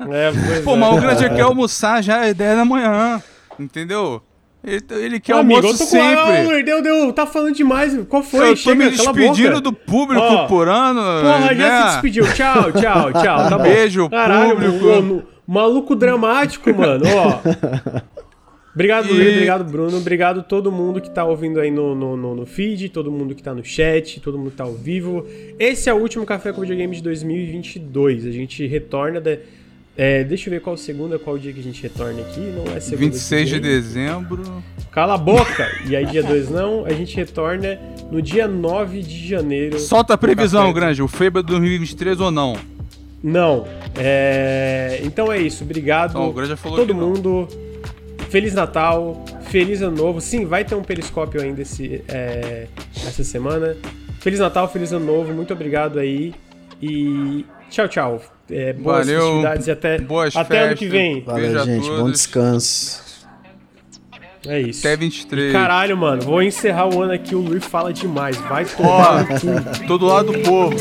[0.08, 0.76] É, pois Pô, é.
[0.76, 3.22] mas o grande quer almoçar já às 10 da manhã.
[3.58, 4.22] Entendeu?
[4.64, 5.90] Ele, ele quer Amigo, almoço eu tô com...
[5.90, 6.18] sempre.
[6.18, 7.96] Ah, Luiz, deu, deu, tá falando demais.
[8.08, 8.50] Qual foi?
[8.50, 11.00] Eu tô Chega, me despedindo do público Ó, por ano.
[11.00, 11.54] Porra, né?
[11.54, 12.24] já se despediu.
[12.32, 13.48] Tchau, tchau, tchau.
[13.48, 13.62] Tá bom.
[13.62, 14.84] Beijo, Caralho, público.
[14.86, 17.04] mano, maluco dramático, mano.
[17.06, 18.16] Ó.
[18.76, 19.32] Obrigado, E- Luiz.
[19.32, 19.96] Obrigado, Bruno.
[19.96, 23.42] Obrigado todo mundo que tá ouvindo aí no, no, no, no feed, todo mundo que
[23.42, 25.26] tá no chat, todo mundo que tá ao vivo.
[25.58, 28.26] Esse é o último Café com Videogame de 2022.
[28.26, 29.18] A gente retorna.
[29.18, 29.38] Da...
[29.96, 32.38] É, deixa eu ver qual segunda, qual dia que a gente retorna aqui.
[32.40, 33.06] Não é segunda.
[33.06, 33.70] 26 de que vem.
[33.70, 34.62] dezembro.
[34.92, 35.66] Cala a boca!
[35.88, 36.84] E aí, dia 2 não.
[36.84, 37.78] A gente retorna
[38.12, 39.78] no dia 9 de janeiro.
[39.78, 40.70] Solta a previsão.
[40.74, 41.02] Grande.
[41.02, 42.54] O FEBA 2023 ou não?
[43.22, 43.66] Não.
[43.96, 45.00] É...
[45.02, 45.64] Então é isso.
[45.64, 46.12] Obrigado.
[46.12, 47.65] Não, o Grande já falou todo que não.
[48.36, 50.20] Feliz Natal, feliz Ano Novo.
[50.20, 53.74] Sim, vai ter um periscópio ainda esse, é, essa semana.
[54.20, 56.34] Feliz Natal, Feliz Ano Novo, muito obrigado aí.
[56.82, 58.22] E tchau, tchau.
[58.50, 61.22] É, boas Valeu, festividades e até, boas até ano que vem.
[61.22, 61.88] Valeu, gente.
[61.88, 63.02] Bom descanso.
[64.46, 64.86] É isso.
[64.86, 65.50] Até 23.
[65.54, 67.34] Caralho, mano, vou encerrar o ano aqui.
[67.34, 68.36] O Luiz fala demais.
[68.36, 69.86] Vai tomar no cu.
[69.88, 70.76] tô do lado do povo.